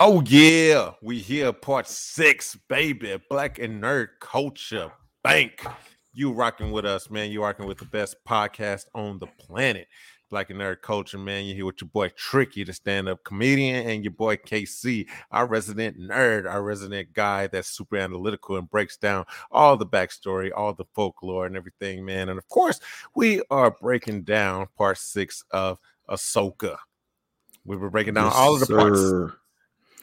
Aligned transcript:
Oh 0.00 0.22
yeah, 0.26 0.90
we 1.02 1.20
here 1.20 1.52
part 1.52 1.86
six, 1.86 2.56
baby. 2.68 3.16
Black 3.30 3.60
and 3.60 3.80
nerd 3.80 4.08
culture 4.20 4.90
bank. 5.22 5.64
You 6.12 6.32
rocking 6.32 6.72
with 6.72 6.84
us, 6.84 7.10
man. 7.10 7.30
You 7.30 7.42
rocking 7.42 7.66
with 7.66 7.78
the 7.78 7.84
best 7.84 8.16
podcast 8.28 8.86
on 8.96 9.20
the 9.20 9.28
planet. 9.38 9.86
Black 10.30 10.50
and 10.50 10.58
nerd 10.58 10.82
culture, 10.82 11.16
man. 11.16 11.44
You 11.44 11.54
here 11.54 11.66
with 11.66 11.80
your 11.80 11.90
boy 11.90 12.08
Tricky, 12.16 12.64
the 12.64 12.72
stand-up 12.72 13.22
comedian, 13.22 13.88
and 13.88 14.02
your 14.02 14.12
boy 14.12 14.36
KC, 14.36 15.06
our 15.30 15.46
resident 15.46 15.96
nerd, 15.96 16.50
our 16.50 16.64
resident 16.64 17.12
guy 17.12 17.46
that's 17.46 17.68
super 17.68 17.96
analytical 17.96 18.56
and 18.56 18.68
breaks 18.68 18.96
down 18.96 19.24
all 19.52 19.76
the 19.76 19.86
backstory, 19.86 20.50
all 20.54 20.74
the 20.74 20.86
folklore, 20.92 21.46
and 21.46 21.56
everything, 21.56 22.04
man. 22.04 22.30
And 22.30 22.38
of 22.38 22.48
course, 22.48 22.80
we 23.14 23.42
are 23.48 23.70
breaking 23.70 24.24
down 24.24 24.66
part 24.76 24.98
six 24.98 25.44
of 25.52 25.78
Ahsoka. 26.10 26.78
We 27.64 27.76
were 27.76 27.90
breaking 27.90 28.14
down 28.14 28.26
Yes, 28.26 28.34
all 28.34 28.54
of 28.54 28.60
the 28.60 28.74
parts. 28.74 29.38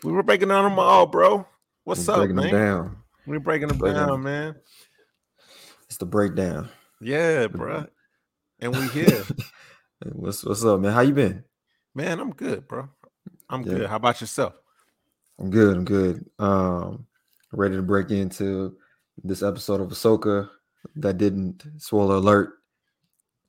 We 0.04 0.12
were 0.12 0.24
breaking 0.24 0.48
down 0.50 0.64
them 0.70 0.80
all, 0.80 1.06
bro. 1.06 1.46
What's 1.84 2.08
We're 2.08 2.14
up, 2.14 2.20
breaking 2.20 2.36
man? 2.36 2.50
them 2.50 2.60
down. 2.60 2.98
We're 3.28 3.40
breaking 3.40 3.68
them 3.68 3.78
Breaking 3.78 3.98
down, 3.98 4.24
man. 4.24 4.56
It's 5.88 5.98
the 5.98 6.06
breakdown. 6.06 6.70
Yeah, 7.00 7.48
bro. 7.48 7.86
And 8.60 8.78
we 8.78 8.88
here, 8.88 9.24
What's 10.14 10.44
what's 10.44 10.64
up, 10.66 10.80
man? 10.80 10.94
How 10.94 11.02
you 11.02 11.14
been? 11.14 11.44
man. 11.94 12.20
I'm 12.20 12.32
good, 12.32 12.68
bro. 12.68 12.90
I'm 13.50 13.64
Yeah. 13.64 13.74
good. 13.74 13.90
How 13.90 13.98
about 13.98 14.22
yourself? 14.22 14.54
I'm 15.40 15.50
good. 15.50 15.76
I'm 15.78 15.86
good. 15.86 16.26
Um, 16.40 17.06
ready 17.52 17.76
to 17.76 17.82
break 17.82 18.10
into 18.12 18.78
this 19.24 19.44
episode 19.44 19.82
of 19.82 19.90
Ahsoka 19.90 20.50
that 20.96 21.18
didn't 21.18 21.64
spoiler 21.78 22.16
alert 22.16 22.54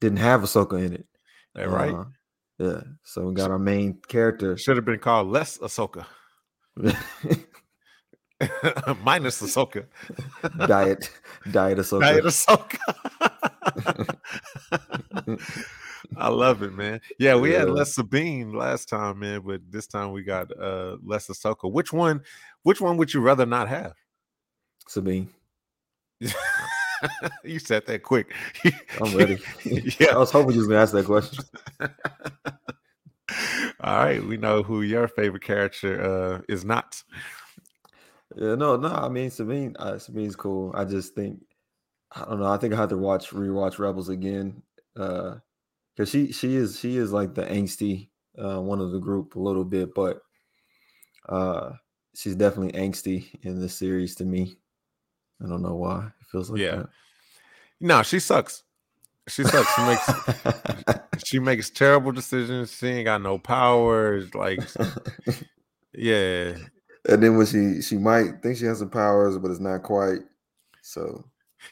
didn't 0.00 0.18
have 0.18 0.40
Ahsoka 0.42 0.84
in 0.84 0.92
it. 0.94 1.06
That 1.54 1.68
right? 1.70 1.94
Uh, 1.94 2.04
yeah. 2.58 2.80
So 3.04 3.26
we 3.26 3.34
got 3.34 3.50
our 3.50 3.58
main 3.58 3.98
character. 4.08 4.56
Should 4.56 4.76
have 4.76 4.84
been 4.84 4.98
called 4.98 5.28
less 5.28 5.58
Ahsoka, 5.58 6.04
minus 9.04 9.40
Ahsoka. 9.42 9.86
diet, 10.66 11.10
diet 11.50 11.78
Ahsoka. 11.78 12.00
Diet 12.00 12.24
Ahsoka. 12.24 12.78
I 16.16 16.28
love 16.28 16.62
it, 16.62 16.72
man. 16.74 17.00
Yeah, 17.18 17.36
we 17.36 17.52
had 17.52 17.68
Yeah. 17.68 17.72
less 17.74 17.94
Sabine 17.94 18.52
last 18.52 18.88
time, 18.88 19.20
man, 19.20 19.40
but 19.46 19.60
this 19.70 19.86
time 19.86 20.12
we 20.12 20.22
got 20.22 20.50
uh 20.58 20.96
less 21.04 21.28
Ahsoka. 21.28 21.70
Which 21.70 21.92
one? 21.92 22.22
Which 22.62 22.80
one 22.80 22.96
would 22.96 23.12
you 23.14 23.20
rather 23.20 23.46
not 23.46 23.68
have? 23.68 23.94
Sabine. 24.88 25.28
you 27.44 27.58
said 27.58 27.86
that 27.86 28.02
quick. 28.02 28.32
I'm 29.00 29.16
ready. 29.16 29.38
yeah. 29.64 30.14
I 30.14 30.18
was 30.18 30.30
hoping 30.30 30.52
you 30.52 30.58
was 30.58 30.68
gonna 30.68 30.80
ask 30.80 30.92
that 30.92 31.06
question. 31.06 31.44
All 33.82 33.96
right, 33.96 34.22
we 34.22 34.36
know 34.36 34.62
who 34.62 34.82
your 34.82 35.08
favorite 35.08 35.42
character 35.42 36.00
uh 36.02 36.42
is 36.48 36.64
not. 36.64 37.02
Yeah, 38.36 38.54
no, 38.54 38.76
no. 38.76 38.88
I 38.88 39.08
mean, 39.08 39.30
Sabine, 39.30 39.76
uh, 39.78 39.98
Sabine's 39.98 40.36
cool. 40.36 40.72
I 40.74 40.84
just 40.84 41.14
think, 41.14 41.40
I 42.12 42.24
don't 42.24 42.40
know. 42.40 42.46
I 42.46 42.56
think 42.56 42.72
I 42.72 42.76
have 42.76 42.88
to 42.90 42.96
watch 42.96 43.30
rewatch 43.30 43.78
Rebels 43.78 44.08
again, 44.08 44.62
uh, 44.96 45.36
because 45.94 46.08
she 46.10 46.32
she 46.32 46.56
is 46.56 46.78
she 46.78 46.96
is 46.96 47.12
like 47.12 47.34
the 47.34 47.44
angsty 47.44 48.08
uh, 48.38 48.60
one 48.60 48.80
of 48.80 48.92
the 48.92 49.00
group 49.00 49.34
a 49.34 49.40
little 49.40 49.64
bit, 49.64 49.94
but 49.94 50.22
uh, 51.28 51.72
she's 52.14 52.34
definitely 52.36 52.72
angsty 52.80 53.26
in 53.42 53.60
this 53.60 53.74
series 53.74 54.14
to 54.16 54.24
me. 54.24 54.56
I 55.44 55.48
don't 55.48 55.62
know 55.62 55.74
why 55.74 56.06
it 56.06 56.26
feels 56.30 56.50
like 56.50 56.60
Yeah. 56.60 56.84
No, 57.80 58.02
she 58.02 58.20
sucks. 58.20 58.62
She 59.28 59.44
sucks. 59.44 59.74
She 59.74 59.82
makes 59.82 60.10
she 61.24 61.38
makes 61.38 61.70
terrible 61.70 62.12
decisions. 62.12 62.76
She 62.76 62.88
ain't 62.88 63.04
got 63.06 63.22
no 63.22 63.38
powers. 63.38 64.34
Like, 64.34 64.60
yeah, 65.94 66.56
and 67.08 67.22
then 67.22 67.36
when 67.36 67.46
she 67.46 67.82
she 67.82 67.96
might 67.98 68.42
think 68.42 68.56
she 68.56 68.64
has 68.64 68.78
some 68.80 68.90
powers, 68.90 69.38
but 69.38 69.50
it's 69.50 69.60
not 69.60 69.82
quite. 69.82 70.20
So 70.82 71.24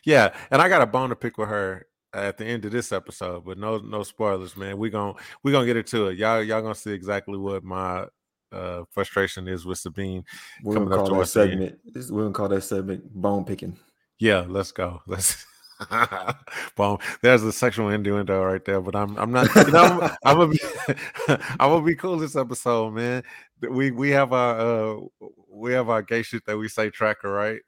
yeah. 0.05 0.35
And 0.51 0.63
I 0.63 0.69
got 0.69 0.83
a 0.83 0.87
bone 0.87 1.09
to 1.11 1.17
pick 1.17 1.39
with 1.39 1.49
her 1.49 1.87
at 2.13 2.37
the 2.39 2.45
end 2.45 2.65
of 2.65 2.73
this 2.73 2.93
episode, 2.93 3.45
but 3.45 3.59
no 3.59 3.79
no 3.79 4.03
spoilers, 4.03 4.57
man. 4.57 4.79
We 4.79 4.91
gonna 4.91 5.15
we 5.43 5.53
gonna 5.53 5.67
get 5.67 5.77
into 5.77 6.09
it. 6.09 6.19
Y'all 6.19 6.43
y'all 6.43 6.63
gonna 6.63 6.75
see 6.75 6.93
exactly 6.93 7.39
what 7.39 7.65
my 7.65 8.07
uh 8.53 8.85
frustration 8.91 9.49
is 9.49 9.65
with 9.65 9.79
Sabine. 9.79 10.25
we're 10.63 10.75
Coming 10.75 10.89
gonna 10.91 11.03
up 11.03 11.09
call 11.09 11.19
that 11.19 11.33
the 11.33 11.41
end. 11.43 11.51
segment. 11.51 11.79
This, 11.95 12.11
we're 12.11 12.23
gonna 12.23 12.35
call 12.35 12.49
that 12.49 12.63
segment 12.63 13.13
bone 13.13 13.45
picking. 13.45 13.77
Yeah, 14.19 14.45
let's 14.49 14.71
go. 14.73 15.03
Let's. 15.07 15.47
Boom. 16.77 16.99
There's 17.23 17.43
a 17.43 17.53
sexual 17.53 17.89
innuendo 17.89 18.43
right 18.43 18.65
there, 18.65 18.81
but 18.81 18.95
I'm 18.97 19.17
I'm 19.17 19.33
not. 19.33 19.49
You 19.67 19.73
know, 19.73 20.01
I'm, 20.01 20.17
I'm 20.25 20.37
gonna 20.39 20.49
be 20.53 20.61
I'm 21.29 21.71
gonna 21.71 21.85
be 21.85 21.95
cool 21.95 22.19
this 22.19 22.37
episode, 22.37 22.91
man. 22.93 23.23
We 23.69 23.91
we 23.91 24.11
have 24.11 24.33
our 24.33 24.59
uh 24.61 25.01
we 25.49 25.73
have 25.73 25.89
our 25.89 26.03
gay 26.03 26.23
shit 26.23 26.45
that 26.47 26.59
we 26.59 26.69
say 26.69 26.91
tracker, 26.91 27.31
right? 27.31 27.61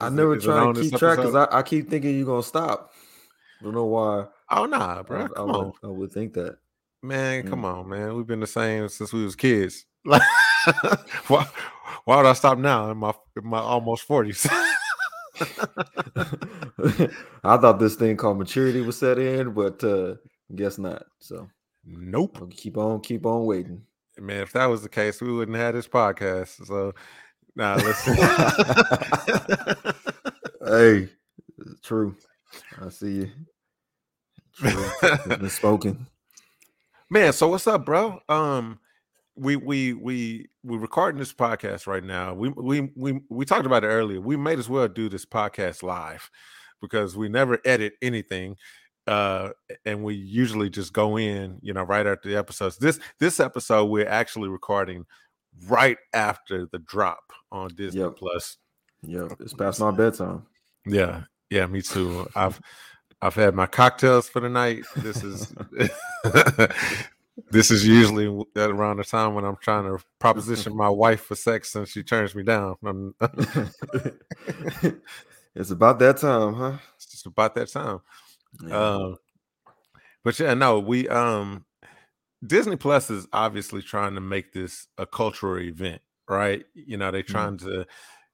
I 0.00 0.08
Is 0.08 0.14
never 0.14 0.34
it 0.34 0.42
try 0.42 0.64
to 0.72 0.72
keep 0.80 0.96
track 0.96 1.18
because? 1.18 1.34
I, 1.34 1.46
I 1.58 1.62
keep 1.62 1.90
thinking 1.90 2.16
you're 2.16 2.26
gonna 2.26 2.42
stop. 2.42 2.92
I 3.60 3.64
Don't 3.64 3.74
know 3.74 3.84
why. 3.86 4.26
Oh 4.50 4.64
nah, 4.66 5.02
bro. 5.02 5.20
I, 5.20 5.22
I 5.24 5.26
Come 5.26 5.46
would, 5.46 5.54
on, 5.54 5.72
I 5.84 5.86
would 5.88 6.12
think 6.12 6.32
that. 6.34 6.56
man. 7.02 7.44
Come 7.44 7.60
Mm. 7.60 7.64
on, 7.64 7.88
man. 7.88 8.14
We've 8.16 8.26
been 8.26 8.40
the 8.40 8.46
same 8.46 8.88
since 8.88 9.12
we 9.12 9.24
was 9.24 9.36
kids. 9.36 9.84
Like, 10.04 10.22
why, 11.28 11.46
why 12.04 12.16
would 12.16 12.26
I 12.26 12.32
stop 12.32 12.56
now 12.58 12.90
in 12.90 12.96
my 12.98 13.12
in 13.36 13.46
my 13.46 13.58
almost 13.60 14.04
forties? 14.04 14.46
I 17.44 17.56
thought 17.56 17.78
this 17.78 17.94
thing 17.96 18.16
called 18.16 18.38
maturity 18.38 18.80
was 18.80 18.98
set 18.98 19.18
in, 19.18 19.52
but 19.52 19.82
uh 19.84 20.16
guess 20.54 20.78
not. 20.78 21.04
So 21.18 21.48
nope. 21.84 22.38
I'll 22.40 22.46
keep 22.48 22.76
on, 22.76 23.00
keep 23.00 23.26
on 23.26 23.46
waiting. 23.46 23.82
Man, 24.18 24.42
if 24.42 24.52
that 24.52 24.66
was 24.66 24.82
the 24.82 24.88
case, 24.88 25.20
we 25.22 25.32
wouldn't 25.32 25.56
have 25.56 25.74
this 25.74 25.88
podcast. 25.88 26.66
So, 26.66 26.92
nah, 27.56 27.76
listen. 27.76 28.16
Hey, 30.62 31.08
true. 31.82 32.14
I 32.80 32.90
see 32.90 33.12
you. 33.12 33.30
True. 34.54 34.90
It's 35.02 35.26
been 35.26 35.48
spoken. 35.48 36.06
Man, 37.08 37.32
so 37.32 37.48
what's 37.48 37.66
up, 37.66 37.86
bro? 37.86 38.20
Um, 38.28 38.78
we 39.40 39.56
we 39.56 39.94
we 39.94 40.46
we 40.62 40.76
recording 40.76 41.18
this 41.18 41.32
podcast 41.32 41.86
right 41.86 42.04
now. 42.04 42.34
We 42.34 42.50
we 42.50 42.90
we 42.94 43.20
we 43.30 43.44
talked 43.46 43.64
about 43.64 43.84
it 43.84 43.88
earlier. 43.88 44.20
We 44.20 44.36
might 44.36 44.58
as 44.58 44.68
well 44.68 44.86
do 44.86 45.08
this 45.08 45.24
podcast 45.24 45.82
live 45.82 46.30
because 46.82 47.16
we 47.16 47.28
never 47.30 47.58
edit 47.64 47.94
anything. 48.02 48.56
Uh, 49.06 49.50
and 49.86 50.04
we 50.04 50.14
usually 50.14 50.68
just 50.68 50.92
go 50.92 51.16
in, 51.16 51.58
you 51.62 51.72
know, 51.72 51.82
right 51.82 52.06
after 52.06 52.28
the 52.28 52.36
episodes. 52.36 52.76
This 52.76 53.00
this 53.18 53.40
episode 53.40 53.86
we're 53.86 54.06
actually 54.06 54.50
recording 54.50 55.06
right 55.68 55.96
after 56.12 56.66
the 56.70 56.78
drop 56.78 57.32
on 57.50 57.70
Disney 57.74 58.02
Yep. 58.02 58.16
Plus. 58.16 58.58
Yeah, 59.02 59.28
it's 59.40 59.54
past 59.54 59.80
my 59.80 59.90
bedtime. 60.02 60.42
Yeah, 60.84 61.22
yeah, 61.48 61.64
me 61.64 61.80
too. 61.80 62.28
I've 62.36 62.60
I've 63.22 63.34
had 63.34 63.54
my 63.54 63.66
cocktails 63.66 64.28
for 64.28 64.40
the 64.40 64.50
night. 64.50 64.84
This 64.96 65.24
is 65.24 65.54
this 67.50 67.70
is 67.70 67.86
usually 67.86 68.26
around 68.56 68.98
the 68.98 69.04
time 69.04 69.34
when 69.34 69.44
I'm 69.44 69.56
trying 69.56 69.84
to 69.84 70.02
proposition 70.18 70.76
my 70.76 70.88
wife 70.88 71.22
for 71.22 71.34
sex 71.34 71.74
and 71.74 71.86
she 71.86 72.02
turns 72.02 72.34
me 72.34 72.42
down. 72.42 72.76
It's 75.54 75.70
about 75.70 75.98
that 75.98 76.18
time, 76.18 76.54
huh? 76.54 76.78
it's 76.94 77.06
just 77.06 77.26
about 77.26 77.54
that 77.56 77.68
time. 77.68 78.00
Yeah. 78.64 78.76
Um, 78.76 79.16
but 80.22 80.38
yeah, 80.38 80.54
no, 80.54 80.78
we 80.78 81.08
um 81.08 81.64
Disney 82.46 82.76
Plus 82.76 83.10
is 83.10 83.26
obviously 83.32 83.82
trying 83.82 84.14
to 84.14 84.20
make 84.20 84.52
this 84.52 84.86
a 84.96 85.06
cultural 85.06 85.58
event, 85.60 86.02
right? 86.28 86.64
You 86.74 86.96
know, 86.96 87.10
they're 87.10 87.22
trying 87.22 87.58
to 87.58 87.86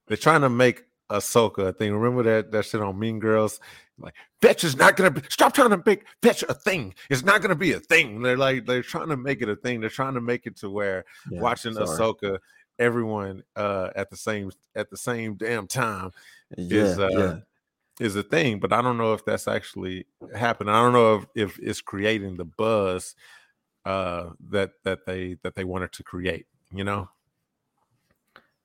they're 0.07 0.17
trying 0.17 0.43
to 0.43 0.51
make 0.51 0.85
Ahsoka 1.11 1.77
thing. 1.77 1.95
Remember 1.95 2.23
that 2.23 2.51
that 2.53 2.65
shit 2.65 2.81
on 2.81 2.99
Mean 2.99 3.19
Girls? 3.19 3.61
Like, 3.99 4.15
fetch 4.43 4.65
is 4.65 4.77
not 4.77 4.97
gonna 4.97 5.11
be 5.11 5.23
stop 5.29 5.55
trying 5.55 5.71
to 5.71 5.83
make 5.87 6.05
fetch 6.23 6.43
a 6.49 6.55
thing. 6.55 6.95
It's 7.09 7.23
not 7.25 7.41
gonna 7.43 7.55
be 7.55 7.73
a 7.73 7.81
thing. 7.81 8.23
They're 8.23 8.37
like 8.37 8.67
they're 8.67 8.83
trying 8.83 9.09
to 9.09 9.17
make 9.17 9.41
it 9.43 9.49
a 9.49 9.57
thing. 9.57 9.81
They're 9.81 9.89
trying 9.89 10.15
to 10.15 10.21
make 10.21 10.47
it 10.47 10.57
to 10.59 10.71
where 10.71 11.05
Yeah, 11.31 11.41
watching 11.41 11.75
sorry. 11.75 11.87
Ahsoka, 11.87 12.39
everyone 12.79 13.43
uh 13.55 13.91
at 13.97 14.11
the 14.11 14.17
same 14.17 14.51
at 14.75 14.91
the 14.91 14.97
same 14.97 15.35
damn 15.37 15.67
time 15.67 16.11
Yeah, 16.57 16.83
is, 16.83 16.99
uh, 16.99 17.09
yeah. 17.11 17.37
is 18.07 18.17
a 18.17 18.23
thing, 18.23 18.59
but 18.61 18.73
I 18.73 18.83
don't 18.83 18.99
know 18.99 19.15
if 19.15 19.25
that's 19.25 19.49
actually 19.49 20.07
happening. 20.35 20.75
I 20.75 20.83
don't 20.83 20.93
know 20.93 21.15
if, 21.15 21.27
if 21.35 21.59
it's 21.61 21.81
creating 21.81 22.37
the 22.37 22.45
buzz 22.45 23.15
uh 23.87 24.31
that 24.51 24.73
that 24.85 25.07
they 25.07 25.37
that 25.43 25.55
they 25.55 25.65
wanted 25.65 25.93
to 25.93 26.03
create, 26.03 26.47
you 26.73 26.85
know? 26.85 27.09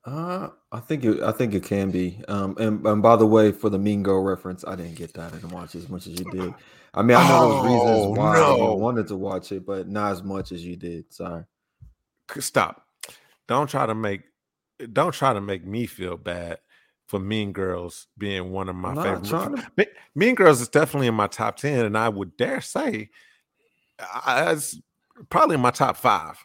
Uh, 0.03 0.49
I 0.71 0.79
think 0.79 1.03
it. 1.05 1.21
I 1.21 1.31
think 1.31 1.53
it 1.53 1.63
can 1.63 1.91
be. 1.91 2.21
Um, 2.27 2.55
and, 2.59 2.85
and 2.87 3.01
by 3.03 3.15
the 3.15 3.25
way, 3.27 3.51
for 3.51 3.69
the 3.69 3.77
Mean 3.77 4.01
Girl 4.03 4.21
reference, 4.23 4.65
I 4.65 4.75
didn't 4.75 4.95
get 4.95 5.13
that. 5.13 5.31
I 5.31 5.35
didn't 5.35 5.51
watch 5.51 5.75
as 5.75 5.89
much 5.89 6.07
as 6.07 6.17
you 6.19 6.25
did. 6.31 6.53
I 6.93 7.01
mean, 7.03 7.17
I 7.17 7.27
know 7.27 7.49
those 7.49 7.61
Oh, 7.61 7.63
reasons 8.09 8.17
why 8.17 8.33
no. 8.35 8.57
you 8.73 8.79
wanted 8.79 9.07
to 9.09 9.15
watch 9.15 9.51
it, 9.51 9.65
but 9.65 9.87
not 9.87 10.11
as 10.11 10.23
much 10.23 10.51
as 10.51 10.65
you 10.65 10.75
did. 10.75 11.13
Sorry. 11.13 11.43
Stop. 12.39 12.85
Don't 13.47 13.69
try 13.69 13.85
to 13.85 13.93
make 13.95 14.21
don't 14.93 15.13
try 15.13 15.33
to 15.33 15.41
make 15.41 15.65
me 15.65 15.85
feel 15.85 16.17
bad 16.17 16.57
for 17.05 17.19
Mean 17.19 17.51
Girls 17.51 18.07
being 18.17 18.51
one 18.51 18.69
of 18.69 18.75
my 18.75 18.89
I'm 18.93 19.23
favorite. 19.23 19.63
to- 19.77 19.87
Mean 20.15 20.33
Girls 20.33 20.61
is 20.61 20.69
definitely 20.69 21.07
in 21.07 21.13
my 21.13 21.27
top 21.27 21.57
10 21.57 21.85
and 21.85 21.97
I 21.97 22.09
would 22.09 22.35
dare 22.37 22.61
say 22.61 23.09
I, 23.99 24.53
it's 24.53 24.79
probably 25.29 25.55
in 25.55 25.61
my 25.61 25.69
top 25.71 25.97
5. 25.97 26.37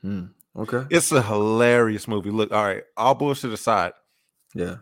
Hmm. 0.00 0.24
Okay. 0.58 0.84
It's 0.90 1.12
a 1.12 1.22
hilarious 1.22 2.08
movie. 2.08 2.30
Look, 2.30 2.52
all 2.52 2.64
right, 2.64 2.82
all 2.96 3.14
bullshit 3.14 3.52
aside, 3.52 3.92
Yeah. 4.54 4.76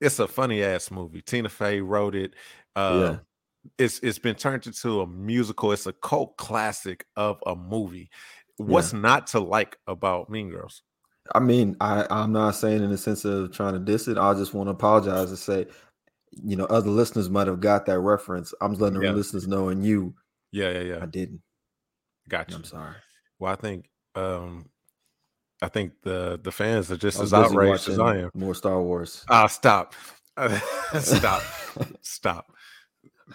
it's 0.00 0.18
a 0.18 0.26
funny 0.28 0.62
ass 0.62 0.90
movie. 0.90 1.22
Tina 1.22 1.48
Fey 1.48 1.80
wrote 1.80 2.14
it. 2.14 2.34
Uh, 2.76 2.98
Yeah. 3.00 3.18
It's 3.78 4.00
it's 4.00 4.18
been 4.18 4.34
turned 4.34 4.66
into 4.66 5.02
a 5.02 5.06
musical. 5.06 5.70
It's 5.70 5.86
a 5.86 5.92
cult 5.92 6.36
classic 6.36 7.06
of 7.14 7.38
a 7.46 7.54
movie. 7.54 8.10
What's 8.56 8.92
not 8.92 9.28
to 9.28 9.40
like 9.40 9.76
about 9.86 10.28
Mean 10.28 10.50
Girls? 10.50 10.82
I 11.32 11.38
mean, 11.38 11.76
I 11.80 12.04
I'm 12.10 12.32
not 12.32 12.56
saying 12.56 12.82
in 12.82 12.90
the 12.90 12.98
sense 12.98 13.24
of 13.24 13.52
trying 13.52 13.74
to 13.74 13.78
diss 13.78 14.08
it. 14.08 14.18
I 14.18 14.34
just 14.34 14.52
want 14.52 14.66
to 14.66 14.72
apologize 14.72 15.28
and 15.28 15.38
say, 15.38 15.66
you 16.32 16.56
know, 16.56 16.64
other 16.64 16.90
listeners 16.90 17.30
might 17.30 17.46
have 17.46 17.60
got 17.60 17.86
that 17.86 18.00
reference. 18.00 18.52
I'm 18.60 18.72
just 18.72 18.80
letting 18.80 18.98
the 18.98 19.12
listeners 19.12 19.46
know, 19.46 19.68
and 19.68 19.86
you, 19.86 20.12
Yeah, 20.50 20.70
yeah, 20.72 20.80
yeah. 20.80 20.98
I 21.00 21.06
didn't. 21.06 21.40
Gotcha. 22.28 22.56
I'm 22.56 22.64
sorry. 22.64 22.96
Well, 23.38 23.52
I 23.52 23.56
think 23.56 23.88
um 24.14 24.68
I 25.62 25.68
think 25.68 25.92
the 26.02 26.40
the 26.42 26.50
fans 26.50 26.90
are 26.90 26.96
just 26.96 27.20
as 27.20 27.32
outraged 27.32 27.88
as 27.88 27.98
I 27.98 28.18
am. 28.18 28.30
More 28.34 28.54
Star 28.54 28.82
Wars. 28.82 29.24
Ah, 29.28 29.46
stop. 29.46 29.94
stop. 30.98 31.42
Stop. 32.00 32.52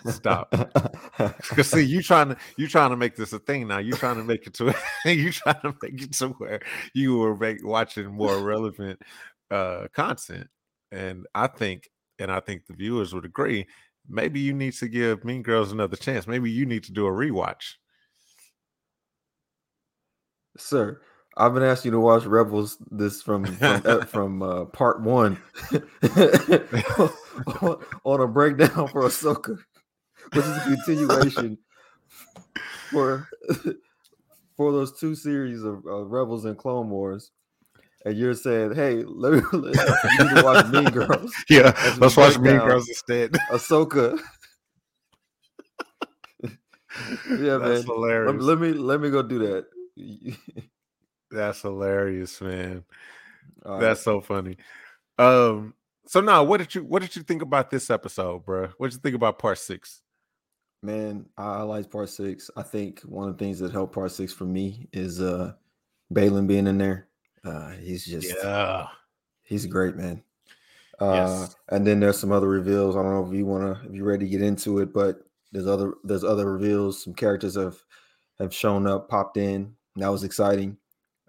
Stop. 0.06 0.54
Because 1.50 1.72
see, 1.72 1.82
you 1.82 2.04
trying 2.04 2.30
to 2.30 2.38
you 2.58 2.68
trying 2.68 2.92
to 2.92 2.98
make 2.98 3.16
this 3.16 3.34
a 3.34 3.40
thing 3.40 3.68
now. 3.68 3.80
You 3.80 3.94
trying 3.94 4.18
to 4.18 4.24
make 4.24 4.46
it 4.46 4.54
to 4.56 4.76
you 5.06 5.32
trying 5.32 5.62
to 5.62 5.74
make 5.82 6.02
it 6.02 6.14
to 6.14 6.28
where 6.30 6.60
you 6.94 7.18
were 7.18 7.36
make, 7.36 7.66
watching 7.66 8.14
more 8.14 8.40
relevant 8.40 9.02
uh 9.50 9.88
content. 9.94 10.48
And 10.92 11.26
I 11.34 11.48
think, 11.48 11.90
and 12.20 12.32
I 12.32 12.40
think 12.40 12.66
the 12.66 12.74
viewers 12.74 13.14
would 13.14 13.26
agree, 13.26 13.66
maybe 14.08 14.40
you 14.40 14.54
need 14.54 14.74
to 14.74 14.88
give 14.88 15.26
Mean 15.26 15.42
Girls 15.42 15.72
another 15.72 15.98
chance. 15.98 16.28
Maybe 16.28 16.52
you 16.52 16.66
need 16.66 16.84
to 16.84 16.92
do 16.94 17.08
a 17.08 17.12
rewatch. 17.12 17.76
Sir, 20.58 21.02
I've 21.38 21.54
been 21.54 21.64
asking 21.64 21.90
you 21.90 21.98
to 21.98 22.00
watch 22.00 22.26
Rebels 22.26 22.78
this 22.90 23.22
from 23.22 23.46
from, 23.46 23.82
uh, 23.86 24.06
from 24.06 24.42
uh, 24.42 24.66
part 24.66 25.02
one 25.02 25.40
on, 26.18 26.28
on 28.04 28.22
a 28.22 28.28
breakdown 28.28 28.88
for 28.88 29.04
Ahsoka, 29.04 29.58
which 30.34 30.46
is 30.46 30.58
a 30.58 30.62
continuation 30.62 31.58
for 32.92 33.28
for 34.56 34.72
those 34.72 35.00
two 35.00 35.14
series 35.14 35.64
of 35.64 35.86
uh, 35.86 36.04
Rebels 36.06 36.46
and 36.46 36.58
Clone 36.58 36.90
Wars. 36.90 37.32
And 38.06 38.18
you're 38.18 38.34
saying, 38.34 38.74
"Hey, 38.74 39.04
let 39.06 39.34
me 39.34 39.42
let, 39.52 39.76
you 39.76 40.26
need 40.26 40.36
to 40.36 40.44
watch 40.44 40.68
Mean 40.68 40.86
Girls, 40.86 41.34
Yeah, 41.50 41.74
let's 42.00 42.18
watch 42.18 42.40
Mean 42.40 42.58
Girls 42.58 42.88
instead. 42.88 43.32
Ahsoka." 43.52 44.20
yeah, 46.44 47.58
man. 47.58 47.60
That's 47.60 47.84
hilarious. 47.84 48.42
Let, 48.42 48.42
let 48.42 48.60
me 48.60 48.74
let 48.74 49.02
me 49.02 49.10
go 49.10 49.22
do 49.22 49.40
that. 49.40 49.66
That's 51.32 51.62
hilarious, 51.62 52.40
man. 52.42 52.84
All 53.66 53.74
right. 53.74 53.82
That's 53.82 54.02
so 54.02 54.22
funny. 54.22 54.58
Um, 55.18 55.74
so 56.06 56.22
now 56.22 56.44
what 56.44 56.58
did 56.58 56.74
you 56.74 56.84
what 56.84 57.02
did 57.02 57.16
you 57.16 57.24
think 57.24 57.42
about 57.42 57.70
this 57.70 57.90
episode, 57.90 58.46
bro? 58.46 58.68
What 58.78 58.88
did 58.88 58.94
you 58.96 59.02
think 59.02 59.16
about 59.16 59.40
part 59.40 59.58
six? 59.58 60.02
Man, 60.84 61.26
I, 61.38 61.56
I 61.56 61.62
like 61.64 61.92
part 61.92 62.10
six. 62.10 62.50
I 62.56 62.64
think 62.64 63.02
one 63.02 63.28
of 63.28 63.38
the 63.38 63.44
things 63.44 63.60
that 63.60 63.72
helped 63.72 63.94
part 63.94 64.12
six 64.12 64.32
for 64.32 64.46
me 64.46 64.88
is 64.94 65.20
uh 65.22 65.54
Baylan 66.14 66.48
being 66.48 66.68
in 66.68 66.78
there. 66.78 67.08
Uh 67.44 67.72
he's 67.72 68.06
just 68.06 68.34
Yeah. 68.42 68.88
he's 69.44 69.66
great, 69.66 69.96
man. 69.96 70.24
Uh 71.00 71.14
Yes. 71.14 71.56
and 71.70 71.86
then 71.86 72.00
there's 72.00 72.20
some 72.20 72.32
other 72.32 72.48
reveals. 72.48 72.96
I 72.96 73.02
don't 73.02 73.12
know 73.12 73.28
if 73.28 73.34
you 73.38 73.46
wanna 73.46 73.82
if 73.86 73.94
you're 73.94 74.06
ready 74.06 74.26
to 74.26 74.32
get 74.32 74.42
into 74.42 74.80
it, 74.80 74.94
but 74.94 75.24
there's 75.52 75.68
other 75.68 75.96
there's 76.04 76.24
other 76.24 76.54
reveals. 76.54 77.04
Some 77.04 77.16
characters 77.16 77.56
have 77.56 77.78
have 78.40 78.54
shown 78.54 78.88
up, 78.88 79.10
popped 79.10 79.38
in. 79.38 79.76
That 79.98 80.10
was 80.10 80.24
exciting. 80.24 80.78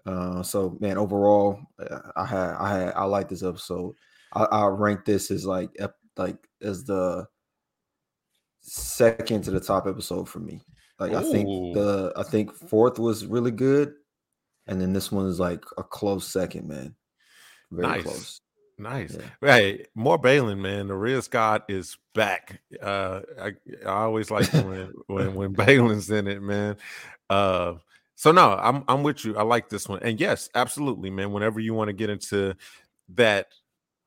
Uh 0.05 0.41
so 0.43 0.77
man, 0.79 0.97
overall, 0.97 1.59
uh, 1.79 1.99
I 2.15 2.25
had 2.25 2.49
I 2.55 2.79
had 2.79 2.93
I 2.93 3.03
like 3.03 3.27
this 3.29 3.43
episode. 3.43 3.95
I, 4.33 4.43
I 4.45 4.65
rank 4.67 5.05
this 5.05 5.29
as 5.31 5.45
like 5.45 5.69
ep- 5.79 5.97
like 6.17 6.37
as 6.61 6.83
the 6.85 7.27
second 8.61 9.43
to 9.43 9.51
the 9.51 9.59
top 9.59 9.87
episode 9.87 10.27
for 10.29 10.39
me. 10.39 10.61
Like 10.99 11.13
I 11.13 11.21
think 11.23 11.47
the 11.75 12.11
I 12.15 12.23
think 12.23 12.53
fourth 12.53 12.99
was 12.99 13.25
really 13.25 13.51
good, 13.51 13.93
and 14.67 14.81
then 14.81 14.93
this 14.93 15.11
one 15.11 15.27
is 15.27 15.39
like 15.39 15.63
a 15.77 15.83
close 15.83 16.27
second, 16.27 16.67
man. 16.67 16.95
Very 17.71 17.87
Nice. 17.87 18.03
close. 18.03 18.41
Nice. 18.77 19.17
Yeah. 19.41 19.55
Hey, 19.55 19.85
more 19.95 20.17
Baylan, 20.19 20.59
man. 20.59 20.87
The 20.87 20.95
Riz 20.95 21.27
God 21.27 21.63
is 21.69 21.97
back. 22.13 22.61
Uh 22.81 23.21
I, 23.41 23.47
I 23.85 23.89
always 24.03 24.29
like 24.31 24.51
when 24.53 24.93
when 25.07 25.35
when 25.35 25.55
Baylan's 25.55 26.09
in 26.09 26.27
it, 26.27 26.41
man. 26.41 26.77
Uh 27.29 27.75
so 28.19 28.33
no, 28.33 28.51
I'm 28.61 28.83
I'm 28.89 29.01
with 29.01 29.23
you. 29.23 29.37
I 29.37 29.43
like 29.43 29.69
this 29.69 29.87
one. 29.87 30.03
And 30.03 30.19
yes, 30.19 30.49
absolutely, 30.53 31.09
man. 31.09 31.31
Whenever 31.31 31.61
you 31.61 31.73
want 31.73 31.87
to 31.87 31.93
get 31.93 32.09
into 32.09 32.53
that, 33.15 33.47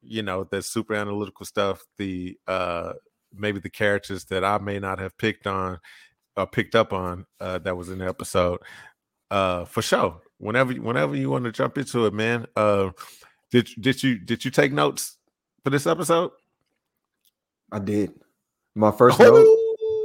you 0.03 0.23
know, 0.23 0.45
that 0.51 0.67
super 0.67 0.93
analytical 0.93 1.47
stuff, 1.47 1.83
the 1.97 2.37
uh 2.47 2.93
maybe 3.35 3.59
the 3.59 3.71
characters 3.71 4.27
that 4.27 4.45
I 4.45 4.59
may 4.59 4.79
not 4.79 4.99
have 4.99 5.17
picked 5.17 5.47
on 5.47 5.79
or 6.37 6.47
picked 6.47 6.75
up 6.75 6.93
on 6.93 7.25
uh 7.41 7.57
that 7.61 7.75
was 7.75 7.89
in 7.89 8.01
the 8.01 8.07
episode. 8.07 8.61
Uh 9.31 9.65
for 9.65 9.81
sure. 9.81 10.21
Whenever 10.37 10.75
whenever 10.75 11.17
you 11.17 11.31
want 11.31 11.47
to 11.47 11.51
jump 11.51 11.79
into 11.79 12.05
it, 12.05 12.13
man. 12.13 12.45
Uh 12.55 12.91
did 13.51 13.71
did 13.81 14.03
you 14.03 14.19
did 14.19 14.45
you 14.45 14.51
take 14.51 14.75
notes 14.75 15.17
for 15.65 15.71
this 15.71 15.87
episode? 15.87 16.33
I 17.73 17.79
did. 17.79 18.13
My 18.75 18.91
first 18.91 19.19
note. 19.19 19.47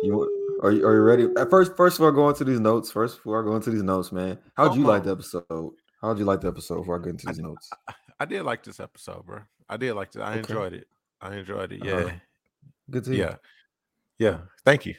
You 0.03 0.36
are 0.63 0.71
you, 0.71 0.85
are 0.85 0.95
you 0.95 1.01
ready? 1.01 1.27
At 1.37 1.49
first, 1.49 1.75
first 1.75 1.97
before 1.97 2.11
I 2.11 2.15
go 2.15 2.29
into 2.29 2.43
these 2.43 2.59
notes, 2.59 2.91
first 2.91 3.17
before 3.17 3.41
I 3.41 3.45
go 3.45 3.55
into 3.55 3.69
these 3.69 3.83
notes, 3.83 4.11
man, 4.11 4.37
how'd 4.55 4.75
you 4.75 4.83
like 4.83 5.03
the 5.03 5.11
episode? 5.11 5.71
How'd 6.01 6.19
you 6.19 6.25
like 6.25 6.41
the 6.41 6.47
episode 6.47 6.77
before 6.79 6.99
I 6.99 7.03
get 7.03 7.09
into 7.11 7.27
these 7.27 7.39
notes? 7.39 7.69
I 8.19 8.25
did 8.25 8.43
like 8.43 8.63
this 8.63 8.79
episode, 8.79 9.25
bro. 9.25 9.39
I 9.69 9.77
did 9.77 9.93
like 9.93 10.15
it. 10.15 10.21
I 10.21 10.31
Okay. 10.31 10.39
enjoyed 10.39 10.73
it. 10.73 10.87
I 11.21 11.35
enjoyed 11.35 11.71
it. 11.71 11.81
Uh-huh. 11.81 12.05
Yeah. 12.07 12.13
Good 12.89 13.03
to 13.05 13.11
you. 13.11 13.17
Yeah. 13.17 13.35
hear. 14.17 14.19
Yeah. 14.19 14.37
Thank 14.65 14.85
you. 14.85 14.95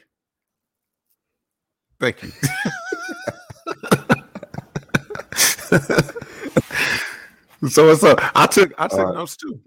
Thank 1.99 2.23
you. 2.23 2.31
so 7.69 7.87
what's 7.87 8.03
up? 8.03 8.19
I 8.35 8.47
took 8.47 8.73
I 8.77 8.87
took 8.87 8.99
Alright. 8.99 9.15
notes 9.15 9.35
too. 9.35 9.59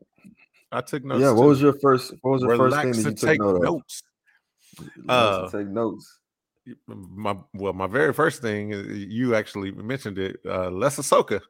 I 0.71 0.81
took 0.81 1.05
notes. 1.05 1.21
Yeah. 1.21 1.33
What 1.33 1.43
too. 1.43 1.49
was 1.49 1.61
your 1.61 1.75
first? 1.75 2.15
What 2.23 2.33
was 2.33 2.43
the 2.43 2.57
first 2.57 2.77
thing 2.77 2.93
that 2.93 2.97
you 2.99 3.05
took 3.05 3.17
take 3.19 3.41
note 3.41 3.63
notes. 3.63 4.03
Uh, 5.09 5.49
take 5.51 5.67
notes. 5.69 6.19
My 6.87 7.37
well, 7.55 7.73
my 7.73 7.87
very 7.89 8.13
first 8.13 8.41
thing 8.41 8.71
you 8.73 9.35
actually 9.35 9.73
mentioned 9.73 10.19
it. 10.19 10.37
Uh, 10.47 10.71
less 10.71 10.97
Ahsoka. 10.99 11.41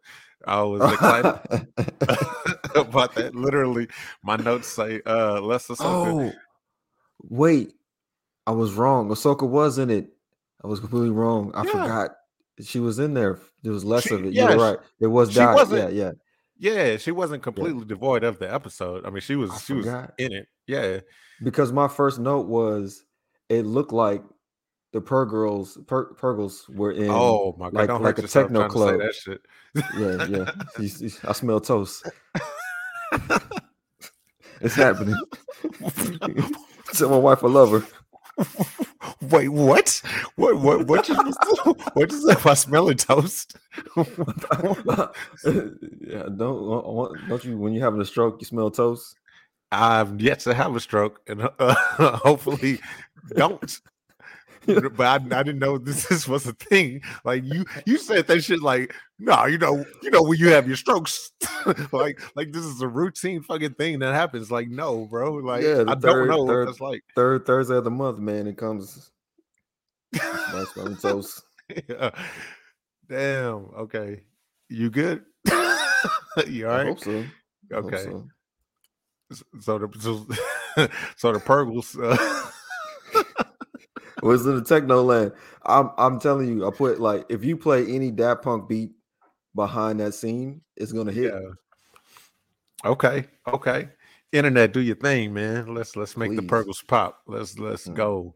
I 0.46 0.62
was 0.62 0.80
excited 0.92 1.68
about 2.74 3.14
that. 3.14 3.34
Literally, 3.34 3.88
my 4.24 4.36
notes 4.36 4.68
say 4.68 5.00
uh, 5.06 5.40
less 5.40 5.68
Ahsoka. 5.68 5.80
oh, 5.80 6.32
wait, 7.28 7.74
I 8.46 8.52
was 8.52 8.72
wrong. 8.74 9.08
Ahsoka 9.10 9.48
was 9.48 9.78
in 9.78 9.90
it. 9.90 10.08
I 10.64 10.66
was 10.66 10.80
completely 10.80 11.10
wrong. 11.10 11.52
I 11.54 11.64
Yeah. 11.64 11.70
forgot 11.72 12.10
she 12.60 12.80
was 12.80 12.98
in 12.98 13.14
there. 13.14 13.38
There 13.62 13.72
was 13.72 13.84
less 13.84 14.04
She- 14.04 14.14
of 14.14 14.24
it. 14.24 14.32
yeah, 14.32 14.50
You're 14.50 14.58
right. 14.58 14.78
It 15.00 15.06
was 15.08 15.32
she 15.32 15.38
Yeah, 15.40 15.88
yeah. 15.88 16.12
Yeah, 16.58 16.96
she 16.96 17.10
wasn't 17.10 17.42
completely 17.42 17.84
devoid 17.84 18.22
of 18.24 18.38
the 18.38 18.52
episode. 18.52 19.04
I 19.04 19.10
mean, 19.10 19.20
she 19.20 19.34
was 19.36 19.50
I 19.50 19.58
she 19.58 19.72
was 19.74 19.86
in 20.18 20.32
it. 20.32 20.48
Yeah, 20.66 21.00
Because 21.42 21.72
my 21.72 21.88
first 21.88 22.18
note 22.20 22.46
was 22.46 23.04
it 23.52 23.66
looked 23.66 23.92
like 23.92 24.22
the 24.92 25.00
Per 25.00 25.24
Girls, 25.26 25.78
Per 25.86 26.14
Purgles 26.14 26.68
were 26.68 26.92
in. 26.92 27.08
oh 27.10 27.54
my 27.58 27.66
god, 27.66 27.74
like- 27.74 27.88
don't 27.88 28.02
like 28.02 28.18
a 28.18 28.22
techno 28.28 28.68
club. 28.68 29.00
that 29.00 29.14
shit. 29.14 29.40
Yeah, 29.98 30.26
yeah. 30.26 30.50
You- 30.78 30.90
you- 31.08 31.18
I 31.24 31.32
smell 31.32 31.60
toast. 31.60 32.08
It's 34.60 34.76
happening. 34.76 35.16
Tell 36.94 37.10
my 37.10 37.16
wife 37.16 37.42
I 37.42 37.48
love 37.48 37.72
her. 37.72 37.82
Wait, 39.22 39.48
what? 39.48 40.00
What? 40.36 40.56
What? 40.60 40.86
What? 40.86 41.08
You, 41.08 41.16
what 41.94 42.12
you 42.12 42.20
say 42.20 42.32
about 42.40 42.58
smelling 42.58 42.96
toast? 42.96 43.56
yeah, 43.96 44.04
don't 46.36 46.62
wa- 46.62 47.12
don't 47.28 47.44
you 47.44 47.58
when 47.58 47.72
you're 47.72 47.84
having 47.84 48.00
a 48.00 48.04
stroke 48.04 48.40
you 48.40 48.46
smell 48.46 48.70
toast? 48.70 49.16
I've 49.72 50.20
yet 50.20 50.38
to 50.40 50.54
have 50.54 50.76
a 50.76 50.80
stroke, 50.80 51.20
and 51.26 51.48
uh, 51.58 51.74
hopefully 52.18 52.78
don't. 53.34 53.80
but 54.66 55.00
I, 55.00 55.14
I 55.14 55.42
didn't 55.42 55.58
know 55.58 55.78
this, 55.78 56.06
this 56.08 56.28
was 56.28 56.46
a 56.46 56.52
thing. 56.52 57.02
Like 57.24 57.42
you, 57.44 57.64
you 57.84 57.98
said 57.98 58.26
that 58.26 58.42
shit. 58.42 58.62
Like, 58.62 58.94
no, 59.18 59.46
you 59.46 59.58
know, 59.58 59.84
you 60.02 60.10
know 60.10 60.22
when 60.22 60.38
you 60.38 60.48
have 60.48 60.66
your 60.66 60.76
strokes, 60.76 61.32
like, 61.92 62.20
like 62.36 62.52
this 62.52 62.64
is 62.64 62.80
a 62.80 62.88
routine 62.88 63.42
fucking 63.42 63.74
thing 63.74 63.98
that 64.00 64.14
happens. 64.14 64.50
Like, 64.50 64.68
no, 64.68 65.06
bro. 65.06 65.34
Like, 65.34 65.62
Yeah, 65.62 65.84
I 65.88 65.94
don't 65.94 66.28
know 66.28 66.46
third- 66.46 66.66
what 66.66 66.66
that's 66.66 66.80
like. 66.80 67.02
Third 67.16 67.46
Thursday 67.46 67.76
of 67.76 67.84
the 67.84 67.90
month, 67.90 68.18
man, 68.18 68.46
it 68.46 68.56
comes. 68.56 69.10
Smelling 70.72 70.96
toast. 70.96 71.42
Yeah. 71.88 72.10
Damn. 73.08 73.70
Okay. 73.78 74.24
You 74.68 74.90
good? 74.90 75.24
you 76.46 76.68
all 76.68 76.84
hope 76.84 77.00
so. 77.00 77.24
Okay. 77.72 78.04
so. 78.04 78.28
So 79.60 79.78
the 79.78 79.88
so, 79.98 80.88
so 81.16 81.32
the 81.32 81.40
Purgles. 81.40 81.96
Uh, 81.96 82.50
Was 84.22 84.46
in 84.46 84.54
the 84.54 84.62
techno 84.62 85.02
land. 85.02 85.32
I'm 85.64 85.90
I'm 85.98 86.20
telling 86.20 86.48
you, 86.48 86.66
I 86.66 86.70
put 86.70 87.00
like 87.00 87.26
if 87.28 87.44
you 87.44 87.56
play 87.56 87.86
any 87.86 88.10
Daft 88.10 88.42
Punk 88.42 88.68
beat 88.68 88.92
behind 89.54 90.00
that 90.00 90.14
scene 90.14 90.62
it's 90.76 90.92
gonna 90.92 91.12
hit. 91.12 91.32
Yeah. 91.32 91.40
Okay. 92.84 93.26
Okay. 93.46 93.88
Internet, 94.32 94.72
do 94.72 94.80
your 94.80 94.96
thing, 94.96 95.34
man. 95.34 95.74
Let's 95.74 95.96
let's 95.96 96.16
make 96.16 96.30
the 96.30 96.36
Please. 96.36 96.48
Purgles 96.48 96.82
pop. 96.82 97.20
Let's 97.26 97.58
let's 97.58 97.88
Mm. 97.88 97.94
go. 97.94 98.34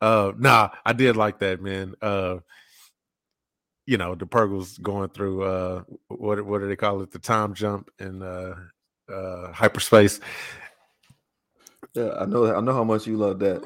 Uh 0.00 0.32
nah, 0.38 0.70
I 0.84 0.92
did 0.92 1.16
like 1.16 1.38
that, 1.40 1.60
man. 1.60 1.94
Uh 2.02 2.38
you 3.86 3.96
know, 3.98 4.14
the 4.14 4.26
Purgles 4.26 4.78
going 4.78 5.10
through 5.10 5.44
uh 5.44 5.82
what 6.08 6.44
what 6.44 6.60
do 6.60 6.68
they 6.68 6.76
call 6.76 7.02
it? 7.02 7.10
The 7.10 7.18
time 7.18 7.54
jump 7.54 7.90
in 7.98 8.22
uh 8.22 8.54
uh 9.12 9.52
hyperspace. 9.52 10.20
Yeah, 11.94 12.12
I 12.18 12.24
know. 12.24 12.54
I 12.54 12.60
know 12.60 12.72
how 12.72 12.84
much 12.84 13.06
you 13.06 13.16
love 13.16 13.38
that. 13.40 13.62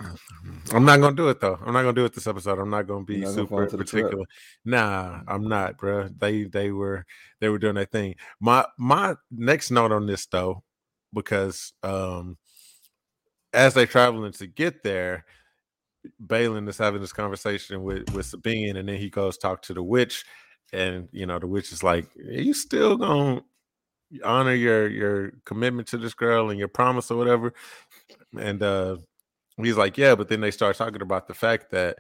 I'm 0.73 0.85
not 0.85 1.01
gonna 1.01 1.17
do 1.17 1.29
it 1.29 1.41
though. 1.41 1.59
I'm 1.65 1.73
not 1.73 1.83
gonna 1.83 1.93
do 1.93 2.05
it 2.05 2.15
this 2.15 2.27
episode. 2.27 2.59
I'm 2.59 2.71
not 2.71 2.87
gonna 2.87 3.05
be 3.05 3.19
not 3.19 3.25
gonna 3.27 3.35
super 3.35 3.67
trap. 3.67 3.79
particular. 3.79 4.25
Nah, 4.65 5.21
I'm 5.29 5.47
not, 5.49 5.79
bro. 5.79 6.09
They 6.09 6.45
they 6.45 6.71
were 6.71 7.05
they 7.41 7.49
were 7.49 7.59
doing 7.59 7.75
their 7.75 7.85
thing. 7.85 8.15
My 8.41 8.67
my 8.79 9.15
next 9.31 9.71
note 9.71 9.93
on 9.93 10.07
this 10.07 10.27
though, 10.27 10.63
because 11.13 11.73
um 11.83 12.39
as 13.53 13.75
they're 13.75 13.87
traveling 13.87 14.33
to 14.33 14.47
get 14.47 14.83
there, 14.83 15.25
Baylan 16.25 16.69
is 16.69 16.79
having 16.79 17.01
this 17.01 17.13
conversation 17.13 17.83
with 17.83 18.11
with 18.15 18.27
Sabine, 18.27 18.77
and 18.77 18.89
then 18.89 18.97
he 18.97 19.11
goes 19.11 19.39
talk 19.39 19.63
to 19.63 19.75
the 19.75 19.83
witch, 19.83 20.25
and 20.73 21.09
you 21.13 21.27
know 21.27 21.39
the 21.39 21.47
witch 21.47 21.73
is 21.73 21.83
like, 21.83 22.09
"Are 22.17 22.41
you 22.41 22.55
still 22.55 22.97
gonna 22.97 23.43
honor 24.25 24.55
your 24.55 24.89
your 24.89 25.33
commitment 25.45 25.89
to 25.89 25.99
this 25.99 26.15
girl 26.15 26.51
and 26.51 26.59
your 26.59 26.69
promise 26.69 27.11
or 27.11 27.17
whatever?" 27.17 27.53
And 28.39 28.63
uh 28.63 28.97
he's 29.57 29.77
like, 29.77 29.97
"Yeah," 29.99 30.15
but 30.15 30.29
then 30.29 30.41
they 30.41 30.51
start 30.51 30.77
talking 30.77 31.03
about 31.03 31.29
the 31.29 31.35
fact 31.35 31.71
that 31.71 31.99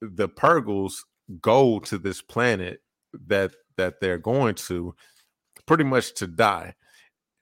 the 0.00 0.28
Purgles 0.28 1.04
go 1.40 1.78
to 1.80 1.98
this 1.98 2.22
planet 2.22 2.80
that 3.26 3.52
that 3.76 4.00
they're 4.00 4.18
going 4.18 4.54
to 4.54 4.94
pretty 5.66 5.84
much 5.84 6.14
to 6.14 6.26
die. 6.26 6.74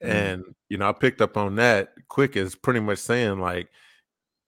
Mm. 0.03 0.09
And 0.09 0.43
you 0.69 0.77
know, 0.77 0.89
I 0.89 0.93
picked 0.93 1.21
up 1.21 1.37
on 1.37 1.55
that 1.55 1.89
quick 2.09 2.35
is 2.35 2.55
pretty 2.55 2.79
much 2.79 2.99
saying 2.99 3.39
like 3.39 3.69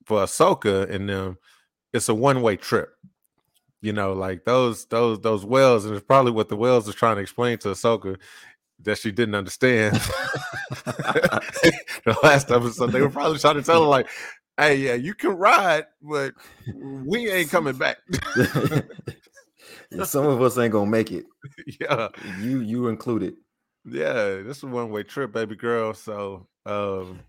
for 0.06 0.24
Ahsoka 0.24 0.90
and 0.90 1.10
them, 1.10 1.38
it's 1.94 2.10
a 2.10 2.16
one-way 2.16 2.58
trip. 2.58 2.90
You 3.82 3.94
know, 3.94 4.14
like 4.14 4.44
those 4.44 4.86
those 4.88 5.20
those 5.22 5.46
wells, 5.46 5.86
and 5.86 5.96
it's 5.96 6.06
probably 6.06 6.32
what 6.32 6.50
the 6.50 6.56
wells 6.56 6.90
are 6.90 6.94
trying 6.94 7.18
to 7.18 7.22
explain 7.22 7.58
to 7.60 7.70
Ahsoka 7.70 8.18
that 8.84 8.98
she 8.98 9.12
didn't 9.12 9.36
understand. 9.36 9.96
the 10.70 12.18
last 12.24 12.52
episode, 12.52 12.92
they 12.92 13.02
were 13.02 13.10
probably 13.10 13.38
trying 13.38 13.56
to 13.56 13.64
tell 13.64 13.82
her 13.82 13.88
like, 13.88 14.08
"Hey, 14.58 14.76
yeah, 14.78 14.94
you 14.94 15.14
can 15.14 15.32
ride, 15.32 15.86
but 16.02 16.34
we 16.76 17.30
ain't 17.32 17.50
coming 17.50 17.76
back." 17.78 17.98
Yeah, 19.92 20.04
Some 20.04 20.26
of 20.26 20.42
us 20.42 20.58
ain't 20.58 20.72
gonna 20.74 20.90
make 20.90 21.12
it. 21.12 21.26
yeah, 21.82 22.10
You 22.40 22.60
you 22.62 22.88
included. 22.88 23.36
yeah, 23.86 24.42
this 24.42 24.58
is 24.58 24.64
a 24.64 24.68
one 24.68 24.90
way 24.92 25.04
trip, 25.04 25.32
baby 25.32 25.56
girl. 25.56 25.94
So, 25.94 26.48
um, 26.66 27.20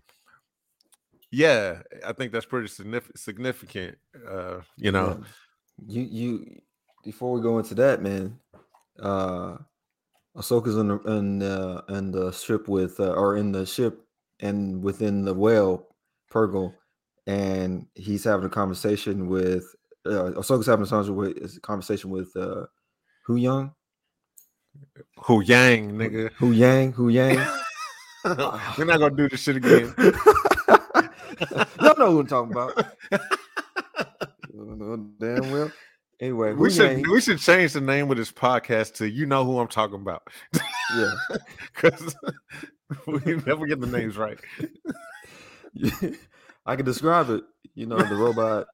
yeah, 1.31 1.81
I 2.05 2.13
think 2.13 2.31
that's 2.31 2.45
pretty 2.45 2.67
significant. 2.67 3.17
Significant, 3.19 3.97
uh, 4.27 4.61
you 4.77 4.91
know. 4.91 5.19
Yeah. 5.19 5.25
You 5.87 6.01
you 6.01 6.61
before 7.05 7.31
we 7.31 7.41
go 7.41 7.57
into 7.57 7.73
that, 7.75 8.01
man, 8.01 8.37
uh 9.01 9.57
Ahsoka's 10.35 10.75
in 10.75 10.89
the 10.89 10.99
in 11.03 11.41
uh 11.41 11.81
in 11.87 12.11
the 12.11 12.31
ship 12.31 12.67
with 12.67 12.99
uh, 12.99 13.13
or 13.13 13.37
in 13.37 13.53
the 13.53 13.65
ship 13.65 14.05
and 14.41 14.83
within 14.83 15.23
the 15.23 15.33
whale 15.33 15.87
Purgle, 16.29 16.73
and 17.27 17.85
he's 17.95 18.23
having 18.23 18.45
a 18.45 18.49
conversation 18.49 19.27
with 19.27 19.63
uh 20.05 20.31
Ahsoka's 20.35 20.67
having 20.67 20.85
a 20.85 20.89
conversation 20.89 21.15
with, 21.15 21.37
is 21.37 21.57
a 21.57 21.61
conversation 21.61 22.09
with 22.09 22.35
uh 22.35 22.65
Hu 23.25 23.35
Young, 23.35 23.73
Huyang, 25.17 25.91
nigga. 25.93 26.29
Huyang, 26.39 26.93
Hu 26.93 27.09
Yang. 27.09 27.37
We're 28.77 28.85
not 28.85 28.99
gonna 28.99 29.15
do 29.15 29.29
this 29.29 29.41
shit 29.41 29.57
again. 29.57 29.93
Y'all 31.81 31.97
know 31.97 32.11
who 32.11 32.19
I'm 32.21 32.27
talking 32.27 32.51
about. 32.51 32.85
Damn 35.19 35.51
well. 35.51 35.71
Anyway, 36.19 36.51
Hu 36.51 36.61
we 36.61 36.69
should 36.69 36.91
Yang, 36.91 37.11
we 37.11 37.21
should 37.21 37.39
change 37.39 37.73
the 37.73 37.81
name 37.81 38.11
of 38.11 38.17
this 38.17 38.31
podcast 38.31 38.95
to 38.95 39.09
"You 39.09 39.25
Know 39.25 39.45
Who 39.45 39.59
I'm 39.59 39.67
Talking 39.67 40.01
About" 40.01 40.23
yeah. 40.95 41.13
because 41.73 42.15
we 43.07 43.35
never 43.45 43.67
get 43.67 43.79
the 43.79 43.87
names 43.87 44.17
right. 44.17 44.39
I 46.69 46.75
can 46.75 46.85
describe 46.85 47.29
it. 47.31 47.43
You 47.73 47.87
know, 47.87 47.97
the 47.97 48.15
robot 48.15 48.67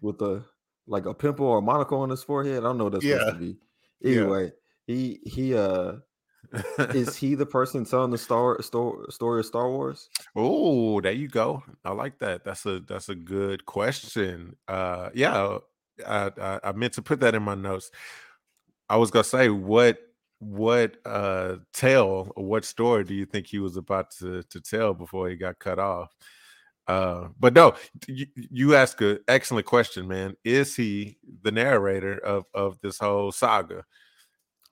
with 0.00 0.22
a 0.22 0.44
like 0.86 1.06
a 1.06 1.12
pimple 1.14 1.46
or 1.46 1.58
a 1.58 1.62
monocle 1.62 1.98
on 2.00 2.10
his 2.10 2.22
forehead. 2.22 2.58
I 2.58 2.62
don't 2.68 2.78
know 2.78 2.84
what 2.84 2.92
that's 2.92 3.04
Yeah. 3.04 3.18
supposed 3.18 3.34
to 3.34 3.40
be. 3.40 3.56
Yeah. 4.00 4.20
Anyway, 4.20 4.52
he 4.86 5.20
he 5.26 5.54
uh 5.56 5.94
is 6.94 7.16
he 7.16 7.34
the 7.34 7.44
person 7.44 7.84
telling 7.84 8.12
the 8.12 8.18
star, 8.18 8.62
sto- 8.62 9.04
story 9.10 9.40
of 9.40 9.46
Star 9.46 9.68
Wars? 9.68 10.08
Oh, 10.36 11.00
there 11.00 11.10
you 11.10 11.26
go. 11.26 11.64
I 11.84 11.90
like 11.90 12.20
that. 12.20 12.44
That's 12.44 12.64
a 12.66 12.78
that's 12.80 13.08
a 13.08 13.16
good 13.16 13.66
question. 13.66 14.54
Uh 14.68 15.10
yeah, 15.12 15.58
I, 16.06 16.30
I 16.40 16.60
I 16.62 16.72
meant 16.72 16.92
to 16.94 17.02
put 17.02 17.18
that 17.20 17.34
in 17.34 17.42
my 17.42 17.56
notes. 17.56 17.90
I 18.88 18.96
was 18.96 19.10
gonna 19.10 19.24
say 19.24 19.48
what 19.48 19.98
what 20.38 20.98
uh 21.04 21.56
tale 21.72 22.30
or 22.36 22.44
what 22.44 22.64
story 22.64 23.02
do 23.02 23.14
you 23.14 23.26
think 23.26 23.48
he 23.48 23.58
was 23.58 23.76
about 23.76 24.12
to 24.18 24.44
to 24.44 24.60
tell 24.60 24.94
before 24.94 25.28
he 25.28 25.34
got 25.34 25.58
cut 25.58 25.80
off? 25.80 26.14
Uh 26.88 27.28
but 27.40 27.52
no, 27.54 27.74
you, 28.06 28.26
you 28.34 28.74
ask 28.76 29.00
an 29.00 29.18
excellent 29.28 29.66
question, 29.66 30.06
man. 30.06 30.36
Is 30.44 30.76
he 30.76 31.18
the 31.42 31.50
narrator 31.50 32.18
of 32.18 32.44
of 32.54 32.80
this 32.80 32.98
whole 32.98 33.32
saga? 33.32 33.84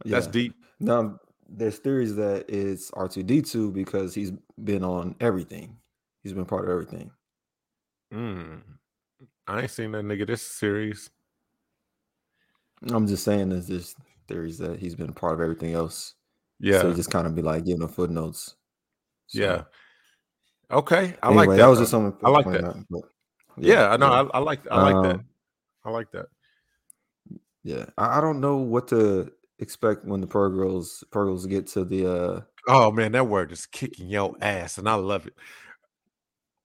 That's 0.04 0.26
Yeah. 0.26 0.32
deep. 0.32 0.54
Now 0.80 1.18
there's 1.48 1.78
theories 1.78 2.14
that 2.16 2.48
it's 2.48 2.90
R2D2 2.92 3.72
because 3.72 4.14
he's 4.14 4.32
been 4.62 4.84
on 4.84 5.14
everything. 5.20 5.76
He's 6.22 6.32
been 6.32 6.46
part 6.46 6.64
of 6.64 6.70
everything. 6.70 7.10
Mm. 8.12 8.62
I 9.46 9.62
ain't 9.62 9.70
seen 9.70 9.92
that 9.92 10.04
nigga 10.04 10.26
this 10.26 10.42
series. 10.42 11.10
I'm 12.90 13.06
just 13.06 13.24
saying 13.24 13.50
there's 13.50 13.68
just 13.68 13.96
theories 14.28 14.58
that 14.58 14.78
he's 14.78 14.94
been 14.94 15.12
part 15.12 15.34
of 15.34 15.40
everything 15.40 15.74
else. 15.74 16.14
Yeah. 16.60 16.80
So 16.80 16.94
just 16.94 17.10
kind 17.10 17.26
of 17.26 17.34
be 17.34 17.42
like 17.42 17.64
giving 17.64 17.80
them 17.80 17.88
footnotes. 17.88 18.54
So, 19.26 19.40
Yeah. 19.40 19.62
Okay. 20.70 21.14
I 21.22 21.28
anyway, 21.28 21.46
like 21.46 21.48
that. 21.48 21.56
that 21.62 21.68
was 21.68 21.78
just 21.78 21.90
something. 21.90 22.18
I 22.24 22.30
like 22.30 22.50
that. 22.50 22.64
out, 22.64 22.76
but 22.90 23.02
Yeah, 23.56 23.90
I 23.90 23.96
know. 23.96 24.10
yeah. 24.10 24.28
I, 24.32 24.38
I 24.38 24.38
like 24.40 24.60
I 24.70 24.82
like 24.82 25.02
that. 25.02 25.14
Um, 25.16 25.24
I 25.84 25.90
like 25.90 26.10
that. 26.12 26.26
Yeah, 27.62 27.86
I, 27.96 28.18
I 28.18 28.20
don't 28.20 28.40
know 28.40 28.56
what 28.56 28.88
to 28.88 29.32
expect 29.58 30.04
when 30.04 30.20
the 30.20 30.26
Pearl 30.26 30.50
Girls 30.50 31.46
get 31.46 31.66
to 31.68 31.84
the. 31.84 32.12
uh 32.12 32.40
Oh 32.66 32.90
man, 32.90 33.12
that 33.12 33.26
word 33.26 33.52
is 33.52 33.66
kicking 33.66 34.08
your 34.08 34.34
ass, 34.40 34.78
and 34.78 34.88
I 34.88 34.94
love 34.94 35.26
it. 35.26 35.34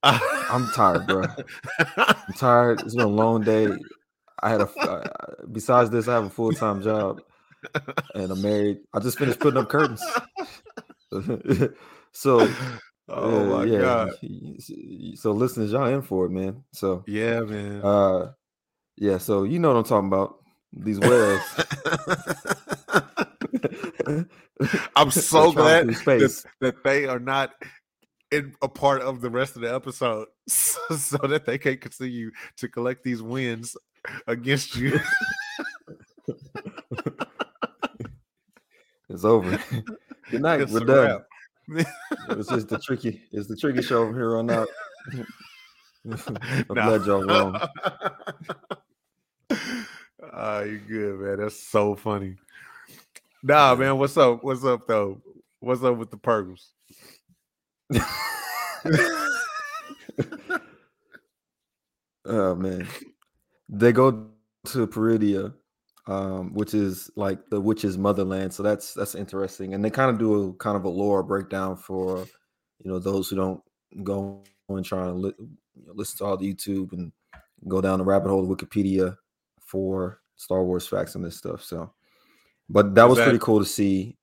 I'm 0.03 0.69
tired, 0.71 1.07
bro. 1.07 1.25
I'm 1.97 2.33
tired. 2.37 2.79
It's 2.81 2.95
been 2.95 3.03
a 3.03 3.07
long 3.07 3.43
day. 3.43 3.67
I 4.41 4.49
had 4.49 4.61
a. 4.61 4.69
Uh, 4.79 5.03
besides 5.51 5.89
this, 5.89 6.07
I 6.07 6.13
have 6.13 6.25
a 6.25 6.29
full 6.29 6.53
time 6.53 6.81
job, 6.81 7.21
and 8.15 8.31
I'm 8.31 8.41
married. 8.41 8.79
I 8.93 8.99
just 8.99 9.17
finished 9.17 9.39
putting 9.39 9.59
up 9.59 9.69
curtains. 9.69 10.01
so 12.13 12.49
oh 13.09 13.57
my 13.57 13.63
yeah, 13.65 13.79
god. 13.79 14.11
so 15.15 15.31
listeners, 15.31 15.71
y'all 15.71 15.85
in 15.87 16.01
for 16.01 16.25
it, 16.25 16.29
man. 16.31 16.63
So 16.73 17.03
Yeah, 17.07 17.41
man. 17.41 17.81
uh, 17.83 18.31
yeah, 18.97 19.17
so 19.17 19.43
you 19.43 19.59
know 19.59 19.69
what 19.69 19.77
I'm 19.77 19.83
talking 19.83 20.07
about. 20.07 20.35
These 20.71 20.99
whales. 20.99 21.41
I'm 24.95 25.11
so 25.11 25.51
glad 25.51 25.87
that, 25.87 26.43
that 26.59 26.83
they 26.83 27.05
are 27.05 27.19
not 27.19 27.53
in 28.31 28.53
a 28.61 28.67
part 28.67 29.01
of 29.01 29.21
the 29.21 29.29
rest 29.29 29.55
of 29.55 29.61
the 29.63 29.73
episode, 29.73 30.27
so, 30.47 30.79
so 30.95 31.17
that 31.17 31.45
they 31.45 31.57
can 31.57 31.77
continue 31.77 32.31
to 32.57 32.67
collect 32.67 33.03
these 33.03 33.21
wins 33.21 33.75
against 34.27 34.75
you. 34.75 34.99
It's 39.09 39.25
over. 39.25 39.59
Good 40.29 40.41
night. 40.41 40.61
It's 40.61 40.71
We're 40.71 40.81
done. 40.81 41.07
wrap. 41.07 41.21
It's 41.71 42.49
just 42.49 42.67
the 42.69 42.79
tricky. 42.83 43.21
It's 43.31 43.47
the 43.47 43.55
tricky 43.55 43.81
show 43.81 44.05
from 44.07 44.15
here 44.15 44.37
on 44.37 44.49
out. 44.49 44.67
I'm 46.05 46.15
Nah. 46.75 46.97
glad 46.97 47.05
y'all 47.05 47.23
wrong. 47.23 47.59
Ah, 50.31 50.61
you 50.61 50.77
good, 50.77 51.19
man. 51.19 51.39
That's 51.39 51.61
so 51.67 51.95
funny. 51.95 52.35
Nah, 53.43 53.73
man. 53.75 53.97
What's 53.97 54.15
up? 54.15 54.43
What's 54.43 54.63
up, 54.63 54.87
though? 54.87 55.21
What's 55.59 55.83
up 55.83 55.97
with 55.97 56.11
the 56.11 56.17
Purgles? 56.17 56.71
Oh 62.25 62.55
man, 62.55 62.87
they 63.69 63.91
go 63.91 64.27
to 64.65 64.87
Peridea, 64.87 65.53
um, 66.09 66.53
which 66.53 66.73
is 66.73 67.09
like 67.15 67.39
the 67.49 67.61
witch's 67.61 67.97
motherland. 67.97 68.53
So 68.53 68.63
that's 68.63 68.93
that's 68.93 69.15
interesting, 69.15 69.73
and 69.73 69.83
they 69.85 69.89
kind 69.89 70.09
of 70.11 70.17
do 70.17 70.49
a 70.49 70.53
kind 70.53 70.75
of 70.75 70.83
a 70.85 70.89
lore 70.89 71.23
breakdown 71.23 71.75
for 71.77 72.25
you 72.83 72.91
know 72.91 72.99
those 72.99 73.29
who 73.29 73.35
don't 73.35 73.61
go 74.03 74.43
and 74.69 74.83
try 74.85 75.05
to 75.05 75.11
li- 75.13 75.33
you 75.39 75.85
know, 75.85 75.93
listen 75.95 76.17
to 76.17 76.25
all 76.25 76.37
the 76.37 76.53
YouTube 76.53 76.93
and 76.93 77.11
go 77.67 77.81
down 77.81 77.99
the 77.99 78.05
rabbit 78.05 78.29
hole 78.29 78.43
of 78.43 78.49
Wikipedia 78.57 79.15
for 79.61 80.21
Star 80.35 80.63
Wars 80.63 80.87
facts 80.87 81.15
and 81.15 81.23
this 81.23 81.37
stuff. 81.37 81.63
So 81.63 81.91
But 82.69 82.95
that 82.95 83.05
Is 83.05 83.09
was 83.09 83.17
that- 83.17 83.23
pretty 83.25 83.39
cool 83.39 83.59
to 83.59 83.65
see. 83.65 84.15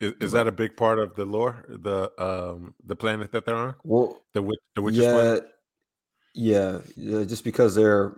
Is, 0.00 0.12
is 0.20 0.32
that 0.32 0.46
a 0.46 0.52
big 0.52 0.76
part 0.76 0.98
of 1.00 1.14
the 1.16 1.24
lore? 1.24 1.64
The 1.68 2.10
um 2.22 2.74
the 2.86 2.94
planet 2.96 3.32
that 3.32 3.44
they're 3.44 3.56
on? 3.56 3.74
Well, 3.84 4.22
The 4.32 4.42
witch 4.42 4.60
the 4.76 4.82
witches 4.82 5.00
yeah, 5.02 5.12
planet? 5.12 5.44
yeah, 6.34 6.78
yeah, 6.96 7.24
just 7.24 7.42
because 7.44 7.74
they're 7.74 8.14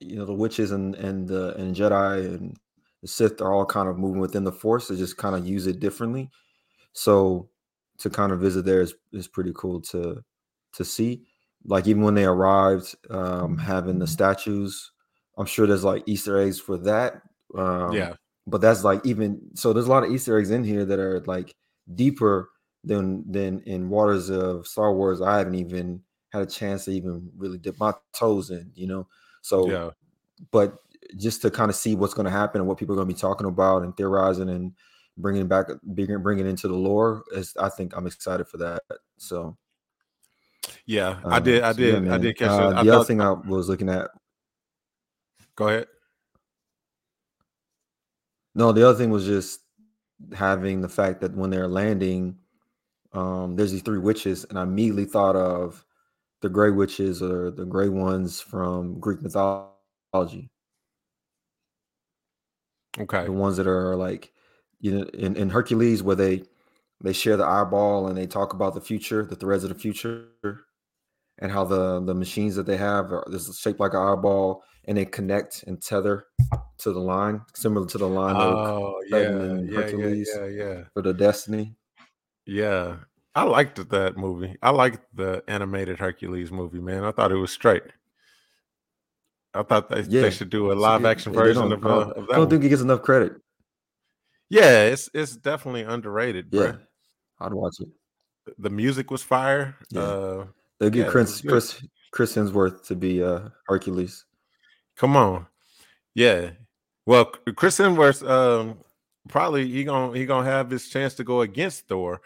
you 0.00 0.16
know 0.16 0.24
the 0.24 0.34
witches 0.34 0.72
and 0.72 0.94
and 0.94 1.28
the 1.28 1.54
and 1.56 1.74
Jedi 1.74 2.26
and 2.26 2.56
the 3.02 3.08
Sith 3.08 3.40
are 3.40 3.52
all 3.52 3.66
kind 3.66 3.88
of 3.88 3.98
moving 3.98 4.20
within 4.20 4.44
the 4.44 4.52
Force. 4.52 4.88
They 4.88 4.96
just 4.96 5.16
kind 5.16 5.34
of 5.36 5.46
use 5.46 5.66
it 5.66 5.80
differently. 5.80 6.30
So 6.92 7.48
to 7.98 8.10
kind 8.10 8.32
of 8.32 8.40
visit 8.40 8.64
there 8.64 8.80
is 8.80 8.94
is 9.12 9.28
pretty 9.28 9.52
cool 9.54 9.80
to 9.82 10.22
to 10.74 10.84
see. 10.84 11.24
Like 11.64 11.86
even 11.86 12.02
when 12.02 12.14
they 12.14 12.24
arrived, 12.24 12.94
um, 13.10 13.56
having 13.58 13.98
the 14.00 14.06
statues, 14.06 14.90
I'm 15.38 15.46
sure 15.46 15.66
there's 15.66 15.84
like 15.84 16.02
Easter 16.06 16.38
eggs 16.38 16.58
for 16.58 16.76
that. 16.78 17.22
Um, 17.56 17.92
yeah. 17.92 18.14
but 18.46 18.60
that's 18.60 18.82
like 18.84 19.04
even 19.04 19.40
so 19.54 19.72
there's 19.72 19.86
a 19.86 19.90
lot 19.90 20.04
of 20.04 20.10
easter 20.10 20.38
eggs 20.38 20.50
in 20.50 20.64
here 20.64 20.84
that 20.86 20.98
are 20.98 21.20
like 21.26 21.54
deeper 21.94 22.48
than 22.84 23.30
than 23.30 23.60
in 23.66 23.90
waters 23.90 24.30
of 24.30 24.66
star 24.66 24.94
wars 24.94 25.20
i 25.20 25.36
haven't 25.38 25.54
even 25.54 26.00
had 26.32 26.42
a 26.42 26.46
chance 26.46 26.86
to 26.86 26.92
even 26.92 27.30
really 27.36 27.58
dip 27.58 27.78
my 27.78 27.92
toes 28.14 28.50
in 28.50 28.70
you 28.74 28.86
know 28.86 29.06
so 29.42 29.68
Yeah. 29.70 29.90
but 30.50 30.78
just 31.18 31.42
to 31.42 31.50
kind 31.50 31.68
of 31.68 31.76
see 31.76 31.94
what's 31.94 32.14
going 32.14 32.24
to 32.24 32.30
happen 32.32 32.60
and 32.60 32.66
what 32.68 32.78
people 32.78 32.94
are 32.94 32.96
going 32.96 33.08
to 33.08 33.14
be 33.14 33.20
talking 33.20 33.46
about 33.46 33.82
and 33.82 33.94
theorizing 33.96 34.48
and 34.48 34.72
bringing 35.18 35.46
back 35.46 35.66
bringing 35.82 36.22
bringing 36.22 36.46
into 36.46 36.66
the 36.68 36.74
lore 36.74 37.22
is 37.32 37.52
i 37.60 37.68
think 37.68 37.94
i'm 37.94 38.06
excited 38.06 38.48
for 38.48 38.56
that 38.56 38.82
so 39.18 39.54
Yeah. 40.86 41.20
I 41.24 41.36
um, 41.36 41.42
did 41.44 41.62
I 41.62 41.72
so 41.72 41.80
yeah, 41.82 41.98
did 42.00 42.08
I 42.10 42.18
did 42.18 42.38
catch 42.38 42.50
uh, 42.50 42.54
it. 42.54 42.56
I 42.76 42.82
the 42.84 42.90
other 42.90 42.90
thought- 42.92 43.06
thing 43.08 43.20
i 43.20 43.30
was 43.30 43.68
looking 43.68 43.90
at 43.90 44.08
go 45.54 45.68
ahead. 45.68 45.86
No, 48.54 48.72
the 48.72 48.86
other 48.86 48.98
thing 48.98 49.10
was 49.10 49.24
just 49.24 49.60
having 50.34 50.80
the 50.82 50.88
fact 50.88 51.20
that 51.22 51.34
when 51.34 51.50
they're 51.50 51.68
landing, 51.68 52.36
um, 53.12 53.56
there's 53.56 53.72
these 53.72 53.82
three 53.82 53.98
witches, 53.98 54.44
and 54.44 54.58
I 54.58 54.62
immediately 54.62 55.04
thought 55.06 55.36
of 55.36 55.84
the 56.42 56.48
gray 56.48 56.70
witches 56.70 57.22
or 57.22 57.50
the 57.50 57.64
gray 57.64 57.88
ones 57.88 58.40
from 58.40 58.98
Greek 59.00 59.22
mythology. 59.22 60.50
Okay. 62.98 63.24
The 63.24 63.32
ones 63.32 63.56
that 63.56 63.66
are 63.66 63.96
like, 63.96 64.32
you 64.80 64.98
know, 64.98 65.04
in, 65.14 65.36
in 65.36 65.48
Hercules, 65.48 66.02
where 66.02 66.16
they 66.16 66.42
they 67.00 67.12
share 67.12 67.36
the 67.36 67.46
eyeball 67.46 68.08
and 68.08 68.18
they 68.18 68.26
talk 68.26 68.52
about 68.52 68.74
the 68.74 68.80
future, 68.80 69.24
the 69.24 69.36
threads 69.36 69.64
of 69.64 69.70
the 69.70 69.78
future, 69.78 70.26
and 71.38 71.50
how 71.50 71.64
the 71.64 72.00
the 72.00 72.14
machines 72.14 72.56
that 72.56 72.66
they 72.66 72.76
have 72.76 73.12
are 73.12 73.24
this 73.30 73.48
is 73.48 73.58
shaped 73.58 73.80
like 73.80 73.94
an 73.94 74.00
eyeball, 74.00 74.62
and 74.84 74.98
they 74.98 75.04
connect 75.04 75.62
and 75.66 75.80
tether 75.80 76.26
to 76.78 76.92
the 76.92 77.00
line, 77.00 77.40
similar 77.54 77.86
to 77.86 77.98
the 77.98 78.08
line 78.08 78.34
Oh 78.36 79.00
yeah, 79.06 79.18
yeah, 79.18 79.86
yeah, 79.86 80.24
yeah, 80.24 80.46
yeah. 80.46 80.82
for 80.92 81.02
the 81.02 81.14
Destiny. 81.14 81.76
Yeah. 82.44 82.96
I 83.34 83.44
liked 83.44 83.88
that 83.90 84.16
movie. 84.16 84.56
I 84.62 84.70
liked 84.70 85.00
the 85.14 85.42
animated 85.48 85.98
Hercules 85.98 86.50
movie, 86.52 86.80
man. 86.80 87.04
I 87.04 87.12
thought 87.12 87.32
it 87.32 87.36
was 87.36 87.50
straight. 87.50 87.82
I 89.54 89.62
thought 89.62 89.88
they, 89.88 90.02
Yeah, 90.02 90.22
they 90.22 90.30
should 90.30 90.50
do 90.50 90.72
a 90.72 90.74
live 90.74 91.04
action 91.04 91.32
version 91.32 91.72
of, 91.72 91.84
uh, 91.84 91.88
don't, 91.88 92.10
I 92.10 92.14
don't 92.14 92.38
one. 92.40 92.50
think 92.50 92.62
he 92.62 92.68
gets 92.68 92.82
enough 92.82 93.02
credit. 93.02 93.34
Yeah, 94.48 94.84
it's 94.84 95.08
it's 95.14 95.36
definitely 95.36 95.82
underrated, 95.82 96.48
Yeah, 96.50 96.60
bruh. 96.60 96.80
I'd 97.40 97.54
watch 97.54 97.76
it. 97.80 97.88
The 98.58 98.70
music 98.70 99.10
was 99.10 99.22
fire. 99.22 99.76
Yeah. 99.90 100.00
Uh 100.02 100.46
They 100.78 100.90
get 100.90 101.06
Yeah, 101.06 101.10
Chris. 101.10 101.40
Chris 101.40 101.82
Chris 102.12 102.34
Hemsworth 102.34 102.84
to 102.86 102.94
be 102.94 103.22
uh 103.22 103.48
Hercules. 103.66 104.24
Come 104.96 105.16
on, 105.16 105.46
yeah. 106.14 106.50
Well, 107.06 107.24
Chris 107.56 107.78
Hemsworth, 107.78 108.28
um, 108.28 108.78
probably 109.28 109.66
he 109.68 109.84
gonna 109.84 110.16
he 110.16 110.26
gonna 110.26 110.44
have 110.48 110.70
his 110.70 110.88
chance 110.88 111.14
to 111.14 111.24
go 111.24 111.40
against 111.40 111.88
Thor, 111.88 112.20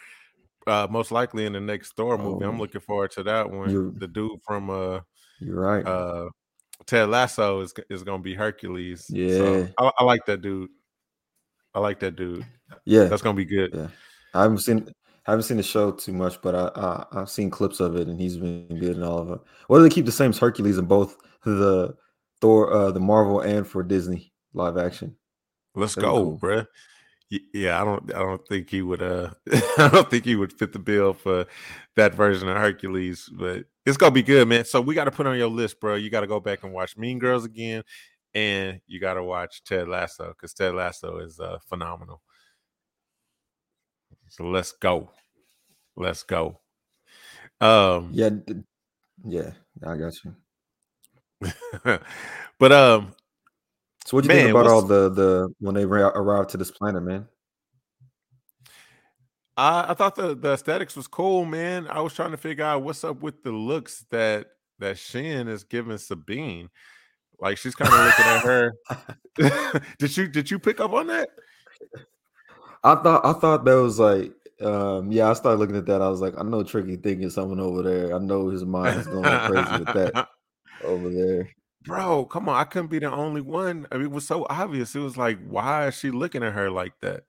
uh, 0.67 0.87
most 0.91 1.11
likely 1.13 1.47
in 1.47 1.53
the 1.53 1.61
next 1.61 1.93
Thor 1.97 2.19
movie. 2.19 2.45
I'm 2.45 2.57
Oh. 2.57 2.59
looking 2.59 2.81
forward 2.81 3.11
to 3.13 3.23
that 3.25 3.51
one. 3.51 3.99
The 3.99 4.09
dude 4.09 4.41
from 4.45 4.71
uh 4.71 5.01
You're 5.41 5.61
right. 5.61 5.87
uh 5.87 6.29
Ted 6.87 7.09
Lasso 7.09 7.61
is 7.61 7.73
is 7.91 8.03
gonna 8.03 8.23
be 8.23 8.35
Hercules. 8.35 9.07
Yeah. 9.09 9.37
so 9.39 9.69
I, 9.79 9.91
I 9.99 10.05
like 10.05 10.25
that 10.27 10.43
dude. 10.43 10.71
I 11.75 11.81
like 11.81 12.01
that 12.01 12.17
dude. 12.17 12.45
yeah, 12.85 13.05
That's 13.05 13.23
gonna 13.23 13.37
be 13.37 13.45
good. 13.45 13.71
yeah. 13.75 13.89
I 14.35 14.43
haven't 14.43 14.59
seen 14.59 14.89
I 15.27 15.33
haven't 15.33 15.45
seen 15.45 15.57
the 15.57 15.63
show 15.63 15.91
too 15.91 16.13
much, 16.13 16.41
but 16.43 16.55
I, 16.55 16.81
I 16.81 17.21
I've 17.21 17.31
seen 17.31 17.51
clips 17.51 17.81
of 17.81 17.97
it, 17.97 18.09
and 18.09 18.21
he's 18.21 18.37
been 18.37 18.69
good 18.79 18.97
in 18.97 19.03
all 19.03 19.19
of 19.19 19.31
it. 19.31 19.41
Why 19.67 19.79
do 19.79 19.83
they 19.83 19.89
keep 19.95 20.07
the 20.07 20.13
same 20.13 20.33
Hercules 20.33 20.79
in 20.79 20.85
both 20.87 21.17
the 21.45 21.95
Thor, 22.41 22.73
uh, 22.73 22.91
the 22.93 23.01
Marvel, 23.01 23.41
and 23.41 23.67
for 23.67 23.83
Disney 23.83 24.33
live 24.55 24.77
action? 24.77 25.17
Let's 25.75 25.95
That'd 25.95 26.09
go, 26.11 26.17
cool. 26.25 26.39
bruh. 26.39 26.67
Yeah, 27.29 27.81
I 27.81 27.85
don't 27.85 28.15
I 28.15 28.19
don't 28.21 28.47
think 28.47 28.71
he 28.71 28.83
would 28.83 29.03
uh 29.03 29.31
I 29.79 29.89
don't 29.93 30.09
think 30.09 30.25
he 30.25 30.37
would 30.37 30.53
fit 30.53 30.73
the 30.73 30.79
bill 30.79 31.13
for 31.13 31.47
that 31.97 32.15
version 32.15 32.49
of 32.49 32.57
Hercules, 32.57 33.29
but 33.33 33.65
it's 33.85 33.97
gonna 33.97 34.13
be 34.13 34.23
good, 34.23 34.47
man. 34.47 34.65
So 34.65 34.81
we 34.81 34.95
gotta 34.95 35.11
put 35.11 35.27
on 35.27 35.37
your 35.37 35.49
list, 35.49 35.81
bro. 35.81 35.97
You 35.97 36.09
gotta 36.09 36.29
go 36.29 36.39
back 36.39 36.63
and 36.63 36.73
watch 36.73 36.97
Mean 36.97 37.19
Girls 37.19 37.45
again, 37.45 37.83
and 38.35 38.81
you 38.87 39.01
gotta 39.01 39.25
watch 39.25 39.65
Ted 39.65 39.89
Lasso 39.89 40.29
because 40.29 40.55
Ted 40.55 40.75
Lasso 40.75 41.19
is 41.19 41.41
uh 41.41 41.59
phenomenal. 41.69 42.23
So 44.29 44.45
let's 44.45 44.73
go. 44.73 45.11
Let's 45.97 46.23
go. 46.23 46.61
Um 47.61 48.11
Yeah, 48.13 48.31
yeah, 49.25 49.51
I 49.85 49.97
got 49.97 50.15
you. 50.25 50.37
but 52.59 52.73
um 52.73 53.15
So 54.07 54.17
what 54.17 54.23
do 54.23 54.29
you 54.29 54.37
Man, 54.37 54.45
think 54.45 54.57
about 54.57 54.69
all 54.69 54.83
the 54.83 55.11
the 55.11 55.49
when 55.59 55.75
they 55.75 55.85
ra- 55.85 56.13
arrived 56.15 56.51
to 56.51 56.57
this 56.57 56.71
planet, 56.71 57.03
man? 57.03 57.27
I, 59.57 59.87
I 59.89 59.95
thought 59.95 60.15
the, 60.15 60.37
the 60.37 60.53
aesthetics 60.53 60.95
was 60.95 61.09
cool, 61.09 61.45
man. 61.45 61.89
I 61.89 62.01
was 62.01 62.15
trying 62.15 62.31
to 62.31 62.37
figure 62.37 62.65
out 62.65 62.85
what's 62.85 63.03
up 63.03 63.21
with 63.21 63.43
the 63.43 63.51
looks 63.51 64.05
that 64.11 64.47
that 64.79 64.97
Shin 64.99 65.49
is 65.49 65.65
giving 65.65 65.99
Sabine. 65.99 66.69
Like 67.41 67.59
she's 67.59 67.75
kind 67.75 67.93
of 67.93 68.07
looking 68.07 68.25
at 68.25 68.43
her. 68.45 69.83
did 69.99 70.17
you 70.17 70.29
did 70.29 70.51
you 70.53 70.61
pick 70.61 70.79
up 70.79 70.93
on 70.93 71.09
that? 71.09 71.31
I 72.85 72.95
thought 72.95 73.27
I 73.27 73.33
thought 73.33 73.65
that 73.65 73.75
was 73.75 73.99
like 73.99 74.33
um 74.61 75.11
yeah, 75.11 75.29
I 75.31 75.33
started 75.33 75.59
looking 75.59 75.75
at 75.75 75.87
that. 75.87 76.01
I 76.01 76.09
was 76.09 76.21
like, 76.21 76.35
I 76.39 76.45
know 76.45 76.63
Tricky 76.63 76.95
thinking 76.95 77.31
something 77.31 77.59
over 77.59 77.83
there. 77.83 78.15
I 78.15 78.19
know 78.19 78.51
his 78.51 78.65
mind 78.65 79.01
is 79.01 79.09
going 79.09 79.25
crazy 79.51 79.81
with 79.81 79.95
that 79.95 80.29
over 80.85 81.11
there. 81.11 81.51
Bro, 81.87 82.27
come 82.27 82.49
on. 82.49 82.57
I 82.57 82.65
couldn't 82.65 82.91
be 82.91 82.99
the 82.99 83.13
only 83.13 83.41
one. 83.41 83.87
I 83.91 83.97
mean, 83.97 84.07
it 84.07 84.11
was 84.11 84.27
so 84.27 84.47
obvious. 84.51 84.95
It 84.95 85.01
was 85.01 85.17
like, 85.17 85.39
why 85.47 85.87
is 85.89 85.95
she 85.95 86.11
looking 86.11 86.43
at 86.43 86.53
her 86.53 86.71
like 86.71 86.95
that? 87.01 87.25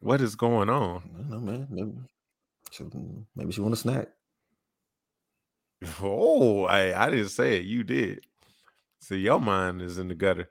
What 0.00 0.20
is 0.20 0.34
going 0.34 0.70
on? 0.70 1.02
I 1.14 1.18
don't 1.18 1.30
know, 1.30 1.40
man. 1.40 1.66
Maybe 1.70 1.92
she, 2.70 2.84
mm, 2.84 3.24
maybe 3.36 3.52
she 3.52 3.60
want 3.60 3.74
a 3.74 3.76
snack. 3.76 4.08
Oh, 6.00 6.64
I, 6.64 7.06
I 7.06 7.10
didn't 7.10 7.28
say 7.28 7.58
it. 7.58 7.64
You 7.64 7.84
did. 7.84 8.24
See, 9.00 9.18
your 9.18 9.40
mind 9.40 9.82
is 9.82 9.98
in 9.98 10.08
the 10.08 10.14
gutter. 10.14 10.48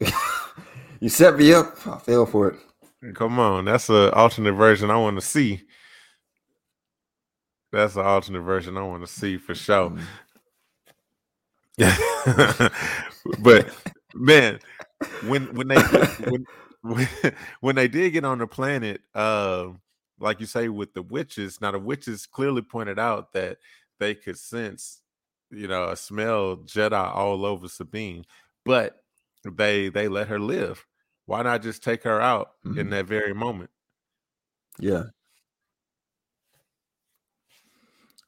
you 1.00 1.08
set 1.08 1.36
me 1.36 1.52
up. 1.52 1.86
I 1.86 1.98
fell 1.98 2.26
for 2.26 2.48
it. 2.48 2.60
Come 3.14 3.38
on, 3.38 3.64
that's 3.64 3.88
an 3.88 4.10
alternate 4.10 4.54
version 4.54 4.90
I 4.90 4.96
want 4.96 5.20
to 5.20 5.26
see. 5.26 5.62
That's 7.70 7.94
an 7.94 8.04
alternate 8.04 8.40
version 8.42 8.76
I 8.76 8.82
want 8.82 9.06
to 9.06 9.12
see 9.12 9.36
for 9.36 9.54
sure. 9.54 9.90
Mm. 9.90 10.00
But 13.38 13.68
man, 14.14 14.60
when 15.20 15.46
when 15.54 15.68
they 15.68 15.84
when, 16.18 16.46
when 16.82 17.08
when 17.60 17.76
they 17.76 17.88
did 17.88 18.12
get 18.12 18.24
on 18.24 18.38
the 18.38 18.46
planet, 18.46 19.02
um, 19.14 19.80
like 20.20 20.40
you 20.40 20.46
say 20.46 20.68
with 20.68 20.94
the 20.94 21.02
witches, 21.02 21.60
now 21.60 21.72
the 21.72 21.78
witches 21.78 22.26
clearly 22.26 22.62
pointed 22.62 22.98
out 22.98 23.32
that 23.34 23.58
they 24.00 24.14
could 24.14 24.38
sense, 24.38 25.02
you 25.50 25.68
know, 25.68 25.88
a 25.90 25.96
smell 25.96 26.58
Jedi 26.58 27.14
all 27.14 27.44
over 27.46 27.68
Sabine, 27.68 28.24
but 28.64 29.02
they 29.44 29.88
they 29.88 30.08
let 30.08 30.28
her 30.28 30.40
live. 30.40 30.86
Why 31.26 31.42
not 31.42 31.62
just 31.62 31.82
take 31.82 32.04
her 32.04 32.20
out 32.20 32.52
in 32.76 32.88
Mhm. 32.88 32.90
that 32.90 33.06
very 33.06 33.34
moment? 33.34 33.70
Yeah. 34.78 35.04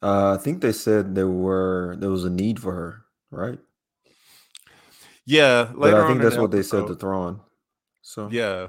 Uh, 0.03 0.37
I 0.39 0.43
think 0.43 0.61
they 0.63 0.73
said 0.73 1.15
there 1.15 1.29
were 1.29 1.97
there 1.99 2.11
was 2.11 2.25
a 2.25 2.31
need 2.31 2.61
for 2.61 2.73
her, 2.75 3.05
right? 3.31 3.59
Yeah, 5.27 5.65
But 5.71 5.79
later 5.79 6.03
I 6.03 6.07
think 6.09 6.17
in 6.19 6.23
that's 6.25 6.35
the 6.37 6.43
what 6.43 6.51
they 6.51 6.63
said 6.63 6.79
to 6.79 6.83
episode- 6.85 7.01
Thrawn. 7.01 7.41
So 8.03 8.29
Yeah, 8.33 8.69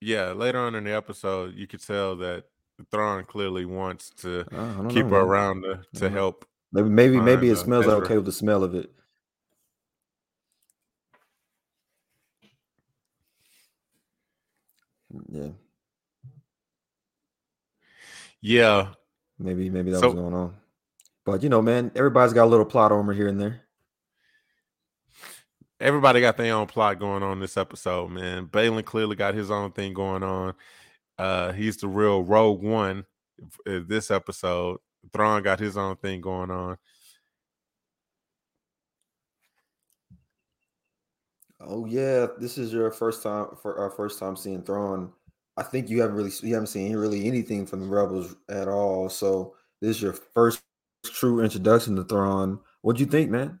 yeah. 0.00 0.32
Later 0.32 0.58
on 0.58 0.74
in 0.74 0.84
the 0.84 0.92
episode, 0.94 1.54
you 1.54 1.66
could 1.66 1.80
tell 1.84 2.16
that 2.16 2.44
Thrawn 2.90 3.24
clearly 3.24 3.64
wants 3.64 4.10
to 4.22 4.44
ah, 4.52 4.82
I 4.84 4.88
keep 4.88 5.06
know, 5.06 5.10
her 5.16 5.20
man. 5.22 5.28
around 5.28 5.62
to, 5.62 5.80
to 6.00 6.10
help. 6.10 6.44
Maybe 6.72 6.88
maybe 6.88 7.20
maybe 7.20 7.48
it 7.50 7.56
smells 7.56 7.86
Ezra. 7.86 7.98
okay 8.04 8.16
with 8.16 8.26
the 8.26 8.32
smell 8.32 8.62
of 8.62 8.74
it. 8.74 8.92
Mm, 15.12 15.22
yeah, 15.28 15.48
Yeah, 18.40 18.88
maybe 19.38 19.70
maybe 19.70 19.90
that 19.90 20.00
So- 20.00 20.06
was 20.08 20.14
going 20.14 20.34
on. 20.34 20.56
But 21.24 21.42
you 21.42 21.48
know, 21.48 21.60
man, 21.60 21.90
everybody's 21.96 22.32
got 22.32 22.44
a 22.44 22.46
little 22.50 22.64
plot 22.66 22.92
armor 22.92 23.12
here 23.12 23.26
and 23.26 23.40
there. 23.40 23.65
Everybody 25.80 26.20
got 26.20 26.36
their 26.36 26.54
own 26.54 26.66
plot 26.66 26.98
going 26.98 27.22
on 27.22 27.40
this 27.40 27.56
episode, 27.56 28.10
man. 28.10 28.46
Baylan 28.46 28.84
clearly 28.84 29.16
got 29.16 29.34
his 29.34 29.50
own 29.50 29.72
thing 29.72 29.94
going 29.94 30.22
on. 30.22 30.54
Uh, 31.18 31.52
he's 31.52 31.76
the 31.78 31.88
real 31.88 32.22
Rogue 32.22 32.62
One 32.62 33.04
this 33.64 34.10
episode. 34.10 34.78
Thrawn 35.12 35.42
got 35.42 35.60
his 35.60 35.76
own 35.76 35.96
thing 35.96 36.20
going 36.20 36.50
on. 36.50 36.76
Oh 41.60 41.86
yeah, 41.86 42.26
this 42.38 42.58
is 42.58 42.72
your 42.72 42.90
first 42.90 43.22
time 43.22 43.46
for 43.60 43.78
our 43.78 43.90
first 43.90 44.18
time 44.18 44.36
seeing 44.36 44.62
Thrawn. 44.62 45.12
I 45.56 45.62
think 45.62 45.88
you 45.88 46.00
haven't 46.00 46.16
really 46.16 46.32
you 46.42 46.52
haven't 46.52 46.68
seen 46.68 46.94
really 46.96 47.26
anything 47.26 47.66
from 47.66 47.80
the 47.80 47.86
Rebels 47.86 48.36
at 48.48 48.68
all. 48.68 49.08
So 49.08 49.54
this 49.80 49.96
is 49.96 50.02
your 50.02 50.12
first 50.12 50.62
true 51.04 51.42
introduction 51.42 51.96
to 51.96 52.04
Thrawn. 52.04 52.60
What'd 52.82 53.00
you 53.00 53.06
think, 53.06 53.30
man? 53.30 53.60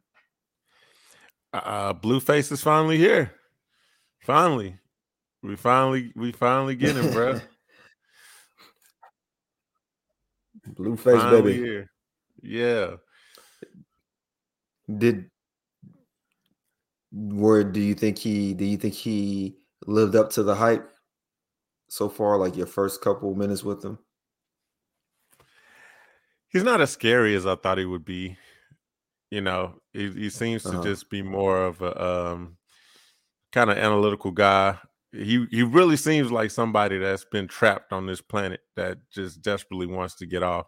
Uh, 1.64 1.92
Blueface 1.94 2.52
is 2.52 2.62
finally 2.62 2.98
here. 2.98 3.32
Finally, 4.20 4.78
we 5.42 5.56
finally 5.56 6.12
we 6.16 6.32
finally 6.32 6.74
get 6.74 6.96
him, 6.96 7.12
bro. 7.12 7.40
Blueface 10.74 11.20
finally 11.20 11.42
baby. 11.42 11.64
Here. 11.64 11.90
Yeah. 12.42 12.96
Did 14.98 15.30
where 17.12 17.64
do 17.64 17.80
you 17.80 17.94
think 17.94 18.18
he 18.18 18.52
do 18.52 18.64
you 18.64 18.76
think 18.76 18.92
he 18.94 19.56
lived 19.86 20.14
up 20.14 20.30
to 20.30 20.42
the 20.42 20.54
hype 20.54 20.90
so 21.88 22.08
far 22.08 22.36
like 22.36 22.56
your 22.56 22.66
first 22.66 23.00
couple 23.00 23.34
minutes 23.34 23.62
with 23.64 23.82
him 23.82 23.98
he's 26.48 26.62
not 26.64 26.80
as 26.80 26.90
scary 26.90 27.34
as 27.34 27.46
i 27.46 27.54
thought 27.54 27.78
he 27.78 27.86
would 27.86 28.04
be 28.04 28.36
you 29.30 29.40
know 29.40 29.74
he, 29.92 30.10
he 30.10 30.30
seems 30.30 30.62
to 30.62 30.70
uh-huh. 30.70 30.82
just 30.82 31.10
be 31.10 31.22
more 31.22 31.64
of 31.64 31.80
a 31.82 32.04
um, 32.04 32.56
kind 33.52 33.70
of 33.70 33.78
analytical 33.78 34.30
guy 34.30 34.76
he 35.12 35.46
he 35.50 35.62
really 35.62 35.96
seems 35.96 36.30
like 36.30 36.50
somebody 36.50 36.98
that's 36.98 37.24
been 37.24 37.48
trapped 37.48 37.92
on 37.92 38.06
this 38.06 38.20
planet 38.20 38.60
that 38.74 38.98
just 39.10 39.40
desperately 39.42 39.86
wants 39.86 40.14
to 40.14 40.26
get 40.26 40.42
off 40.42 40.66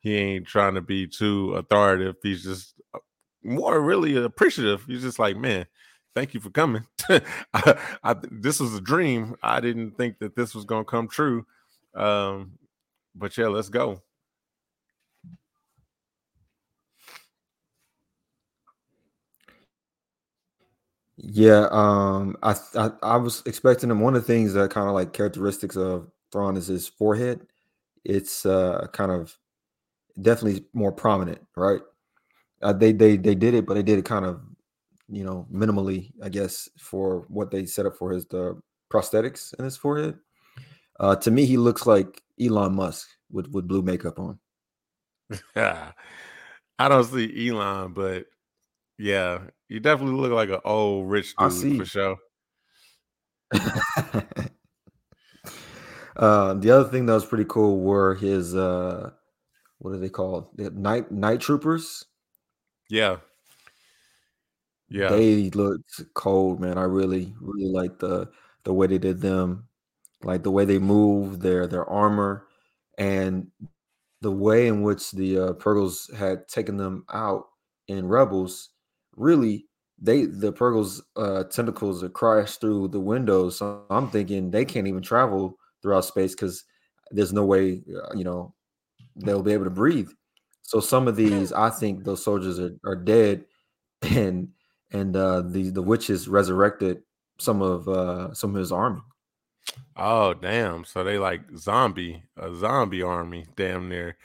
he 0.00 0.16
ain't 0.16 0.46
trying 0.46 0.74
to 0.74 0.80
be 0.80 1.06
too 1.06 1.54
authoritative 1.54 2.16
he's 2.22 2.42
just 2.42 2.80
uh, 2.94 2.98
more 3.44 3.80
really 3.80 4.16
appreciative 4.16 4.84
he's 4.86 5.02
just 5.02 5.18
like 5.18 5.36
man 5.36 5.66
thank 6.14 6.34
you 6.34 6.40
for 6.40 6.50
coming. 6.50 6.86
I, 7.54 7.78
I, 8.02 8.16
this 8.30 8.60
was 8.60 8.74
a 8.74 8.80
dream. 8.80 9.36
I 9.42 9.60
didn't 9.60 9.92
think 9.92 10.18
that 10.18 10.36
this 10.36 10.54
was 10.54 10.64
going 10.64 10.84
to 10.84 10.90
come 10.90 11.08
true. 11.08 11.46
Um, 11.94 12.58
but 13.14 13.36
yeah, 13.36 13.48
let's 13.48 13.68
go. 13.68 14.02
Yeah, 21.24 21.68
um, 21.70 22.36
I, 22.42 22.56
I, 22.74 22.90
I 23.02 23.16
was 23.16 23.42
expecting 23.46 23.90
him. 23.90 24.00
One 24.00 24.16
of 24.16 24.22
the 24.22 24.26
things 24.26 24.54
that 24.54 24.70
kind 24.70 24.88
of 24.88 24.94
like 24.94 25.12
characteristics 25.12 25.76
of 25.76 26.10
Thrawn 26.32 26.56
is 26.56 26.66
his 26.66 26.88
forehead. 26.88 27.46
It's 28.04 28.44
uh 28.46 28.88
kind 28.92 29.12
of 29.12 29.36
definitely 30.20 30.66
more 30.74 30.92
prominent, 30.92 31.40
right? 31.56 31.80
Uh, 32.62 32.72
they 32.74 32.92
they 32.92 33.16
they 33.16 33.34
did 33.36 33.54
it, 33.54 33.66
but 33.66 33.74
they 33.74 33.82
did 33.82 33.98
it 33.98 34.06
kind 34.06 34.24
of 34.26 34.42
you 35.08 35.24
know, 35.24 35.46
minimally, 35.52 36.12
I 36.22 36.30
guess, 36.30 36.68
for 36.78 37.26
what 37.28 37.50
they 37.50 37.66
set 37.66 37.86
up 37.86 37.96
for 37.96 38.12
his 38.12 38.26
the 38.26 38.60
prosthetics 38.92 39.54
in 39.58 39.64
his 39.66 39.76
forehead. 39.76 40.18
Uh, 41.00 41.16
to 41.16 41.30
me, 41.30 41.46
he 41.46 41.56
looks 41.58 41.86
like 41.86 42.22
Elon 42.40 42.74
Musk 42.76 43.08
with 43.30 43.48
with 43.50 43.68
blue 43.68 43.82
makeup 43.82 44.18
on. 44.18 44.38
Yeah, 45.56 45.92
I 46.78 46.88
don't 46.88 47.04
see 47.04 47.48
Elon, 47.48 47.92
but 47.94 48.26
yeah, 48.98 49.40
you 49.72 49.80
definitely 49.80 50.20
look 50.20 50.32
like 50.32 50.50
an 50.50 50.60
old 50.64 51.08
rich 51.10 51.34
dude 51.36 51.78
for 51.78 51.86
sure. 51.86 52.16
uh, 56.16 56.54
the 56.54 56.70
other 56.70 56.88
thing 56.90 57.06
that 57.06 57.14
was 57.14 57.24
pretty 57.24 57.46
cool 57.48 57.80
were 57.80 58.14
his 58.14 58.54
uh, 58.54 59.10
what 59.78 59.94
are 59.94 59.98
they 59.98 60.10
called? 60.10 60.48
The 60.56 60.70
night 60.70 61.10
night 61.10 61.40
troopers. 61.40 62.04
Yeah, 62.90 63.16
yeah. 64.90 65.08
They 65.08 65.48
looked 65.50 66.02
cold, 66.12 66.60
man. 66.60 66.76
I 66.76 66.82
really, 66.82 67.34
really 67.40 67.70
like 67.70 67.98
the 67.98 68.30
the 68.64 68.74
way 68.74 68.86
they 68.86 68.98
did 68.98 69.22
them, 69.22 69.68
like 70.22 70.42
the 70.42 70.50
way 70.50 70.66
they 70.66 70.78
move, 70.78 71.40
their 71.40 71.66
their 71.66 71.88
armor, 71.88 72.46
and 72.98 73.46
the 74.20 74.30
way 74.30 74.66
in 74.66 74.82
which 74.82 75.12
the 75.12 75.38
uh, 75.38 75.52
Purrgils 75.54 76.14
had 76.14 76.46
taken 76.46 76.76
them 76.76 77.06
out 77.10 77.46
in 77.88 78.06
Rebels. 78.06 78.68
Really, 79.16 79.66
they 80.00 80.26
the 80.26 80.52
Purrgils 80.52 81.00
uh, 81.16 81.44
tentacles 81.44 82.02
are 82.02 82.08
crashed 82.08 82.60
through 82.60 82.88
the 82.88 83.00
windows. 83.00 83.58
So 83.58 83.84
I'm 83.90 84.08
thinking 84.08 84.50
they 84.50 84.64
can't 84.64 84.86
even 84.86 85.02
travel 85.02 85.58
throughout 85.82 86.04
space 86.04 86.34
because 86.34 86.64
there's 87.10 87.32
no 87.32 87.44
way, 87.44 87.82
uh, 87.94 88.14
you 88.16 88.24
know, 88.24 88.54
they'll 89.16 89.42
be 89.42 89.52
able 89.52 89.64
to 89.64 89.70
breathe. 89.70 90.10
So 90.62 90.80
some 90.80 91.08
of 91.08 91.16
these, 91.16 91.52
I 91.52 91.70
think 91.70 92.04
those 92.04 92.24
soldiers 92.24 92.58
are, 92.58 92.72
are 92.84 92.96
dead, 92.96 93.44
and 94.02 94.48
and 94.90 95.16
uh, 95.16 95.42
the 95.42 95.70
the 95.70 95.82
witches 95.82 96.28
resurrected 96.28 97.02
some 97.38 97.62
of 97.62 97.88
uh, 97.88 98.34
some 98.34 98.50
of 98.50 98.60
his 98.60 98.72
army. 98.72 99.02
Oh 99.96 100.34
damn! 100.34 100.84
So 100.84 101.04
they 101.04 101.18
like 101.18 101.42
zombie 101.56 102.22
a 102.36 102.54
zombie 102.54 103.02
army, 103.02 103.46
damn 103.56 103.88
near 103.88 104.16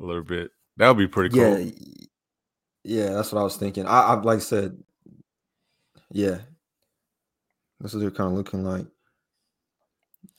a 0.00 0.04
little 0.04 0.22
bit. 0.22 0.50
That 0.76 0.88
would 0.88 0.98
be 0.98 1.08
pretty 1.08 1.34
cool. 1.34 1.58
Yeah, 1.58 1.70
yeah, 2.86 3.10
that's 3.10 3.32
what 3.32 3.40
I 3.40 3.44
was 3.44 3.56
thinking. 3.56 3.84
I, 3.84 4.00
I 4.00 4.14
like 4.14 4.36
I 4.36 4.40
said, 4.40 4.76
yeah, 6.12 6.38
that's 7.80 7.92
what 7.92 8.00
they're 8.00 8.10
kind 8.12 8.30
of 8.30 8.36
looking 8.36 8.64
like. 8.64 8.86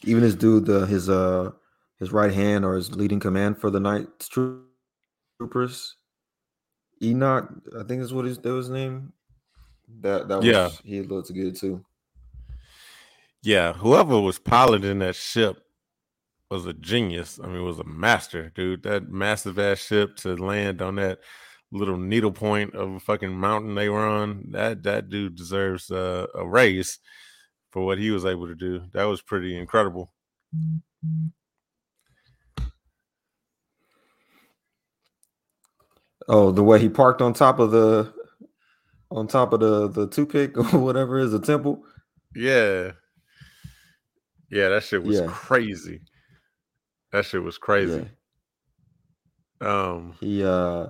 Even 0.05 0.23
this 0.23 0.35
dude, 0.35 0.65
the 0.65 0.85
his 0.85 1.09
uh 1.09 1.51
his 1.99 2.13
right 2.13 2.33
hand 2.33 2.63
or 2.63 2.75
his 2.75 2.95
leading 2.95 3.19
command 3.19 3.59
for 3.59 3.69
the 3.69 3.79
night 3.79 4.07
troopers, 4.19 5.95
Enoch, 7.03 7.49
I 7.77 7.83
think 7.83 8.01
is 8.01 8.13
what 8.13 8.25
his 8.25 8.37
that 8.39 8.53
was 8.53 8.67
his 8.67 8.73
name. 8.73 9.11
That 9.99 10.29
that 10.29 10.37
was 10.37 10.45
yeah. 10.45 10.69
he 10.85 11.01
looked 11.01 11.33
good 11.33 11.55
too. 11.57 11.83
Yeah, 13.43 13.73
whoever 13.73 14.19
was 14.21 14.39
piloting 14.39 14.99
that 14.99 15.15
ship 15.15 15.61
was 16.49 16.65
a 16.65 16.73
genius. 16.73 17.41
I 17.43 17.47
mean, 17.47 17.63
was 17.63 17.79
a 17.79 17.83
master, 17.83 18.51
dude. 18.55 18.83
That 18.83 19.09
massive 19.09 19.59
ass 19.59 19.79
ship 19.79 20.15
to 20.17 20.35
land 20.35 20.81
on 20.81 20.95
that 20.95 21.19
little 21.71 21.97
needle 21.97 22.31
point 22.31 22.73
of 22.75 22.91
a 22.91 22.99
fucking 22.99 23.37
mountain 23.37 23.75
they 23.75 23.89
were 23.89 24.05
on. 24.05 24.45
That 24.51 24.83
that 24.83 25.09
dude 25.09 25.35
deserves 25.35 25.91
uh, 25.91 26.27
a 26.33 26.47
raise 26.47 26.99
for 27.71 27.85
what 27.85 27.97
he 27.97 28.11
was 28.11 28.25
able 28.25 28.47
to 28.47 28.55
do. 28.55 28.83
That 28.93 29.05
was 29.05 29.21
pretty 29.21 29.57
incredible. 29.57 30.13
Oh, 36.27 36.51
the 36.51 36.63
way 36.63 36.79
he 36.79 36.89
parked 36.89 37.21
on 37.21 37.33
top 37.33 37.59
of 37.59 37.71
the 37.71 38.13
on 39.09 39.27
top 39.27 39.53
of 39.53 39.59
the 39.59 39.87
the 39.87 40.07
toothpick 40.07 40.57
or 40.73 40.79
whatever 40.79 41.19
is 41.19 41.33
a 41.33 41.39
temple. 41.39 41.83
Yeah. 42.35 42.91
Yeah, 44.49 44.69
that 44.69 44.83
shit 44.83 45.03
was 45.03 45.19
yeah. 45.19 45.27
crazy. 45.27 46.01
That 47.11 47.25
shit 47.25 47.43
was 47.43 47.57
crazy. 47.57 48.09
Yeah. 49.61 49.91
Um 49.91 50.15
he 50.19 50.43
uh 50.43 50.87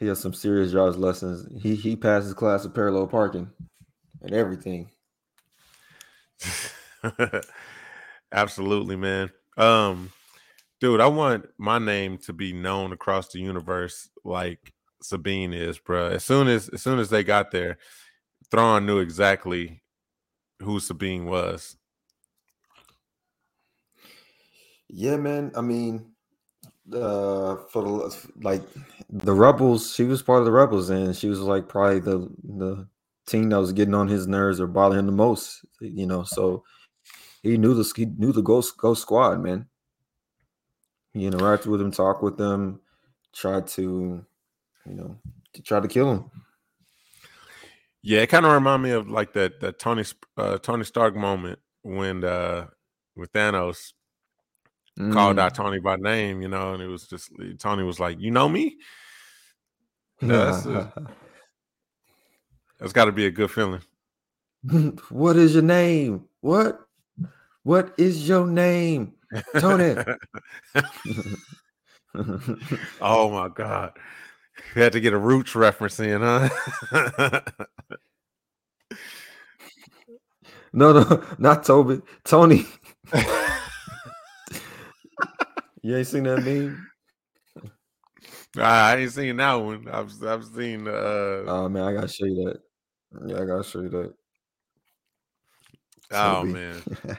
he 0.00 0.06
has 0.06 0.18
some 0.18 0.32
serious 0.32 0.72
driver's 0.72 0.96
lessons. 0.96 1.46
He 1.62 1.76
he 1.76 1.94
passes 1.94 2.32
class 2.32 2.64
of 2.64 2.74
parallel 2.74 3.06
parking 3.06 3.50
and 4.22 4.32
everything. 4.32 4.90
Absolutely, 8.32 8.96
man. 8.96 9.30
Um 9.58 10.10
dude, 10.80 11.02
I 11.02 11.06
want 11.06 11.46
my 11.58 11.78
name 11.78 12.16
to 12.18 12.32
be 12.32 12.54
known 12.54 12.92
across 12.92 13.28
the 13.28 13.40
universe 13.40 14.08
like 14.24 14.72
Sabine 15.02 15.52
is, 15.52 15.78
bro. 15.78 16.08
As 16.08 16.24
soon 16.24 16.48
as 16.48 16.70
as 16.70 16.80
soon 16.80 16.98
as 16.98 17.10
they 17.10 17.22
got 17.22 17.50
there, 17.50 17.76
Thrawn 18.50 18.86
knew 18.86 19.00
exactly 19.00 19.82
who 20.62 20.80
Sabine 20.80 21.26
was. 21.26 21.76
Yeah, 24.88 25.18
man. 25.18 25.52
I 25.54 25.60
mean, 25.60 26.09
uh, 26.94 27.56
for 27.68 27.82
the 27.82 28.28
like 28.42 28.62
the 29.10 29.32
rebels, 29.32 29.94
she 29.94 30.04
was 30.04 30.22
part 30.22 30.40
of 30.40 30.44
the 30.44 30.52
rebels, 30.52 30.90
and 30.90 31.16
she 31.16 31.28
was 31.28 31.40
like 31.40 31.68
probably 31.68 32.00
the 32.00 32.28
the 32.44 32.88
team 33.26 33.50
that 33.50 33.60
was 33.60 33.72
getting 33.72 33.94
on 33.94 34.08
his 34.08 34.26
nerves 34.26 34.60
or 34.60 34.66
bothering 34.66 35.00
him 35.00 35.06
the 35.06 35.12
most. 35.12 35.64
You 35.80 36.06
know, 36.06 36.24
so 36.24 36.64
he 37.42 37.56
knew 37.56 37.74
the 37.74 37.90
he 37.96 38.06
knew 38.06 38.32
the 38.32 38.42
Ghost 38.42 38.76
Ghost 38.76 39.02
Squad, 39.02 39.42
man. 39.42 39.66
He 41.12 41.28
interacted 41.28 41.66
with 41.66 41.80
them, 41.80 41.90
talked 41.90 42.22
with 42.22 42.36
them, 42.36 42.80
tried 43.32 43.66
to 43.68 44.24
you 44.86 44.94
know, 44.94 45.16
to 45.52 45.62
try 45.62 45.80
to 45.80 45.88
kill 45.88 46.10
him. 46.10 46.30
Yeah, 48.02 48.20
it 48.20 48.28
kind 48.28 48.46
of 48.46 48.52
remind 48.52 48.82
me 48.82 48.90
of 48.90 49.10
like 49.10 49.32
that 49.34 49.60
that 49.60 49.78
Tony 49.78 50.04
uh, 50.36 50.58
Tony 50.58 50.84
Stark 50.84 51.14
moment 51.14 51.58
when 51.82 52.24
uh 52.24 52.66
with 53.14 53.32
Thanos 53.32 53.92
mm. 54.98 55.12
called 55.12 55.38
out 55.38 55.54
Tony 55.54 55.78
by 55.78 55.96
name, 55.96 56.42
you 56.42 56.48
know, 56.48 56.74
and 56.74 56.82
it 56.82 56.88
was 56.88 57.06
just 57.06 57.30
Tony 57.58 57.82
was 57.82 58.00
like, 58.00 58.20
"You 58.20 58.30
know 58.30 58.48
me." 58.48 58.78
That's 60.20 60.66
got 62.92 63.06
to 63.06 63.12
be 63.12 63.26
a 63.26 63.30
good 63.30 63.50
feeling. 63.50 63.80
what 65.08 65.36
is 65.36 65.54
your 65.54 65.62
name? 65.62 66.26
What? 66.40 66.80
What 67.62 67.94
is 67.98 68.28
your 68.28 68.46
name? 68.46 69.14
Tony. 69.58 69.96
oh 73.00 73.30
my 73.30 73.48
god. 73.54 73.92
You 74.74 74.82
had 74.82 74.92
to 74.92 75.00
get 75.00 75.14
a 75.14 75.18
roots 75.18 75.54
reference 75.54 76.00
in, 76.00 76.20
huh? 76.20 76.48
no, 80.72 80.92
no, 80.92 81.24
not 81.38 81.64
Toby. 81.64 82.02
Tony. 82.24 82.66
You 85.82 85.96
ain't 85.96 86.06
seen 86.06 86.24
that 86.24 86.42
meme? 86.42 86.86
I 88.56 88.96
ain't 88.96 89.12
seen 89.12 89.36
that 89.36 89.54
one. 89.54 89.88
I've 89.88 90.12
I've 90.24 90.44
seen 90.44 90.86
uh 90.86 91.44
Oh 91.46 91.68
man, 91.68 91.82
I 91.82 91.92
gotta 91.94 92.08
show 92.08 92.26
you 92.26 92.44
that. 92.44 92.60
Yeah, 93.26 93.42
I 93.42 93.44
gotta 93.44 93.64
show 93.64 93.80
you 93.80 93.88
that. 93.90 94.14
Oh 96.12 96.44
man. 96.44 96.82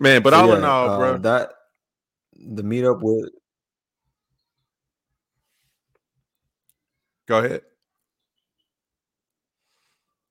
man, 0.00 0.22
but 0.22 0.32
so, 0.32 0.40
all 0.40 0.48
yeah, 0.48 0.56
in 0.56 0.64
all, 0.64 0.90
uh, 0.90 0.98
bro. 0.98 1.18
That 1.18 1.50
the 2.36 2.62
meetup 2.62 3.00
with 3.02 3.30
Go 7.26 7.38
ahead. 7.38 7.62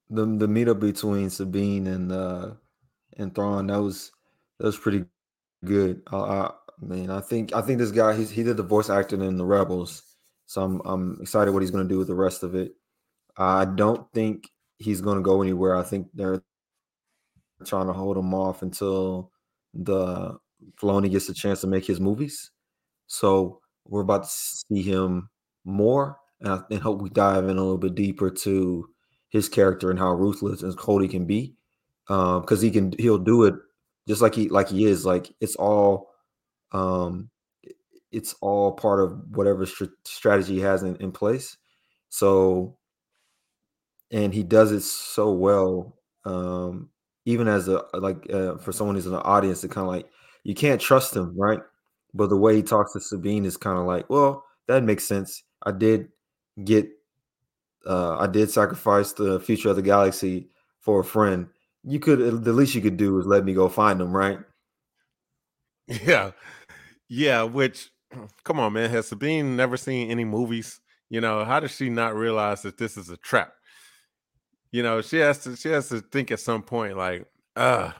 The 0.09 0.25
the 0.25 0.47
meetup 0.47 0.79
between 0.79 1.29
Sabine 1.29 1.87
and 1.87 2.11
uh 2.11 2.51
and 3.17 3.33
Thrawn 3.33 3.67
that 3.67 3.81
was 3.81 4.11
that 4.59 4.65
was 4.65 4.77
pretty 4.77 5.05
good. 5.63 6.01
I, 6.11 6.15
I 6.15 6.51
mean, 6.81 7.09
I 7.09 7.21
think 7.21 7.53
I 7.53 7.61
think 7.61 7.79
this 7.79 7.91
guy 7.91 8.15
he's, 8.15 8.29
he 8.31 8.43
did 8.43 8.57
the 8.57 8.63
voice 8.63 8.89
acting 8.89 9.21
in 9.21 9.37
the 9.37 9.45
Rebels, 9.45 10.03
so 10.45 10.61
I'm 10.61 10.81
I'm 10.85 11.17
excited 11.21 11.51
what 11.51 11.61
he's 11.61 11.71
going 11.71 11.87
to 11.87 11.93
do 11.93 11.99
with 11.99 12.07
the 12.07 12.15
rest 12.15 12.43
of 12.43 12.55
it. 12.55 12.73
I 13.37 13.65
don't 13.65 14.11
think 14.13 14.49
he's 14.77 15.01
going 15.01 15.17
to 15.17 15.23
go 15.23 15.41
anywhere. 15.41 15.75
I 15.75 15.83
think 15.83 16.07
they're 16.13 16.43
trying 17.65 17.87
to 17.87 17.93
hold 17.93 18.17
him 18.17 18.33
off 18.33 18.61
until 18.61 19.31
the 19.73 20.37
Filoni 20.79 21.09
gets 21.09 21.29
a 21.29 21.33
chance 21.33 21.61
to 21.61 21.67
make 21.67 21.85
his 21.85 21.99
movies. 21.99 22.51
So 23.07 23.59
we're 23.85 24.01
about 24.01 24.23
to 24.23 24.29
see 24.29 24.81
him 24.81 25.29
more 25.65 26.17
and 26.41 26.51
I 26.51 26.59
and 26.69 26.81
hope 26.81 27.01
we 27.01 27.09
dive 27.09 27.45
in 27.45 27.57
a 27.57 27.61
little 27.61 27.77
bit 27.77 27.95
deeper 27.95 28.29
to 28.29 28.89
his 29.29 29.49
character 29.49 29.89
and 29.89 29.99
how 29.99 30.13
ruthless 30.13 30.61
and 30.61 30.77
cold 30.77 31.01
he 31.01 31.07
can 31.07 31.25
be. 31.25 31.55
Because 32.07 32.59
um, 32.59 32.63
he 32.63 32.69
can, 32.69 32.93
he'll 32.99 33.17
do 33.17 33.45
it 33.45 33.55
just 34.07 34.21
like 34.21 34.35
he 34.35 34.49
like 34.49 34.69
he 34.69 34.85
is. 34.85 35.05
Like 35.05 35.33
it's 35.41 35.55
all, 35.55 36.11
um, 36.71 37.29
it's 38.11 38.35
all 38.41 38.73
part 38.73 39.01
of 39.01 39.19
whatever 39.35 39.65
strategy 40.05 40.55
he 40.55 40.61
has 40.61 40.83
in, 40.83 40.95
in 40.97 41.11
place. 41.11 41.57
So, 42.09 42.77
and 44.11 44.33
he 44.33 44.43
does 44.43 44.71
it 44.71 44.81
so 44.81 45.31
well. 45.31 45.97
Um, 46.25 46.89
even 47.25 47.47
as 47.47 47.67
a 47.67 47.83
like 47.93 48.29
uh, 48.31 48.57
for 48.57 48.71
someone 48.71 48.95
who's 48.95 49.05
in 49.05 49.11
the 49.13 49.21
audience, 49.21 49.63
it 49.63 49.71
kind 49.71 49.87
of 49.87 49.93
like 49.93 50.07
you 50.43 50.53
can't 50.53 50.81
trust 50.81 51.15
him, 51.15 51.33
right? 51.37 51.59
But 52.13 52.29
the 52.29 52.37
way 52.37 52.55
he 52.55 52.63
talks 52.63 52.93
to 52.93 52.99
Sabine 53.01 53.45
is 53.45 53.57
kind 53.57 53.77
of 53.79 53.85
like, 53.85 54.09
well, 54.09 54.45
that 54.67 54.83
makes 54.83 55.05
sense. 55.05 55.43
I 55.63 55.71
did 55.71 56.09
get 56.63 56.89
uh 57.85 58.17
I 58.19 58.27
did 58.27 58.49
sacrifice 58.51 59.13
the 59.13 59.39
future 59.39 59.69
of 59.69 59.75
the 59.75 59.81
galaxy 59.81 60.49
for 60.79 61.01
a 61.01 61.03
friend. 61.05 61.47
You 61.83 61.99
could 61.99 62.43
the 62.43 62.53
least 62.53 62.75
you 62.75 62.81
could 62.81 62.97
do 62.97 63.19
is 63.19 63.25
let 63.25 63.43
me 63.45 63.53
go 63.53 63.69
find 63.69 63.99
them, 63.99 64.15
right? 64.15 64.39
Yeah. 65.87 66.31
Yeah, 67.09 67.43
which 67.43 67.91
come 68.43 68.59
on, 68.59 68.73
man. 68.73 68.89
Has 68.89 69.07
Sabine 69.07 69.55
never 69.55 69.77
seen 69.77 70.09
any 70.09 70.25
movies? 70.25 70.79
You 71.09 71.21
know, 71.21 71.45
how 71.45 71.59
does 71.59 71.75
she 71.75 71.89
not 71.89 72.15
realize 72.15 72.61
that 72.63 72.77
this 72.77 72.97
is 72.97 73.09
a 73.09 73.17
trap? 73.17 73.53
You 74.71 74.81
know, 74.81 75.01
she 75.01 75.17
has 75.17 75.39
to 75.43 75.55
she 75.55 75.69
has 75.69 75.89
to 75.89 76.01
think 76.01 76.31
at 76.31 76.39
some 76.39 76.63
point, 76.63 76.97
like, 76.97 77.27
uh, 77.55 77.91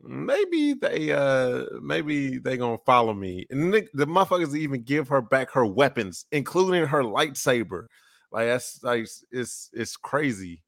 maybe 0.00 0.74
they 0.74 1.12
uh 1.12 1.64
maybe 1.82 2.38
they 2.38 2.56
gonna 2.56 2.78
follow 2.86 3.14
me 3.14 3.46
and 3.50 3.72
the, 3.72 3.88
the 3.94 4.06
motherfuckers 4.06 4.54
even 4.54 4.82
give 4.82 5.08
her 5.08 5.20
back 5.20 5.50
her 5.50 5.66
weapons 5.66 6.26
including 6.32 6.86
her 6.86 7.02
lightsaber 7.02 7.86
like 8.30 8.46
that's 8.46 8.82
like 8.82 9.06
it's 9.30 9.70
it's 9.72 9.96
crazy 9.96 10.62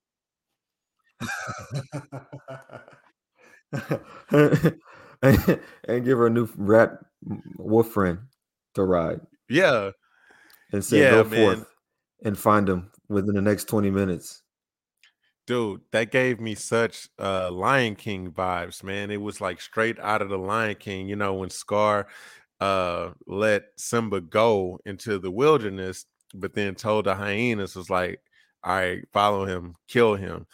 and 4.31 6.05
give 6.05 6.19
her 6.19 6.27
a 6.27 6.31
new 6.31 6.49
rat 6.57 6.99
wolf 7.59 7.89
friend 7.89 8.19
to 8.75 8.85
ride 8.85 9.21
yeah 9.49 9.91
and 10.73 10.85
say 10.85 11.01
yeah, 11.01 11.11
go 11.11 11.25
man. 11.25 11.57
forth 11.57 11.67
and 12.25 12.39
find 12.39 12.69
him 12.69 12.91
within 13.09 13.35
the 13.35 13.43
next 13.43 13.65
20 13.65 13.91
minutes 13.91 14.43
Dude, 15.49 15.81
that 15.93 16.11
gave 16.11 16.41
me 16.41 16.55
such 16.55 17.09
uh 17.19 17.51
Lion 17.51 17.97
King 17.97 18.33
vibes, 18.33 18.85
man. 18.85 19.11
It 19.11 19.23
was 19.23 19.41
like 19.41 19.63
straight 19.63 19.99
out 19.99 20.21
of 20.21 20.29
the 20.29 20.37
Lion 20.37 20.75
King, 20.75 21.09
you 21.09 21.17
know, 21.17 21.33
when 21.33 21.49
Scar 21.49 22.07
uh 22.61 23.13
let 23.27 23.63
Simba 23.79 24.21
go 24.21 24.79
into 24.85 25.19
the 25.19 25.31
wilderness, 25.31 26.05
but 26.35 26.53
then 26.53 26.75
told 26.75 27.07
the 27.07 27.15
hyenas 27.15 27.77
was 27.77 27.89
like, 27.89 28.21
all 28.63 28.77
right, 28.77 29.09
follow 29.11 29.47
him, 29.47 29.75
kill 29.89 30.17
him. 30.17 30.47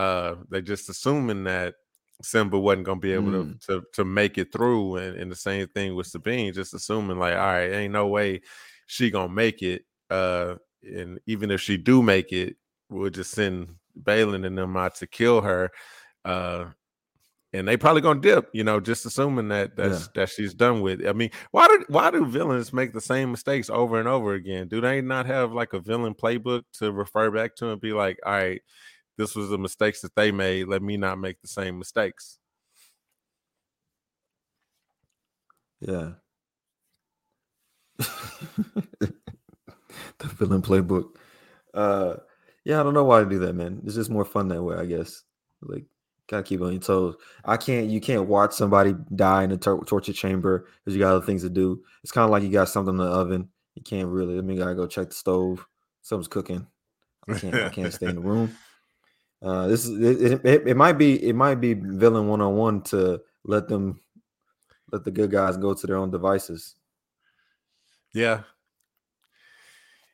Uh 0.00 0.36
they 0.48 0.62
just 0.62 0.88
assuming 0.88 1.44
that 1.44 1.74
Simba 2.22 2.58
wasn't 2.58 2.86
gonna 2.86 3.00
be 3.00 3.12
able 3.12 3.32
mm. 3.32 3.60
to, 3.66 3.80
to 3.80 3.86
to 3.94 4.04
make 4.04 4.38
it 4.38 4.52
through, 4.52 4.96
and, 4.96 5.16
and 5.16 5.30
the 5.30 5.36
same 5.36 5.66
thing 5.68 5.94
with 5.94 6.06
Sabine, 6.06 6.52
just 6.52 6.74
assuming 6.74 7.18
like, 7.18 7.34
all 7.34 7.40
right, 7.40 7.72
ain't 7.72 7.92
no 7.92 8.06
way 8.06 8.40
she 8.86 9.10
gonna 9.10 9.32
make 9.32 9.62
it. 9.62 9.84
Uh, 10.08 10.56
and 10.82 11.18
even 11.26 11.50
if 11.50 11.60
she 11.60 11.76
do 11.76 12.02
make 12.02 12.32
it, 12.32 12.56
we'll 12.88 13.10
just 13.10 13.32
send 13.32 13.68
Baylan 14.02 14.46
and 14.46 14.56
them 14.56 14.76
out 14.76 14.96
to 14.96 15.06
kill 15.06 15.40
her. 15.42 15.70
Uh, 16.24 16.66
and 17.52 17.66
they 17.66 17.76
probably 17.76 18.02
gonna 18.02 18.20
dip, 18.20 18.48
you 18.52 18.64
know, 18.64 18.78
just 18.80 19.06
assuming 19.06 19.48
that 19.48 19.76
that's 19.76 20.02
yeah. 20.02 20.06
that 20.14 20.28
she's 20.28 20.54
done 20.54 20.82
with. 20.82 21.06
I 21.06 21.12
mean, 21.12 21.30
why 21.50 21.66
do 21.66 21.84
why 21.88 22.10
do 22.10 22.24
villains 22.24 22.72
make 22.72 22.92
the 22.92 23.00
same 23.00 23.30
mistakes 23.30 23.68
over 23.70 23.98
and 23.98 24.08
over 24.08 24.34
again? 24.34 24.68
Do 24.68 24.80
they 24.80 25.00
not 25.00 25.26
have 25.26 25.52
like 25.52 25.72
a 25.72 25.80
villain 25.80 26.14
playbook 26.14 26.62
to 26.74 26.92
refer 26.92 27.30
back 27.30 27.56
to 27.56 27.70
and 27.70 27.80
be 27.80 27.92
like, 27.92 28.18
all 28.24 28.32
right, 28.32 28.62
this 29.20 29.36
was 29.36 29.50
the 29.50 29.58
mistakes 29.58 30.00
that 30.00 30.14
they 30.14 30.32
made. 30.32 30.66
Let 30.66 30.82
me 30.82 30.96
not 30.96 31.18
make 31.18 31.40
the 31.42 31.48
same 31.48 31.78
mistakes. 31.78 32.38
Yeah. 35.80 36.12
the 37.98 39.12
villain 40.22 40.62
playbook. 40.62 41.16
Uh 41.74 42.16
yeah, 42.64 42.80
I 42.80 42.82
don't 42.82 42.94
know 42.94 43.04
why 43.04 43.20
to 43.20 43.28
do 43.28 43.38
that, 43.40 43.54
man. 43.54 43.82
It's 43.84 43.94
just 43.94 44.10
more 44.10 44.24
fun 44.24 44.48
that 44.48 44.62
way, 44.62 44.76
I 44.76 44.86
guess. 44.86 45.22
Like, 45.62 45.84
gotta 46.28 46.42
keep 46.42 46.62
on 46.62 46.72
your 46.72 46.80
toes. 46.80 47.16
I 47.44 47.56
can't. 47.56 47.88
You 47.88 48.00
can't 48.00 48.26
watch 48.26 48.52
somebody 48.52 48.94
die 49.14 49.44
in 49.44 49.52
a 49.52 49.56
tor- 49.56 49.84
torture 49.84 50.12
chamber 50.12 50.66
because 50.84 50.94
you 50.94 51.02
got 51.02 51.14
other 51.14 51.26
things 51.26 51.42
to 51.42 51.50
do. 51.50 51.82
It's 52.02 52.12
kind 52.12 52.24
of 52.24 52.30
like 52.30 52.42
you 52.42 52.50
got 52.50 52.68
something 52.68 52.94
in 52.94 52.98
the 52.98 53.04
oven. 53.04 53.48
You 53.74 53.82
can't 53.82 54.08
really. 54.08 54.38
I 54.38 54.40
mean, 54.42 54.56
you 54.56 54.62
gotta 54.62 54.74
go 54.74 54.86
check 54.86 55.08
the 55.08 55.14
stove. 55.14 55.66
Something's 56.02 56.28
cooking. 56.28 56.66
I 57.28 57.38
can't. 57.38 57.54
I 57.54 57.68
can't 57.68 57.92
stay 57.92 58.06
in 58.06 58.16
the 58.16 58.22
room. 58.22 58.56
Uh, 59.42 59.68
this 59.68 59.86
is 59.86 60.22
it, 60.22 60.44
it, 60.44 60.68
it. 60.68 60.76
might 60.76 60.94
be. 60.94 61.22
It 61.26 61.34
might 61.34 61.56
be 61.56 61.72
villain 61.74 62.28
one 62.28 62.42
on 62.42 62.56
one 62.56 62.82
to 62.82 63.20
let 63.44 63.68
them 63.68 64.00
let 64.92 65.04
the 65.04 65.10
good 65.10 65.30
guys 65.30 65.56
go 65.56 65.72
to 65.72 65.86
their 65.86 65.96
own 65.96 66.10
devices. 66.10 66.74
Yeah, 68.12 68.42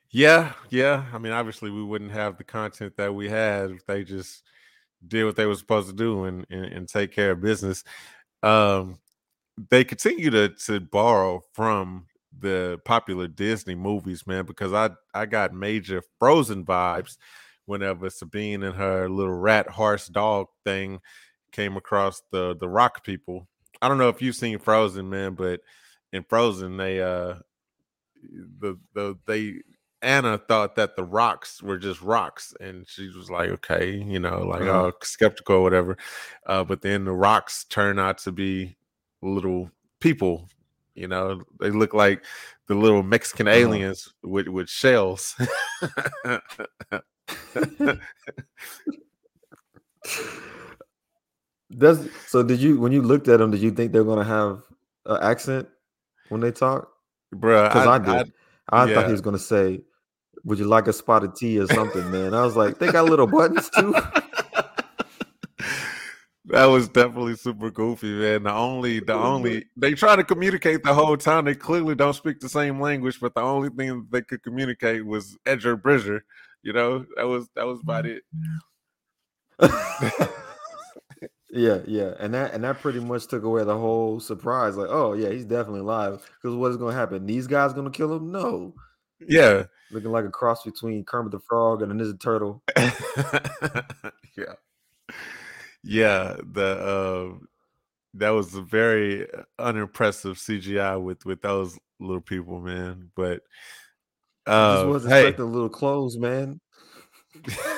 yeah, 0.09 0.53
yeah. 0.69 1.05
I 1.13 1.17
mean, 1.17 1.33
obviously, 1.33 1.71
we 1.71 1.83
wouldn't 1.83 2.11
have 2.11 2.37
the 2.37 2.43
content 2.45 2.95
that 2.97 3.13
we 3.13 3.27
had 3.27 3.71
if 3.71 3.85
they 3.85 4.03
just 4.03 4.43
did 5.05 5.25
what 5.25 5.35
they 5.35 5.45
were 5.45 5.55
supposed 5.55 5.89
to 5.89 5.95
do 5.95 6.23
and 6.23 6.45
and, 6.49 6.65
and 6.65 6.89
take 6.89 7.11
care 7.11 7.31
of 7.31 7.41
business. 7.41 7.83
Um, 8.43 8.99
they 9.69 9.83
continue 9.83 10.29
to 10.29 10.49
to 10.49 10.79
borrow 10.79 11.43
from 11.51 12.05
the 12.39 12.79
popular 12.85 13.27
Disney 13.27 13.75
movies, 13.75 14.25
man, 14.25 14.45
because 14.45 14.71
I 14.71 14.91
I 15.13 15.25
got 15.25 15.53
major 15.53 16.01
Frozen 16.17 16.65
vibes 16.65 17.17
whenever 17.67 18.09
Sabine 18.09 18.63
and 18.63 18.75
her 18.75 19.07
little 19.07 19.33
rat 19.33 19.69
horse 19.69 20.07
dog 20.07 20.47
thing 20.65 20.99
came 21.51 21.77
across 21.77 22.23
the 22.31 22.55
the 22.59 22.67
rock 22.67 23.03
people. 23.03 23.47
I 23.81 23.87
don't 23.87 23.99
know 23.99 24.09
if 24.09 24.21
you've 24.21 24.35
seen 24.35 24.57
Frozen, 24.57 25.09
man, 25.09 25.35
but 25.35 25.61
in 26.11 26.23
Frozen 26.23 26.77
they 26.77 27.01
uh 27.01 27.35
the 28.59 28.79
the 28.93 29.17
they 29.27 29.61
Anna 30.01 30.37
thought 30.37 30.75
that 30.75 30.95
the 30.95 31.03
rocks 31.03 31.61
were 31.61 31.77
just 31.77 32.01
rocks, 32.01 32.53
and 32.59 32.87
she 32.87 33.09
was 33.09 33.31
like, 33.31 33.49
"Okay, 33.49 33.95
you 33.95 34.19
know, 34.19 34.43
like 34.43 34.61
uh-huh. 34.61 34.87
uh, 34.87 34.91
skeptical 35.01 35.55
or 35.57 35.63
whatever." 35.63 35.97
Uh, 36.45 36.63
but 36.63 36.81
then 36.81 37.05
the 37.05 37.13
rocks 37.13 37.65
turn 37.65 37.97
out 37.97 38.19
to 38.19 38.31
be 38.31 38.77
little 39.21 39.71
people. 39.99 40.47
You 40.93 41.07
know, 41.07 41.41
they 41.59 41.71
look 41.71 41.93
like 41.93 42.23
the 42.67 42.75
little 42.75 43.03
Mexican 43.03 43.47
uh-huh. 43.47 43.57
aliens 43.57 44.13
with 44.23 44.47
with 44.47 44.69
shells. 44.69 45.35
Does 51.77 52.09
so? 52.27 52.43
Did 52.43 52.59
you 52.59 52.79
when 52.79 52.91
you 52.91 53.01
looked 53.01 53.27
at 53.27 53.39
them? 53.39 53.51
Did 53.51 53.61
you 53.61 53.71
think 53.71 53.91
they're 53.91 54.03
gonna 54.03 54.23
have 54.23 54.61
an 55.05 55.21
accent 55.21 55.67
when 56.29 56.41
they 56.41 56.51
talk? 56.51 56.89
Bro, 57.33 57.67
because 57.67 57.87
I, 57.87 57.95
I, 57.95 57.99
did. 57.99 58.33
I, 58.69 58.83
I 58.83 58.85
yeah. 58.85 58.93
thought 58.93 59.05
he 59.05 59.11
was 59.11 59.21
gonna 59.21 59.37
say 59.37 59.81
would 60.47 60.59
you 60.59 60.65
like 60.65 60.87
a 60.87 60.93
spot 60.93 61.25
of 61.25 61.35
tea 61.35 61.59
or 61.59 61.67
something, 61.67 62.09
man? 62.09 62.33
I 62.33 62.41
was 62.43 62.55
like, 62.55 62.79
they 62.79 62.89
got 62.89 63.05
little 63.05 63.27
buttons 63.27 63.69
too. 63.69 63.93
that 66.49 66.65
was 66.65 66.87
definitely 66.87 67.35
super 67.35 67.69
goofy, 67.69 68.13
man. 68.13 68.43
The 68.43 68.53
only, 68.53 68.99
the 68.99 69.13
only, 69.13 69.65
they 69.75 69.93
try 69.93 70.15
to 70.15 70.23
communicate 70.23 70.83
the 70.83 70.93
whole 70.93 71.17
time. 71.17 71.45
They 71.45 71.55
clearly 71.55 71.95
don't 71.95 72.13
speak 72.13 72.39
the 72.39 72.49
same 72.49 72.79
language, 72.79 73.19
but 73.19 73.35
the 73.35 73.41
only 73.41 73.69
thing 73.69 73.89
that 73.89 74.11
they 74.11 74.21
could 74.21 74.43
communicate 74.43 75.05
was 75.05 75.37
Ezra 75.45 75.77
Bridger. 75.77 76.23
You 76.63 76.73
know, 76.73 77.05
that 77.15 77.27
was 77.27 77.49
that 77.55 77.65
was 77.65 77.79
about 77.81 78.05
mm-hmm. 78.05 79.65
it. 79.65 80.29
yeah, 81.51 81.79
yeah, 81.85 82.13
and 82.19 82.33
that 82.33 82.53
and 82.53 82.63
that 82.63 82.81
pretty 82.81 82.99
much 82.99 83.27
took 83.27 83.43
away 83.43 83.63
the 83.63 83.77
whole 83.77 84.19
surprise. 84.19 84.75
Like, 84.75 84.89
oh 84.89 85.13
yeah, 85.13 85.29
he's 85.29 85.45
definitely 85.45 85.81
alive. 85.81 86.29
Because 86.41 86.55
what 86.55 86.71
is 86.71 86.77
going 86.77 86.93
to 86.93 86.99
happen? 86.99 87.25
These 87.25 87.47
guys 87.47 87.73
going 87.73 87.91
to 87.91 87.97
kill 87.97 88.15
him? 88.15 88.31
No. 88.31 88.73
Yeah, 89.19 89.63
looking 89.91 90.11
like 90.11 90.25
a 90.25 90.29
cross 90.29 90.63
between 90.63 91.03
Kermit 91.03 91.31
the 91.31 91.39
Frog 91.39 91.81
and 91.81 91.91
a 91.91 91.95
Ninja 91.95 92.19
Turtle. 92.19 92.61
yeah, 94.37 94.53
yeah. 95.83 96.37
The 96.51 96.65
uh, 96.65 97.45
that 98.15 98.29
was 98.29 98.55
a 98.55 98.61
very 98.61 99.27
unimpressive 99.59 100.37
CGI 100.37 101.01
with 101.01 101.25
with 101.25 101.41
those 101.41 101.77
little 101.99 102.21
people, 102.21 102.59
man. 102.59 103.11
But 103.15 103.41
uh, 104.45 104.77
just 104.77 104.87
wasn't 104.87 105.13
hey. 105.13 105.21
expecting 105.21 105.51
little 105.51 105.69
clothes, 105.69 106.17
man. 106.17 106.59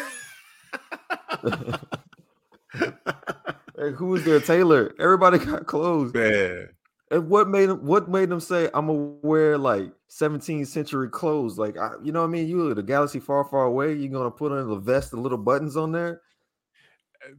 who 3.95 4.07
was 4.07 4.23
their 4.23 4.39
tailor? 4.39 4.93
Everybody 4.99 5.39
got 5.39 5.65
clothes. 5.65 6.13
Man. 6.13 6.69
And 7.11 7.27
what 7.27 7.49
made 7.49 7.69
them 7.69 7.85
what 7.85 8.07
made 8.07 8.29
them 8.29 8.39
say 8.39 8.69
I'm 8.73 8.87
gonna 8.87 9.15
wear 9.23 9.57
like 9.57 9.91
17th 10.11 10.67
century 10.67 11.09
clothes? 11.09 11.57
Like 11.57 11.77
I, 11.77 11.93
you 12.03 12.11
know 12.11 12.21
what 12.21 12.27
I 12.27 12.31
mean? 12.31 12.47
You 12.47 12.73
the 12.73 12.83
galaxy 12.83 13.19
far, 13.19 13.43
far 13.45 13.65
away, 13.65 13.93
you're 13.93 14.11
gonna 14.11 14.29
put 14.29 14.51
on 14.51 14.69
the 14.69 14.75
vest, 14.75 15.11
the 15.11 15.17
little 15.17 15.37
buttons 15.37 15.75
on 15.75 15.91
there. 15.91 16.21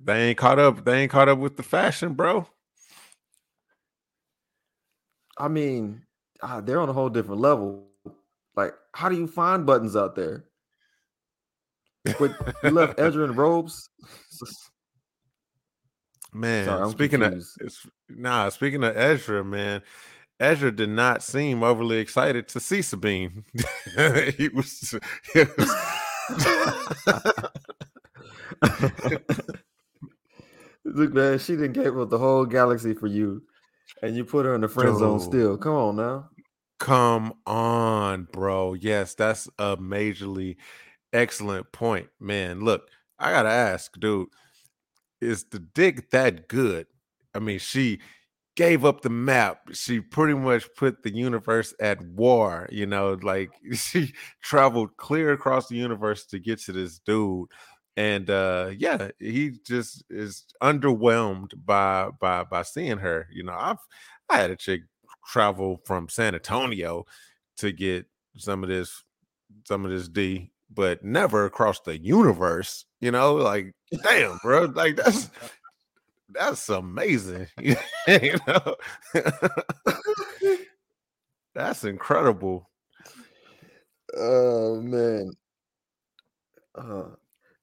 They 0.03 0.29
ain't 0.29 0.39
caught 0.39 0.59
up, 0.59 0.85
they 0.85 1.03
ain't 1.03 1.11
caught 1.11 1.29
up 1.29 1.39
with 1.39 1.57
the 1.57 1.63
fashion, 1.63 2.15
bro. 2.15 2.47
I 5.39 5.49
mean, 5.49 6.03
ah, 6.43 6.61
they're 6.61 6.81
on 6.81 6.89
a 6.89 6.93
whole 6.93 7.09
different 7.09 7.41
level. 7.41 7.87
Like, 8.57 8.75
how 8.95 9.09
do 9.09 9.17
you 9.17 9.27
find 9.27 9.65
buttons 9.65 9.97
out 9.97 10.15
there? 10.15 10.45
But 12.19 12.35
you 12.63 12.71
left 12.71 12.99
Ezra 12.99 13.25
in 13.25 13.35
robes. 13.35 13.89
Man, 16.33 16.67
Sorry, 16.67 16.91
speaking 16.91 17.21
confused. 17.21 17.61
of 17.61 17.67
it's, 17.67 17.87
nah, 18.09 18.49
speaking 18.51 18.85
of 18.85 18.97
Ezra, 18.97 19.45
man, 19.45 19.83
Ezra 20.39 20.71
did 20.71 20.91
not 20.91 21.23
seem 21.23 21.63
overly 21.63 21.99
excited 21.99 22.49
to 22.49 22.61
see 22.61 22.83
Sabine. 22.83 23.45
he 24.37 24.49
was, 24.49 24.95
he 25.33 25.45
was... 25.57 25.75
Look, 30.91 31.13
man, 31.13 31.39
she 31.39 31.57
didn't 31.57 31.73
gave 31.73 31.99
up 31.99 32.11
the 32.11 32.19
whole 32.19 32.45
galaxy 32.45 32.95
for 32.95 33.07
you, 33.07 33.43
and 34.03 34.17
you 34.17 34.25
put 34.25 34.47
her 34.47 34.55
in 34.55 34.61
the 34.61 34.69
friend 34.69 34.91
Dude. 34.91 34.99
zone 34.99 35.21
still. 35.21 35.57
Come 35.57 35.75
on 35.75 35.97
now. 35.97 36.31
Come 36.79 37.35
on, 37.47 38.29
bro. 38.33 38.75
Yes, 38.75 39.15
that's 39.15 39.49
a 39.59 39.77
majorly 39.77 40.57
excellent 41.13 41.71
point, 41.73 42.09
man. 42.19 42.61
Look, 42.61 42.89
I 43.19 43.31
gotta 43.31 43.51
ask, 43.51 43.99
dude 43.99 44.29
is 45.21 45.45
the 45.45 45.59
dick 45.59 46.11
that 46.11 46.49
good? 46.49 46.87
I 47.35 47.39
mean, 47.39 47.59
she 47.59 48.01
gave 48.57 48.85
up 48.85 49.03
the 49.03 49.11
map. 49.11 49.61
She 49.73 50.01
pretty 50.01 50.35
much 50.35 50.69
put 50.77 51.03
the 51.03 51.15
universe 51.15 51.75
at 51.81 52.03
war, 52.03 52.69
you 52.71 52.87
know, 52.87 53.19
like 53.23 53.51
she 53.75 54.13
traveled 54.43 54.97
clear 54.97 55.33
across 55.33 55.69
the 55.69 55.77
universe 55.77 56.27
to 56.27 56.39
get 56.39 56.61
to 56.63 56.73
this 56.73 56.99
dude. 56.99 57.49
And 57.97 58.31
uh 58.31 58.71
yeah, 58.77 59.11
he 59.19 59.59
just 59.67 60.05
is 60.11 60.45
underwhelmed 60.63 61.53
by 61.65 62.11
by 62.21 62.45
by 62.45 62.63
seeing 62.63 62.99
her. 62.99 63.27
You 63.33 63.45
know, 63.45 63.57
I've 63.57 63.79
I 64.29 64.37
had 64.39 64.51
a 64.51 64.57
chick 64.57 64.83
travel 65.27 65.81
from 65.85 66.09
San 66.09 66.35
Antonio 66.35 67.05
to 67.59 67.73
get 67.73 68.07
some 68.37 68.63
of 68.63 68.69
this 68.69 69.03
some 69.65 69.85
of 69.85 69.91
this 69.91 70.09
D 70.09 70.53
but 70.73 71.05
never 71.05 71.45
across 71.45 71.81
the 71.81 71.99
universe. 71.99 72.85
You 73.01 73.11
know, 73.11 73.35
like 73.35 73.75
damn, 74.03 74.39
bro, 74.43 74.65
like 74.67 74.97
that's 74.97 75.31
that's 76.31 76.69
amazing. 76.69 77.49
you 77.59 78.37
know, 78.47 78.77
that's 81.55 81.85
incredible. 81.85 82.71
Oh 84.17 84.81
man. 84.81 85.33
Uh, 86.75 87.09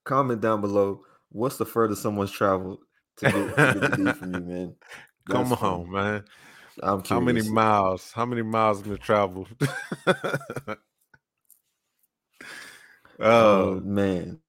comment 0.08 0.42
down 0.42 0.62
below. 0.62 1.02
What's 1.30 1.58
the 1.58 1.66
furthest 1.66 2.02
someone's 2.02 2.32
traveled 2.32 2.80
to 3.18 3.26
get, 3.28 3.58
to 3.72 3.80
get 3.80 3.98
the 3.98 4.14
from 4.14 4.34
you, 4.34 4.42
man? 4.46 4.76
That's 5.28 5.54
Come 5.54 5.54
on, 5.54 5.92
man. 5.92 6.26
I'm 6.84 7.02
curious. 7.02 7.10
How 7.10 7.20
many 7.20 7.42
miles? 7.44 8.12
How 8.14 8.26
many 8.26 8.44
miles 8.44 8.82
been 8.82 8.98
traveled? 8.98 9.50
Oh, 13.20 13.80
oh 13.80 13.82
man. 13.84 14.40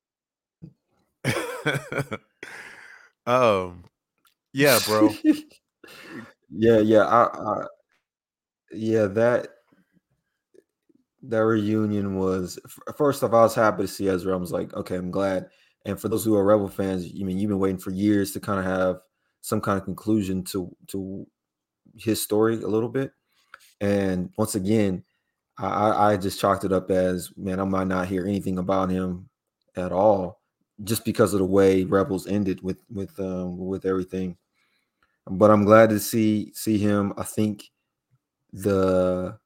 um 3.27 3.85
yeah, 4.53 4.79
bro. 4.87 5.18
yeah, 6.51 6.79
yeah. 6.81 7.03
I, 7.07 7.25
I 7.25 7.66
yeah, 8.73 9.07
that 9.07 9.49
that 11.23 11.45
reunion 11.45 12.17
was 12.17 12.59
first 12.97 13.23
off, 13.23 13.33
I 13.33 13.43
was 13.43 13.55
happy 13.55 13.83
to 13.83 13.89
see 13.89 14.09
Ezra. 14.09 14.35
I 14.35 14.37
was 14.37 14.53
like, 14.53 14.73
okay, 14.75 14.97
I'm 14.97 15.11
glad. 15.11 15.49
And 15.85 16.01
for 16.01 16.09
those 16.09 16.25
who 16.25 16.37
are 16.37 16.45
Rebel 16.45 16.69
fans, 16.69 17.13
you 17.13 17.25
mean 17.25 17.39
you've 17.39 17.49
been 17.49 17.59
waiting 17.59 17.79
for 17.79 17.91
years 17.91 18.33
to 18.33 18.41
kind 18.41 18.59
of 18.59 18.65
have 18.65 19.01
some 19.41 19.61
kind 19.61 19.79
of 19.79 19.85
conclusion 19.85 20.45
to 20.45 20.75
to 20.89 21.27
his 21.97 22.23
story 22.23 22.55
a 22.55 22.69
little 22.69 22.89
bit. 22.89 23.13
And 23.81 24.31
once 24.37 24.55
again, 24.55 25.05
I, 25.59 26.13
I 26.13 26.17
just 26.17 26.41
chalked 26.41 26.65
it 26.65 26.73
up 26.73 26.91
as 26.91 27.33
man, 27.37 27.61
I 27.61 27.65
might 27.65 27.89
not 27.89 28.09
hear 28.09 28.27
anything 28.27 28.59
about 28.59 28.91
him 28.91 29.29
at 29.77 29.93
all, 29.93 30.41
just 30.85 31.05
because 31.05 31.33
of 31.33 31.41
the 31.41 31.45
way 31.45 31.85
Rebels 31.85 32.27
ended 32.27 32.63
with 32.63 32.79
with 32.93 33.19
um, 33.19 33.59
with 33.59 33.85
everything. 33.85 34.37
But 35.27 35.51
I'm 35.51 35.65
glad 35.65 35.91
to 35.91 35.99
see 35.99 36.53
see 36.55 36.79
him. 36.79 37.13
I 37.17 37.25
think 37.25 37.71
the 38.53 39.39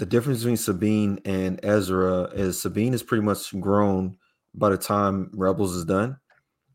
the 0.00 0.06
difference 0.06 0.38
between 0.38 0.56
Sabine 0.56 1.20
and 1.26 1.60
Ezra 1.62 2.22
is 2.32 2.60
Sabine 2.60 2.94
is 2.94 3.02
pretty 3.02 3.22
much 3.22 3.58
grown 3.60 4.16
by 4.54 4.70
the 4.70 4.78
time 4.78 5.30
Rebels 5.34 5.76
is 5.76 5.84
done. 5.84 6.16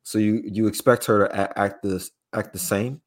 So 0.04 0.20
you 0.20 0.44
you 0.46 0.68
expect 0.68 1.06
her 1.06 1.28
to 1.28 1.60
act 1.60 1.82
this 1.82 2.12
act 2.34 2.54
the 2.54 2.60
same. 2.60 3.02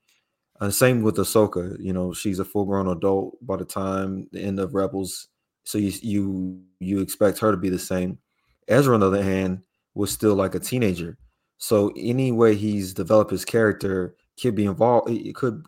And 0.60 0.74
same 0.74 1.02
with 1.02 1.18
Ahsoka. 1.18 1.76
You 1.78 1.92
know, 1.92 2.12
she's 2.12 2.40
a 2.40 2.44
full 2.44 2.64
grown 2.64 2.88
adult 2.88 3.38
by 3.46 3.56
the 3.56 3.64
time 3.64 4.26
the 4.32 4.40
end 4.40 4.58
of 4.58 4.74
Rebels 4.74 5.28
so 5.62 5.78
you 5.78 5.92
you 6.02 6.62
you 6.80 7.00
expect 7.00 7.38
her 7.38 7.52
to 7.52 7.56
be 7.56 7.68
the 7.68 7.78
same. 7.78 8.18
Ezra, 8.66 8.94
on 8.94 9.00
the 9.00 9.06
other 9.06 9.22
hand, 9.22 9.62
was 9.94 10.10
still 10.10 10.34
like 10.34 10.56
a 10.56 10.60
teenager. 10.60 11.16
So 11.58 11.92
any 11.96 12.32
way 12.32 12.56
he's 12.56 12.92
developed 12.92 13.30
his 13.30 13.44
character 13.44 14.16
could 14.42 14.56
be 14.56 14.64
involved. 14.64 15.10
It 15.10 15.36
could 15.36 15.64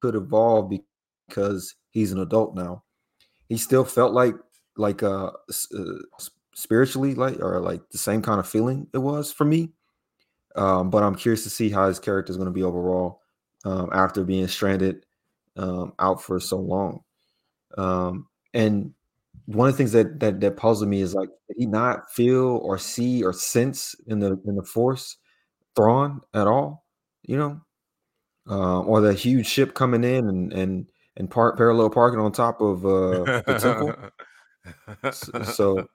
could 0.00 0.16
evolve 0.16 0.72
because 1.28 1.76
he's 1.94 2.12
an 2.12 2.20
adult 2.20 2.54
now. 2.54 2.82
He 3.48 3.56
still 3.56 3.84
felt 3.84 4.12
like 4.12 4.34
like 4.76 5.02
uh, 5.02 5.30
uh 5.30 5.94
spiritually 6.54 7.14
like 7.14 7.40
or 7.40 7.60
like 7.60 7.88
the 7.90 7.98
same 7.98 8.20
kind 8.20 8.40
of 8.40 8.48
feeling 8.48 8.86
it 8.92 8.98
was 8.98 9.32
for 9.32 9.44
me. 9.44 9.70
Um, 10.56 10.90
but 10.90 11.02
I'm 11.02 11.14
curious 11.14 11.42
to 11.44 11.50
see 11.50 11.70
how 11.70 11.88
his 11.88 11.98
character 11.98 12.30
is 12.30 12.36
going 12.36 12.46
to 12.46 12.52
be 12.52 12.62
overall 12.62 13.22
um, 13.64 13.90
after 13.92 14.22
being 14.24 14.46
stranded 14.46 15.04
um, 15.56 15.92
out 15.98 16.22
for 16.22 16.38
so 16.38 16.58
long. 16.58 17.00
Um, 17.76 18.28
and 18.52 18.92
one 19.46 19.68
of 19.68 19.74
the 19.74 19.78
things 19.78 19.92
that 19.92 20.20
that 20.20 20.40
that 20.40 20.56
puzzled 20.56 20.88
me 20.88 21.00
is 21.00 21.14
like, 21.14 21.28
did 21.48 21.56
he 21.58 21.66
not 21.66 22.10
feel 22.12 22.58
or 22.62 22.78
see 22.78 23.22
or 23.22 23.32
sense 23.32 23.94
in 24.06 24.20
the 24.20 24.40
in 24.46 24.56
the 24.56 24.62
force 24.62 25.16
Thrawn 25.76 26.20
at 26.34 26.46
all? 26.46 26.84
You 27.22 27.36
know, 27.36 27.60
uh, 28.48 28.80
or 28.80 29.00
the 29.00 29.12
huge 29.12 29.46
ship 29.46 29.74
coming 29.74 30.04
in 30.04 30.28
and 30.28 30.52
and 30.52 30.86
and 31.16 31.30
part 31.30 31.56
parallel 31.56 31.90
parking 31.90 32.20
on 32.20 32.32
top 32.32 32.60
of 32.60 32.84
uh, 32.84 33.42
the 33.46 33.58
temple. 33.60 35.12
so, 35.12 35.42
so 35.42 35.88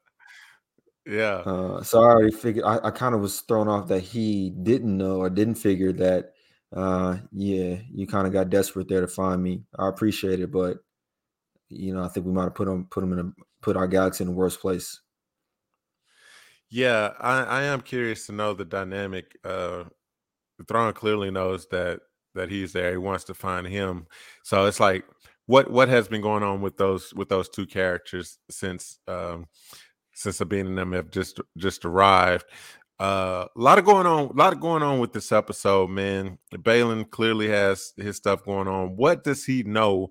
yeah. 1.05 1.37
Uh, 1.45 1.83
so 1.83 2.01
I 2.01 2.05
already 2.05 2.35
figured. 2.35 2.65
I, 2.65 2.79
I 2.85 2.91
kind 2.91 3.15
of 3.15 3.21
was 3.21 3.41
thrown 3.41 3.67
off 3.67 3.87
that 3.87 4.01
he 4.01 4.49
didn't 4.49 4.97
know 4.97 5.17
or 5.17 5.29
didn't 5.29 5.55
figure 5.55 5.91
that. 5.93 6.33
Uh, 6.75 7.17
yeah, 7.31 7.77
you 7.91 8.05
kind 8.05 8.27
of 8.27 8.33
got 8.33 8.49
desperate 8.49 8.87
there 8.87 9.01
to 9.01 9.07
find 9.07 9.41
me. 9.41 9.63
I 9.77 9.87
appreciate 9.87 10.39
it, 10.39 10.51
but 10.51 10.77
you 11.69 11.93
know, 11.93 12.03
I 12.03 12.07
think 12.07 12.25
we 12.25 12.31
might 12.31 12.43
have 12.43 12.55
put 12.55 12.65
them 12.65 12.87
put 12.89 13.01
them 13.01 13.13
in 13.13 13.19
a 13.19 13.31
put 13.61 13.75
our 13.75 13.87
galaxy 13.87 14.23
in 14.23 14.29
the 14.29 14.35
worst 14.35 14.61
place. 14.61 15.01
Yeah, 16.69 17.13
I, 17.19 17.41
I 17.41 17.63
am 17.63 17.81
curious 17.81 18.27
to 18.27 18.31
know 18.31 18.53
the 18.53 18.65
dynamic. 18.65 19.37
Uh 19.43 19.85
Thrawn 20.67 20.93
clearly 20.93 21.31
knows 21.31 21.67
that 21.67 22.01
that 22.35 22.49
he's 22.49 22.73
there. 22.73 22.91
He 22.91 22.97
wants 22.97 23.23
to 23.25 23.33
find 23.33 23.67
him. 23.67 24.07
So 24.43 24.65
it's 24.65 24.79
like 24.79 25.05
what 25.45 25.69
what 25.71 25.89
has 25.89 26.07
been 26.07 26.21
going 26.21 26.43
on 26.43 26.61
with 26.61 26.77
those 26.77 27.13
with 27.13 27.29
those 27.29 27.49
two 27.49 27.65
characters 27.65 28.37
since 28.49 28.99
um 29.07 29.47
since 30.13 30.37
Sabine 30.37 30.67
and 30.67 30.77
them 30.77 30.91
have 30.91 31.09
just 31.11 31.39
just 31.57 31.85
arrived. 31.85 32.45
Uh, 32.99 33.45
a 33.55 33.59
lot 33.59 33.79
of 33.79 33.85
going 33.85 34.05
on, 34.05 34.25
a 34.25 34.33
lot 34.33 34.51
of 34.51 34.59
going 34.59 34.83
on 34.83 34.99
with 34.99 35.13
this 35.13 35.31
episode, 35.31 35.89
man. 35.89 36.37
Baylan 36.53 37.09
clearly 37.09 37.47
has 37.47 37.93
his 37.95 38.17
stuff 38.17 38.43
going 38.43 38.67
on. 38.67 38.97
What 38.97 39.23
does 39.23 39.45
he 39.45 39.63
know 39.63 40.09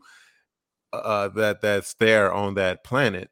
uh, 0.95 1.29
that 1.29 1.61
that's 1.61 1.95
there 1.95 2.33
on 2.33 2.55
that 2.55 2.83
planet 2.85 3.31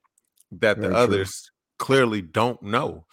that 0.53 0.77
Very 0.77 0.89
the 0.89 0.95
true. 0.95 0.97
others 0.97 1.51
clearly 1.79 2.21
don't 2.21 2.63
know? 2.63 3.07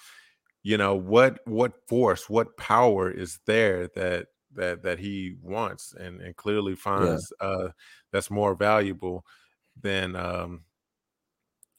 You 0.64 0.78
know 0.78 0.96
what 0.96 1.40
what 1.46 1.74
force, 1.88 2.30
what 2.30 2.58
power 2.58 3.10
is 3.10 3.40
there 3.48 3.88
that 3.96 4.28
that 4.56 4.84
that 4.84 5.00
he 5.00 5.36
wants 5.42 5.94
and 5.94 6.22
and 6.22 6.36
clearly 6.36 6.76
finds 6.76 7.32
yeah. 7.42 7.48
uh, 7.48 7.70
that's 8.12 8.32
more 8.32 8.56
valuable 8.56 9.26
than 9.82 10.16
um, 10.16 10.64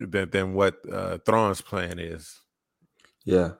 than 0.00 0.30
than 0.30 0.54
what 0.54 0.76
uh, 0.92 1.18
Thrawn's 1.24 1.60
plan 1.60 1.98
is. 1.98 2.40
Yeah, 3.24 3.52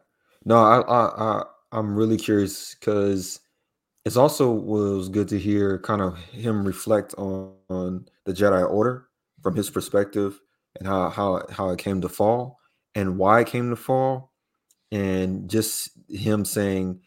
no, 0.45 0.57
I 0.57 0.81
I, 0.81 1.07
I 1.07 1.43
I'm 1.73 1.97
really 1.97 2.17
curious 2.17 2.75
because 2.75 3.41
it's 4.05 4.17
also 4.17 4.51
was 4.51 5.09
good 5.09 5.29
to 5.29 5.39
hear 5.39 5.79
kind 5.79 6.03
of 6.03 6.19
him 6.19 6.65
reflect 6.65 7.15
on, 7.17 7.55
on 7.71 8.07
the 8.25 8.33
Jedi 8.33 8.69
Order 8.69 9.09
from 9.43 9.57
his 9.57 9.71
perspective 9.71 10.41
and 10.79 10.87
how 10.87 11.09
how 11.09 11.43
how 11.51 11.71
it 11.71 11.79
came 11.79 12.01
to 12.03 12.09
fall 12.09 12.59
and 12.95 13.19
why 13.19 13.41
it 13.41 13.47
came 13.47 13.71
to 13.71 13.77
fall, 13.77 14.33
and 14.93 15.49
just 15.49 15.91
him 16.09 16.45
saying, 16.45 17.01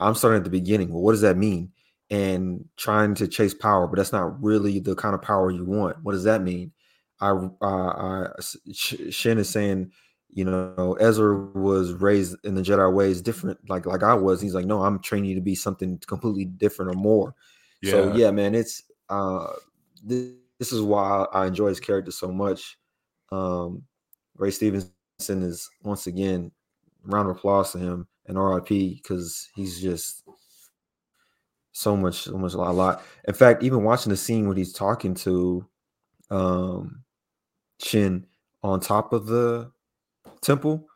"I'm 0.00 0.14
starting 0.14 0.38
at 0.38 0.44
the 0.44 0.50
beginning." 0.50 0.92
Well, 0.92 1.02
what 1.02 1.12
does 1.12 1.20
that 1.20 1.36
mean? 1.36 1.72
And 2.10 2.64
trying 2.76 3.14
to 3.16 3.28
chase 3.28 3.54
power, 3.54 3.86
but 3.86 3.96
that's 3.96 4.12
not 4.12 4.42
really 4.42 4.80
the 4.80 4.96
kind 4.96 5.14
of 5.14 5.22
power 5.22 5.50
you 5.50 5.64
want. 5.64 6.02
What 6.02 6.12
does 6.12 6.24
that 6.24 6.42
mean? 6.42 6.72
I, 7.20 7.30
uh, 7.30 7.66
I 7.66 8.26
Shin 8.72 9.38
is 9.38 9.48
saying, 9.48 9.92
you 10.30 10.44
know, 10.44 10.96
Ezra 11.00 11.36
was 11.36 11.92
raised 11.92 12.36
in 12.44 12.54
the 12.54 12.62
Jedi 12.62 12.92
ways 12.92 13.20
different, 13.20 13.58
like 13.68 13.86
like 13.86 14.02
I 14.02 14.14
was. 14.14 14.40
He's 14.40 14.54
like, 14.54 14.66
no, 14.66 14.82
I'm 14.82 15.00
training 15.00 15.30
you 15.30 15.34
to 15.36 15.40
be 15.40 15.54
something 15.54 15.98
completely 16.06 16.46
different 16.46 16.92
or 16.92 16.98
more. 16.98 17.34
Yeah. 17.82 17.90
So 17.90 18.14
yeah, 18.14 18.30
man, 18.30 18.54
it's 18.54 18.82
uh, 19.08 19.52
this, 20.02 20.32
this 20.58 20.72
is 20.72 20.82
why 20.82 21.26
I 21.32 21.46
enjoy 21.46 21.68
his 21.68 21.80
character 21.80 22.10
so 22.10 22.28
much. 22.28 22.78
Um, 23.32 23.82
Ray 24.36 24.50
Stevenson 24.50 24.92
is 25.20 25.68
once 25.82 26.06
again 26.06 26.50
round 27.04 27.28
of 27.28 27.36
applause 27.36 27.72
to 27.72 27.78
him 27.78 28.06
and 28.30 28.38
RIP 28.38 28.68
because 28.68 29.48
he's 29.54 29.80
just 29.80 30.22
so 31.72 31.96
much, 31.96 32.22
so 32.22 32.38
much 32.38 32.54
a 32.54 32.58
lot. 32.58 33.02
In 33.26 33.34
fact, 33.34 33.62
even 33.62 33.84
watching 33.84 34.10
the 34.10 34.16
scene 34.16 34.48
when 34.48 34.56
he's 34.56 34.72
talking 34.72 35.14
to 35.14 35.66
um 36.30 37.02
Shin 37.82 38.26
on 38.62 38.80
top 38.80 39.12
of 39.12 39.26
the 39.26 39.70
temple, 40.42 40.86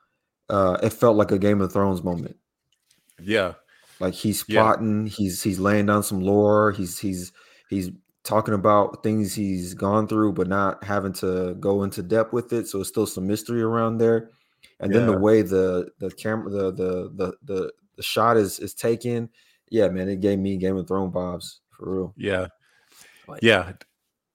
uh, 0.48 0.78
it 0.82 0.92
felt 0.92 1.16
like 1.16 1.30
a 1.30 1.38
Game 1.38 1.60
of 1.60 1.72
Thrones 1.72 2.02
moment. 2.02 2.36
Yeah. 3.20 3.54
Like 4.00 4.14
he's 4.14 4.42
plotting, 4.42 5.06
yeah. 5.06 5.12
he's 5.12 5.42
he's 5.42 5.58
laying 5.60 5.86
down 5.86 6.02
some 6.02 6.20
lore, 6.20 6.72
he's 6.72 6.98
he's 6.98 7.32
he's 7.70 7.90
talking 8.24 8.54
about 8.54 9.02
things 9.02 9.34
he's 9.34 9.74
gone 9.74 10.08
through, 10.08 10.32
but 10.32 10.48
not 10.48 10.82
having 10.82 11.12
to 11.12 11.54
go 11.60 11.82
into 11.82 12.02
depth 12.02 12.32
with 12.32 12.52
it. 12.52 12.66
So 12.66 12.80
it's 12.80 12.88
still 12.88 13.06
some 13.06 13.26
mystery 13.26 13.62
around 13.62 13.98
there. 13.98 14.30
And 14.80 14.92
yeah. 14.92 15.00
then 15.00 15.06
the 15.08 15.18
way 15.18 15.42
the 15.42 15.90
the 15.98 16.10
camera 16.10 16.50
the 16.50 16.72
the 16.72 17.10
the 17.14 17.32
the, 17.44 17.72
the 17.96 18.02
shot 18.02 18.36
is 18.36 18.58
is 18.58 18.74
taken, 18.74 19.28
yeah, 19.70 19.88
man, 19.88 20.08
it 20.08 20.20
gave 20.20 20.38
me 20.38 20.56
Game 20.56 20.76
of 20.76 20.86
Thrones 20.88 21.14
vibes 21.14 21.58
for 21.70 21.94
real. 21.94 22.14
Yeah. 22.16 22.48
Like, 23.26 23.42
yeah. 23.42 23.72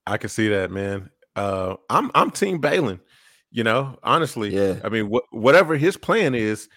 I 0.06 0.16
can 0.16 0.30
see 0.30 0.48
that, 0.48 0.70
man 0.70 1.10
uh, 1.36 1.76
I'm 1.88 2.10
I'm 2.14 2.30
Team 2.30 2.60
Baylan. 2.60 3.00
You 3.50 3.64
know, 3.64 3.98
honestly, 4.02 4.54
yeah. 4.54 4.76
I 4.84 4.88
mean, 4.88 5.10
wh- 5.10 5.32
whatever 5.32 5.76
his 5.76 5.96
plan 5.96 6.34
is, 6.34 6.68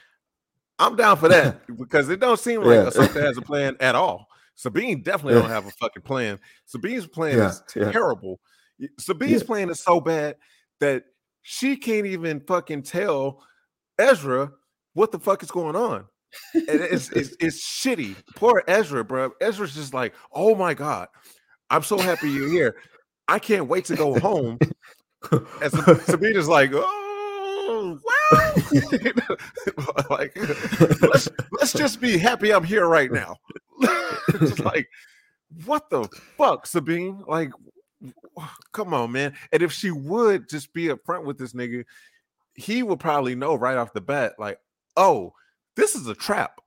I'm 0.80 0.96
down 0.96 1.18
for 1.18 1.30
that 1.30 1.62
because 1.78 2.10
it 2.10 2.20
don't 2.20 2.40
seem 2.40 2.62
like 2.62 2.76
yeah. 2.76 2.90
Ahsoka 2.90 3.22
has 3.22 3.38
a 3.38 3.42
plan 3.44 3.76
at 3.80 3.96
all. 3.96 4.28
Sabine 4.56 5.02
definitely 5.02 5.36
yeah. 5.36 5.42
don't 5.42 5.52
have 5.52 5.68
a 5.68 5.72
fucking 5.72 6.04
plan. 6.04 6.40
Sabine's 6.66 7.08
plan 7.08 7.38
yeah. 7.38 7.50
is 7.50 7.64
terrible. 7.92 8.40
Sabine's 9.00 9.44
plan 9.44 9.70
is 9.70 9.80
so 9.80 10.00
bad 10.00 10.36
that 10.80 11.04
she 11.44 11.78
can't 11.78 12.08
even 12.08 12.42
fucking 12.42 12.84
tell 12.84 13.44
Ezra 14.00 14.52
what 14.94 15.12
the 15.12 15.20
fuck 15.20 15.44
is 15.44 15.52
going 15.52 15.76
on. 15.76 16.06
it's, 16.54 17.10
it's, 17.12 17.36
it's 17.40 17.64
shitty. 17.64 18.16
Poor 18.36 18.64
Ezra, 18.68 19.04
bro. 19.04 19.32
Ezra's 19.40 19.76
just 19.76 19.94
like, 19.94 20.16
oh 20.34 20.56
my 20.56 20.74
god, 20.74 21.08
I'm 21.70 21.84
so 21.84 21.98
happy 21.98 22.30
you're 22.30 22.50
here. 22.50 22.76
I 23.28 23.40
can't 23.40 23.68
wait 23.68 23.86
to 23.86 23.96
go 23.96 24.20
home. 24.20 24.58
and 25.32 25.72
Sabina's 26.04 26.48
like, 26.48 26.72
oh, 26.74 28.00
wow. 28.04 28.54
like, 30.10 30.38
let's, 31.02 31.30
let's 31.52 31.74
just 31.74 32.02
be 32.02 32.18
happy 32.18 32.54
I'm 32.54 32.64
here 32.64 32.88
right 32.88 33.12
now. 33.12 33.36
like, 34.64 34.88
what 35.66 35.90
the 35.90 36.08
fuck, 36.38 36.66
Sabine? 36.68 37.24
Like, 37.28 37.52
come 38.72 38.94
on, 38.94 39.12
man. 39.12 39.34
And 39.52 39.64
if 39.64 39.72
she 39.72 39.92
would 39.92 40.50
just 40.50 40.74
be 40.74 40.88
upfront 40.88 41.26
with 41.26 41.38
this 41.38 41.54
nigga, 41.54 41.86
he 42.56 42.84
would 42.84 43.00
probably 43.00 43.36
know 43.36 43.56
right 43.56 43.78
off 43.78 43.94
the 43.94 44.02
bat, 44.02 44.34
like, 44.38 44.60
oh, 44.98 45.34
this 45.76 45.96
is 45.96 46.08
a 46.08 46.16
trap 46.16 46.60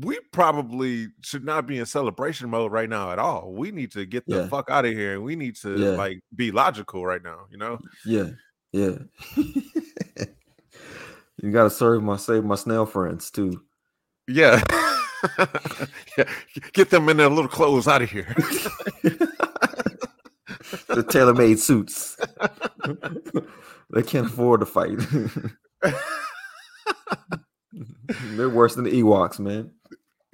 we 0.00 0.18
probably 0.32 1.08
should 1.22 1.44
not 1.44 1.66
be 1.66 1.78
in 1.78 1.86
celebration 1.86 2.48
mode 2.48 2.72
right 2.72 2.88
now 2.88 3.10
at 3.10 3.18
all. 3.18 3.52
We 3.52 3.72
need 3.72 3.90
to 3.92 4.06
get 4.06 4.26
the 4.26 4.42
yeah. 4.42 4.48
fuck 4.48 4.70
out 4.70 4.84
of 4.84 4.92
here 4.92 5.14
and 5.14 5.24
we 5.24 5.34
need 5.34 5.56
to 5.56 5.76
yeah. 5.76 5.90
like 5.90 6.20
be 6.34 6.50
logical 6.50 7.04
right 7.04 7.22
now, 7.22 7.46
you 7.50 7.58
know? 7.58 7.78
Yeah. 8.04 8.30
Yeah. 8.72 8.98
you 9.36 9.62
gotta 11.50 11.70
serve 11.70 12.02
my 12.02 12.16
save 12.16 12.44
my 12.44 12.54
snail 12.54 12.86
friends 12.86 13.30
too. 13.30 13.62
Yeah. 14.28 14.62
yeah. 16.16 16.24
Get 16.72 16.90
them 16.90 17.08
in 17.08 17.16
their 17.16 17.28
little 17.28 17.48
clothes 17.48 17.88
out 17.88 18.02
of 18.02 18.10
here. 18.10 18.34
the 20.88 21.02
tailor-made 21.08 21.58
suits. 21.58 22.16
they 23.90 24.02
can't 24.02 24.26
afford 24.26 24.60
to 24.60 24.66
fight. 24.66 24.98
They're 28.36 28.48
worse 28.48 28.74
than 28.74 28.84
the 28.84 29.02
Ewoks, 29.02 29.38
man. 29.38 29.70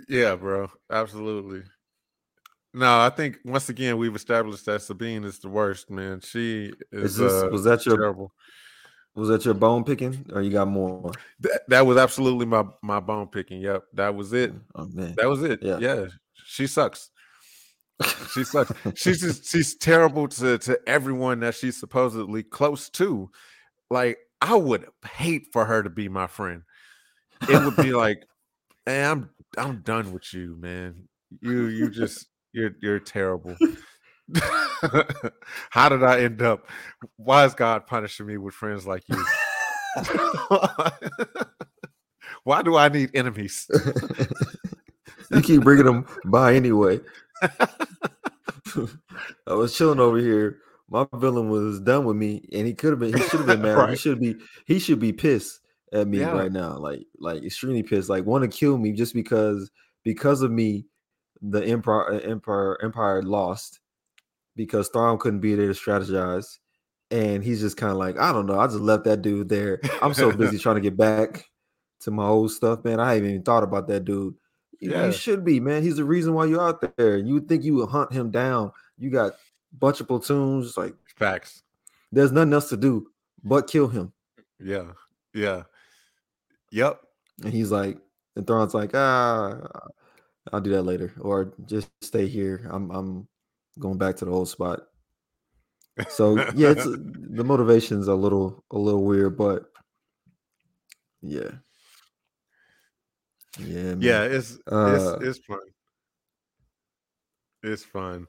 Yeah, 0.08 0.36
bro. 0.36 0.70
Absolutely. 0.90 1.62
No, 2.74 3.00
I 3.00 3.10
think 3.10 3.38
once 3.44 3.68
again 3.68 3.98
we've 3.98 4.14
established 4.14 4.66
that 4.66 4.82
Sabine 4.82 5.24
is 5.24 5.38
the 5.38 5.48
worst, 5.48 5.90
man. 5.90 6.20
She 6.20 6.72
is. 6.92 7.12
is 7.12 7.16
this, 7.16 7.32
uh, 7.32 7.48
was 7.50 7.64
that 7.64 7.84
your 7.86 7.96
terrible? 7.96 8.32
Was 9.14 9.28
that 9.30 9.44
your 9.44 9.54
bone 9.54 9.82
picking, 9.84 10.26
or 10.32 10.42
you 10.42 10.50
got 10.50 10.68
more? 10.68 11.10
That, 11.40 11.62
that 11.68 11.86
was 11.86 11.96
absolutely 11.96 12.46
my 12.46 12.64
my 12.82 13.00
bone 13.00 13.26
picking. 13.26 13.60
Yep, 13.60 13.84
that 13.94 14.14
was 14.14 14.32
it. 14.32 14.52
Oh 14.74 14.86
man, 14.86 15.14
that 15.16 15.28
was 15.28 15.42
it. 15.42 15.60
Yeah, 15.62 15.78
yeah. 15.78 16.06
She 16.46 16.66
sucks. 16.66 17.10
She 18.32 18.44
sucks. 18.44 18.72
she's 18.94 19.20
just 19.20 19.50
she's 19.50 19.76
terrible 19.76 20.28
to 20.28 20.58
to 20.58 20.78
everyone 20.86 21.40
that 21.40 21.54
she's 21.54 21.78
supposedly 21.78 22.42
close 22.42 22.88
to. 22.90 23.30
Like 23.90 24.18
I 24.40 24.54
would 24.54 24.86
hate 25.16 25.46
for 25.52 25.64
her 25.64 25.82
to 25.82 25.90
be 25.90 26.08
my 26.08 26.26
friend 26.26 26.62
it 27.42 27.64
would 27.64 27.76
be 27.76 27.92
like, 27.92 28.24
hey, 28.86 29.04
I'm 29.04 29.30
I'm 29.56 29.80
done 29.82 30.12
with 30.12 30.34
you, 30.34 30.56
man. 30.58 31.08
You 31.40 31.66
you 31.66 31.90
just 31.90 32.26
you're 32.52 32.72
you're 32.80 33.00
terrible. 33.00 33.56
How 35.70 35.88
did 35.88 36.02
I 36.02 36.20
end 36.20 36.42
up? 36.42 36.68
Why 37.16 37.44
is 37.44 37.54
God 37.54 37.86
punishing 37.86 38.26
me 38.26 38.36
with 38.36 38.54
friends 38.54 38.86
like 38.86 39.02
you? 39.08 39.24
Why 42.44 42.62
do 42.62 42.76
I 42.76 42.88
need 42.88 43.10
enemies? 43.14 43.66
you 45.30 45.40
keep 45.42 45.62
bringing 45.62 45.86
them 45.86 46.06
by 46.26 46.54
anyway. 46.54 47.00
I 49.46 49.54
was 49.54 49.76
chilling 49.76 50.00
over 50.00 50.18
here. 50.18 50.58
My 50.90 51.06
villain 51.14 51.50
was 51.50 51.80
done 51.80 52.04
with 52.04 52.16
me, 52.16 52.48
and 52.52 52.66
he 52.66 52.74
could 52.74 52.90
have 52.90 52.98
been. 52.98 53.16
He 53.16 53.22
should 53.28 53.40
have 53.40 53.46
been 53.46 53.62
mad. 53.62 53.76
right. 53.76 53.90
He 53.90 53.96
should 53.96 54.20
be. 54.20 54.36
He 54.66 54.78
should 54.78 54.98
be 54.98 55.12
pissed 55.12 55.60
at 55.92 56.08
me 56.08 56.20
yeah. 56.20 56.32
right 56.32 56.52
now, 56.52 56.76
like 56.78 57.06
like 57.18 57.42
extremely 57.44 57.82
pissed, 57.82 58.08
like 58.08 58.24
want 58.24 58.42
to 58.42 58.48
kill 58.48 58.78
me 58.78 58.92
just 58.92 59.14
because 59.14 59.70
because 60.04 60.42
of 60.42 60.50
me, 60.50 60.86
the 61.42 61.64
empire 61.64 62.12
uh, 62.12 62.18
empire 62.18 62.78
empire 62.82 63.22
lost 63.22 63.80
because 64.56 64.88
Thrawn 64.88 65.18
couldn't 65.18 65.40
be 65.40 65.54
there 65.54 65.72
to 65.72 65.74
strategize, 65.74 66.58
and 67.10 67.44
he's 67.44 67.60
just 67.60 67.76
kind 67.76 67.92
of 67.92 67.98
like 67.98 68.18
I 68.18 68.32
don't 68.32 68.46
know, 68.46 68.58
I 68.58 68.66
just 68.66 68.80
left 68.80 69.04
that 69.04 69.22
dude 69.22 69.48
there. 69.48 69.80
I'm 70.02 70.14
so 70.14 70.32
busy 70.32 70.58
trying 70.60 70.76
to 70.76 70.82
get 70.82 70.96
back 70.96 71.44
to 72.00 72.10
my 72.10 72.26
old 72.26 72.50
stuff, 72.50 72.84
man. 72.84 73.00
I 73.00 73.14
haven't 73.14 73.30
even 73.30 73.42
thought 73.42 73.62
about 73.62 73.88
that 73.88 74.04
dude. 74.04 74.34
You, 74.80 74.92
yeah. 74.92 75.06
you 75.06 75.12
should 75.12 75.44
be, 75.44 75.60
man. 75.60 75.82
He's 75.82 75.96
the 75.96 76.04
reason 76.04 76.34
why 76.34 76.46
you're 76.46 76.62
out 76.62 76.96
there. 76.96 77.18
You 77.18 77.34
would 77.34 77.48
think 77.48 77.64
you 77.64 77.74
would 77.76 77.88
hunt 77.88 78.12
him 78.12 78.30
down. 78.30 78.72
You 78.96 79.10
got 79.10 79.32
bunch 79.76 80.00
of 80.00 80.08
platoons, 80.08 80.76
like 80.76 80.94
facts. 81.16 81.62
There's 82.12 82.32
nothing 82.32 82.52
else 82.52 82.68
to 82.70 82.76
do 82.76 83.08
but 83.42 83.66
kill 83.66 83.88
him. 83.88 84.12
Yeah, 84.60 84.92
yeah. 85.34 85.64
Yep. 86.70 87.00
And 87.44 87.52
he's 87.52 87.70
like, 87.70 87.98
and 88.36 88.46
Thrawn's 88.46 88.74
like, 88.74 88.90
ah, 88.94 89.58
I'll 90.52 90.60
do 90.60 90.70
that 90.70 90.82
later, 90.82 91.12
or 91.20 91.54
just 91.66 91.88
stay 92.02 92.26
here. 92.26 92.68
I'm 92.70 92.90
I'm 92.90 93.28
going 93.78 93.98
back 93.98 94.16
to 94.16 94.24
the 94.24 94.30
old 94.30 94.48
spot. 94.48 94.80
So 96.08 96.36
yeah, 96.54 96.70
it's 96.70 96.84
the 96.84 97.44
motivation's 97.44 98.08
a 98.08 98.14
little 98.14 98.64
a 98.70 98.78
little 98.78 99.04
weird, 99.04 99.36
but 99.36 99.70
yeah. 101.20 101.50
Yeah, 103.56 103.94
man. 103.94 104.00
yeah, 104.00 104.22
it's 104.22 104.58
Uh, 104.70 105.16
it's 105.20 105.38
it's 105.38 105.46
fun. 105.46 105.58
It's 107.62 107.84
fun. 107.84 108.26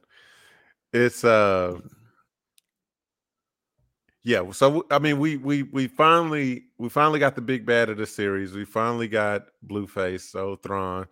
It's 0.92 1.24
uh 1.24 1.78
yeah, 4.22 4.50
so 4.50 4.84
I 4.90 4.98
mean 4.98 5.18
we 5.18 5.36
we 5.38 5.62
we 5.62 5.86
finally 5.86 6.64
we 6.78 6.88
finally 6.88 7.18
got 7.18 7.34
the 7.34 7.40
big 7.40 7.64
bad 7.64 7.88
of 7.88 7.96
the 7.96 8.06
series. 8.06 8.52
We 8.52 8.64
finally 8.64 9.08
got 9.08 9.46
Blueface, 9.66 10.22
so 10.30 10.56
Thrawn, 10.56 11.06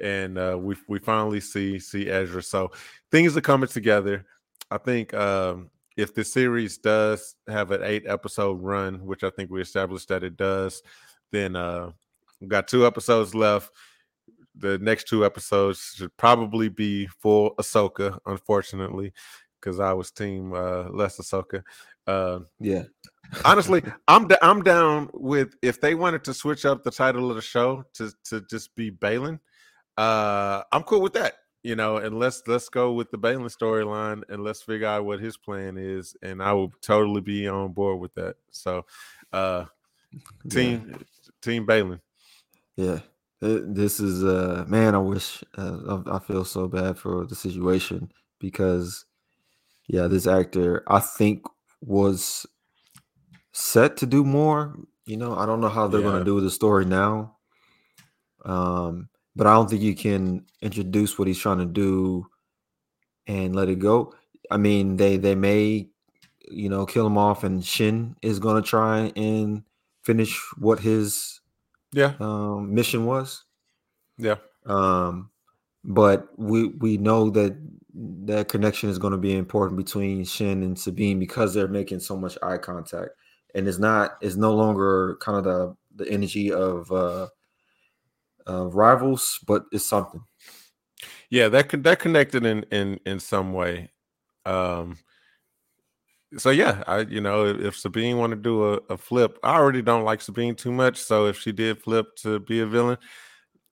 and 0.00 0.38
uh 0.38 0.56
we 0.58 0.76
we 0.88 0.98
finally 0.98 1.40
see 1.40 1.78
see 1.78 2.08
Ezra. 2.08 2.42
So 2.42 2.70
things 3.10 3.36
are 3.36 3.42
coming 3.42 3.68
together. 3.68 4.24
I 4.70 4.78
think 4.78 5.12
um 5.14 5.70
if 5.96 6.14
the 6.14 6.24
series 6.24 6.78
does 6.78 7.36
have 7.48 7.70
an 7.70 7.82
eight 7.82 8.04
episode 8.06 8.62
run, 8.62 9.04
which 9.04 9.24
I 9.24 9.30
think 9.30 9.50
we 9.50 9.60
established 9.60 10.08
that 10.08 10.24
it 10.24 10.36
does, 10.36 10.82
then 11.32 11.56
uh 11.56 11.90
we've 12.44 12.50
got 12.50 12.68
two 12.68 12.86
episodes 12.86 13.34
left 13.34 13.70
the 14.54 14.78
next 14.78 15.08
two 15.08 15.24
episodes 15.24 15.94
should 15.96 16.16
probably 16.16 16.68
be 16.68 17.06
full 17.06 17.54
Ahsoka, 17.56 18.18
unfortunately, 18.26 19.12
because 19.60 19.80
I 19.80 19.92
was 19.92 20.10
team 20.10 20.52
uh, 20.52 20.84
less 20.90 21.18
Ahsoka. 21.18 21.62
Uh, 22.06 22.40
yeah. 22.60 22.84
honestly, 23.44 23.82
I'm 24.08 24.28
d- 24.28 24.36
I'm 24.42 24.62
down 24.62 25.10
with 25.12 25.54
if 25.62 25.80
they 25.80 25.94
wanted 25.94 26.24
to 26.24 26.34
switch 26.34 26.64
up 26.64 26.84
the 26.84 26.90
title 26.90 27.30
of 27.30 27.36
the 27.36 27.42
show 27.42 27.84
to 27.94 28.12
to 28.24 28.42
just 28.42 28.74
be 28.74 28.90
Baylan. 28.90 29.40
Uh, 29.96 30.62
I'm 30.72 30.82
cool 30.82 31.00
with 31.00 31.14
that. 31.14 31.34
You 31.62 31.76
know, 31.76 31.96
and 31.96 32.18
let's 32.18 32.42
let's 32.46 32.68
go 32.68 32.92
with 32.92 33.10
the 33.10 33.18
Baylan 33.18 33.50
storyline 33.50 34.22
and 34.28 34.44
let's 34.44 34.62
figure 34.62 34.86
out 34.86 35.06
what 35.06 35.18
his 35.18 35.36
plan 35.36 35.78
is, 35.78 36.14
and 36.22 36.42
I 36.42 36.52
will 36.52 36.72
totally 36.82 37.22
be 37.22 37.48
on 37.48 37.72
board 37.72 38.00
with 38.00 38.14
that. 38.14 38.36
So, 38.50 38.84
uh, 39.32 39.64
team 40.50 41.04
team 41.40 41.66
Baylan. 41.66 42.00
Yeah. 42.76 43.00
Uh, 43.42 43.60
This 43.66 44.00
is 44.00 44.24
uh 44.24 44.64
man, 44.68 44.96
I 44.96 44.98
wish 44.98 45.44
uh, 45.58 46.00
I, 46.06 46.16
I 46.16 46.20
feel 46.20 46.44
so 46.46 46.68
bad 46.68 46.98
for 46.98 47.26
the 47.26 47.36
situation 47.36 48.12
because 48.40 49.06
yeah, 49.88 50.08
this 50.08 50.26
actor 50.26 50.84
I 50.88 51.00
think 51.00 51.44
was 51.82 52.46
set 53.52 53.96
to 53.98 54.06
do 54.06 54.24
more. 54.24 54.76
You 55.06 55.16
know, 55.18 55.36
I 55.36 55.46
don't 55.46 55.60
know 55.60 55.68
how 55.70 55.88
they're 55.88 56.02
Yeah. 56.02 56.10
gonna 56.12 56.24
do 56.24 56.40
the 56.40 56.50
story 56.50 56.84
now. 56.86 57.38
Um, 58.44 59.08
but 59.36 59.46
I 59.46 59.54
don't 59.54 59.70
think 59.70 59.82
you 59.82 59.94
can 59.96 60.46
introduce 60.62 61.18
what 61.18 61.28
he's 61.28 61.38
trying 61.38 61.58
to 61.58 61.66
do 61.66 62.26
and 63.28 63.56
let 63.56 63.70
it 63.70 63.80
go. 63.80 64.14
I 64.50 64.58
mean, 64.58 64.96
they 64.98 65.18
they 65.18 65.36
may, 65.36 65.88
you 66.50 66.68
know, 66.70 66.86
kill 66.86 67.06
him 67.06 67.18
off, 67.18 67.44
and 67.44 67.64
Shin 67.64 68.16
is 68.22 68.40
gonna 68.40 68.62
try 68.62 69.12
and 69.16 69.64
finish 70.04 70.38
what 70.58 70.80
his 70.80 71.40
Yeah, 71.94 72.14
um, 72.18 72.74
mission 72.74 73.06
was. 73.06 73.44
yeah, 74.18 74.36
Um, 74.66 75.30
but 75.84 76.28
we 76.36 76.68
we 76.68 76.96
know 76.96 77.30
that 77.30 77.56
that 78.24 78.48
connection 78.48 78.90
is 78.90 78.98
going 78.98 79.12
to 79.12 79.18
be 79.18 79.36
important 79.36 79.76
between 79.78 80.24
Shin 80.24 80.64
and 80.64 80.76
Sabine 80.76 81.20
because 81.20 81.54
they're 81.54 81.68
making 81.68 82.00
so 82.00 82.16
much 82.16 82.36
eye 82.42 82.58
contact, 82.58 83.10
and 83.54 83.68
it's 83.68 83.78
not 83.78 84.16
it's 84.20 84.34
no 84.34 84.52
longer 84.54 85.16
kind 85.20 85.38
of 85.38 85.44
the 85.44 85.76
the 85.94 86.10
energy 86.10 86.52
of 86.52 86.90
uh, 86.90 87.28
uh 88.48 88.66
rivals, 88.66 89.38
but 89.46 89.64
it's 89.70 89.86
something. 89.88 90.24
yeah. 91.30 91.48
That 91.48 91.70
that 91.84 92.00
connected 92.00 92.44
in 92.44 92.64
in 92.72 92.98
in 93.06 93.20
some 93.20 93.52
way. 93.52 93.92
Um, 94.44 94.98
so 96.36 96.50
yeah, 96.50 96.82
I 96.86 97.00
you 97.00 97.20
know 97.20 97.46
if, 97.46 97.60
if 97.60 97.76
Sabine 97.76 98.18
want 98.18 98.30
to 98.32 98.36
do 98.36 98.74
a, 98.74 98.80
a 98.90 98.96
flip, 98.98 99.38
I 99.42 99.54
already 99.56 99.82
don't 99.82 100.04
like 100.04 100.20
Sabine 100.20 100.54
too 100.54 100.72
much. 100.72 100.98
So 100.98 101.26
if 101.26 101.38
she 101.38 101.52
did 101.52 101.78
flip 101.80 102.14
to 102.16 102.40
be 102.40 102.60
a 102.60 102.66
villain, 102.66 102.98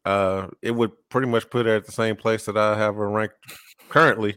uh, 0.05 0.49
it 0.61 0.71
would 0.73 0.93
pretty 1.09 1.29
much 1.29 1.49
put 1.51 1.67
her 1.67 1.77
at 1.77 1.87
the 1.87 1.93
same 1.93 2.17
place 2.17 2.45
that 2.47 2.57
I 2.57 2.77
have 2.79 2.95
her 2.97 3.09
ranked 3.09 3.37
currently. 3.89 4.37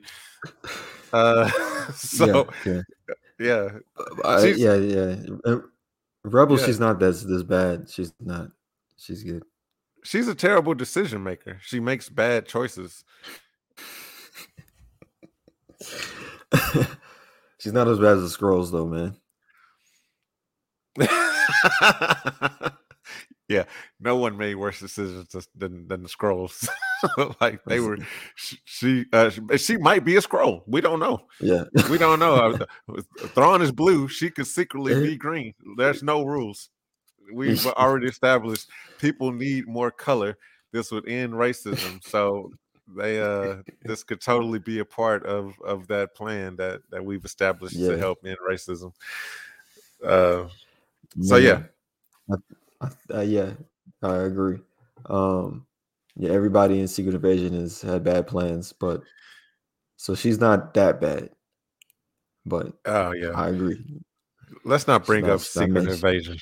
Uh, 1.13 1.49
so 1.95 2.47
yeah, 2.65 2.81
yeah, 3.39 3.69
I- 4.23 4.45
yeah, 4.57 4.75
yeah. 4.75 5.15
Uh, 5.45 5.59
Rebel, 6.23 6.59
Yeah. 6.59 6.65
she's 6.65 6.79
not 6.79 6.99
this 6.99 7.23
this 7.23 7.43
bad. 7.43 7.89
She's 7.89 8.11
not. 8.19 8.49
She's 8.97 9.23
good. 9.23 9.43
she's 10.03 10.27
a 10.27 10.33
terrible 10.35 10.73
decision 10.73 11.21
maker. 11.23 11.57
She 11.61 11.79
makes 11.79 12.09
bad 12.09 12.47
choices. 12.47 13.03
she's 17.65 17.73
not 17.73 17.87
as 17.87 17.97
bad 17.97 18.17
as 18.17 18.21
the 18.31 18.37
Skrulls, 18.37 18.71
though, 18.71 18.85
man. 18.85 19.15
yeah, 23.49 23.63
no 23.99 24.17
one 24.17 24.37
made 24.37 24.53
worse 24.53 24.79
decisions 24.79 25.35
than 25.55 25.87
than 25.87 26.03
the 26.03 26.09
Skrulls. 26.09 26.69
like 27.41 27.63
they 27.65 27.79
were, 27.79 27.97
she 28.35 28.59
she, 28.65 29.05
uh, 29.11 29.31
she 29.57 29.77
might 29.77 30.05
be 30.05 30.15
a 30.15 30.21
Skrull. 30.21 30.61
We 30.67 30.79
don't 30.79 30.99
know. 30.99 31.23
Yeah, 31.41 31.63
We 31.89 31.97
don't 31.97 32.19
know. 32.19 32.55
Thrawn 33.33 33.63
is 33.63 33.71
blue. 33.71 34.07
She 34.09 34.29
could 34.29 34.45
secretly 34.45 34.93
be 35.01 35.17
green. 35.17 35.55
There's 35.75 36.03
no 36.03 36.23
rules. 36.23 36.69
We've 37.33 37.65
already 37.65 38.05
established 38.07 38.69
people 38.99 39.31
need 39.31 39.67
more 39.67 39.89
color. 39.89 40.37
This 40.71 40.91
would 40.91 41.09
end 41.09 41.33
racism. 41.33 42.03
So 42.05 42.51
they 42.87 43.19
uh 43.21 43.57
this 43.83 44.03
could 44.03 44.21
totally 44.21 44.59
be 44.59 44.79
a 44.79 44.85
part 44.85 45.25
of 45.25 45.53
of 45.61 45.87
that 45.87 46.13
plan 46.15 46.55
that 46.57 46.81
that 46.91 47.03
we've 47.03 47.25
established 47.25 47.75
Yeah. 47.75 47.91
to 47.91 47.97
help 47.97 48.19
end 48.25 48.37
racism. 48.47 48.93
Uh 50.03 50.47
So, 51.21 51.37
yeah. 51.37 51.63
I, 52.29 52.35
I, 52.81 52.89
uh, 53.17 53.21
yeah, 53.21 53.51
I 54.03 54.17
agree. 54.17 54.59
Um, 55.05 55.65
yeah, 56.17 56.31
everybody 56.31 56.79
in 56.79 56.87
Secret 56.87 57.15
Invasion 57.15 57.53
has 57.53 57.81
had 57.81 58.03
bad 58.03 58.27
plans, 58.27 58.73
but 58.73 59.01
so 59.97 60.13
she's 60.15 60.39
not 60.39 60.73
that 60.73 60.99
bad. 60.99 61.29
But 62.45 62.73
oh 62.85 63.11
yeah. 63.13 63.29
I 63.29 63.49
agree. 63.49 63.83
Let's 64.63 64.87
not 64.87 65.05
bring 65.05 65.23
up 65.25 65.29
not 65.31 65.41
secret 65.41 65.87
invasion. 65.87 66.37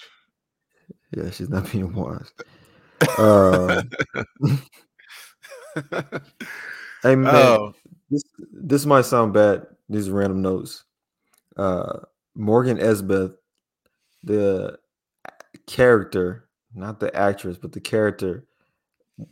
Yeah, 1.16 1.30
she's 1.30 1.50
not 1.50 1.72
being 1.72 1.94
wise. 1.94 2.32
Uh, 3.18 3.84
hey 7.04 7.16
man, 7.16 7.26
oh 7.36 7.74
this 8.10 8.24
this 8.52 8.86
might 8.86 9.06
sound 9.06 9.34
bad. 9.34 9.68
These 9.90 10.10
random 10.10 10.42
notes. 10.42 10.84
Uh, 11.58 12.00
Morgan 12.36 12.80
Elsbeth, 12.80 13.32
the 14.24 14.80
character, 15.68 16.50
not 16.74 17.00
the 17.00 17.16
actress, 17.16 17.58
but 17.58 17.72
the 17.74 17.82
character. 17.82 18.46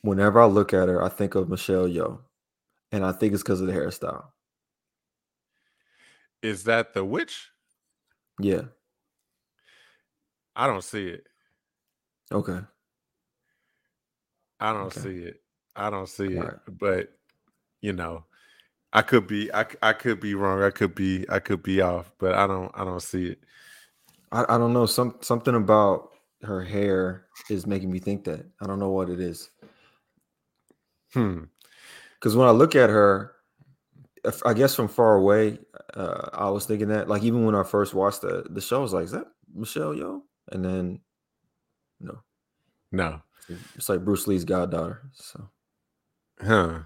Whenever 0.01 0.39
I 0.39 0.45
look 0.45 0.73
at 0.73 0.89
her, 0.89 1.03
I 1.03 1.09
think 1.09 1.35
of 1.35 1.49
Michelle 1.49 1.87
Yeoh, 1.87 2.19
and 2.91 3.05
I 3.05 3.11
think 3.11 3.33
it's 3.33 3.43
because 3.43 3.61
of 3.61 3.67
the 3.67 3.73
hairstyle. 3.73 4.25
is 6.41 6.63
that 6.65 6.93
the 6.93 7.03
witch? 7.05 7.49
Yeah. 8.39 8.63
I 10.55 10.67
don't 10.67 10.83
see 10.83 11.07
it. 11.07 11.25
Okay. 12.31 12.59
I 14.59 14.73
don't 14.73 14.87
Okay. 14.87 15.01
see 15.01 15.19
it. 15.23 15.40
I 15.75 15.89
don't 15.89 16.09
see 16.09 16.25
it. 16.37 16.53
But 16.79 17.09
you 17.81 17.93
know, 17.93 18.25
I 18.93 19.01
could 19.01 19.27
be 19.27 19.51
I, 19.53 19.65
I 19.81 19.93
could 19.93 20.19
be 20.19 20.35
wrong. 20.35 20.61
I 20.61 20.69
could 20.69 20.95
be 20.95 21.25
I 21.29 21.39
could 21.39 21.63
be 21.63 21.81
off, 21.81 22.11
but 22.19 22.33
I 22.35 22.47
don't 22.47 22.71
I 22.75 22.83
don't 22.83 23.01
see 23.01 23.27
it. 23.27 23.39
I, 24.31 24.43
I 24.49 24.57
don't 24.57 24.73
know. 24.73 24.85
Some 24.85 25.15
something 25.21 25.55
about 25.55 26.09
her 26.43 26.63
hair 26.63 27.25
is 27.49 27.67
making 27.67 27.91
me 27.91 27.99
think 27.99 28.23
that. 28.25 28.45
I 28.61 28.67
don't 28.67 28.79
know 28.79 28.91
what 28.91 29.09
it 29.09 29.19
is. 29.19 29.49
Hmm. 31.13 31.43
Because 32.15 32.35
when 32.35 32.47
I 32.47 32.51
look 32.51 32.75
at 32.75 32.89
her, 32.89 33.33
if, 34.23 34.45
I 34.45 34.53
guess 34.53 34.75
from 34.75 34.87
far 34.87 35.15
away, 35.15 35.57
uh, 35.95 36.29
I 36.33 36.49
was 36.49 36.65
thinking 36.65 36.89
that. 36.89 37.09
Like 37.09 37.23
even 37.23 37.45
when 37.45 37.55
I 37.55 37.63
first 37.63 37.93
watched 37.93 38.21
the 38.21 38.45
the 38.49 38.61
show, 38.61 38.77
I 38.79 38.81
was 38.81 38.93
like, 38.93 39.05
"Is 39.05 39.11
that 39.11 39.27
Michelle 39.53 39.93
Yeoh?" 39.93 40.21
And 40.51 40.63
then, 40.63 40.99
no, 41.99 42.19
No. 42.91 43.21
it's 43.75 43.89
like 43.89 44.03
Bruce 44.05 44.27
Lee's 44.27 44.45
goddaughter. 44.45 45.01
So 45.13 45.49
Huh. 46.43 46.79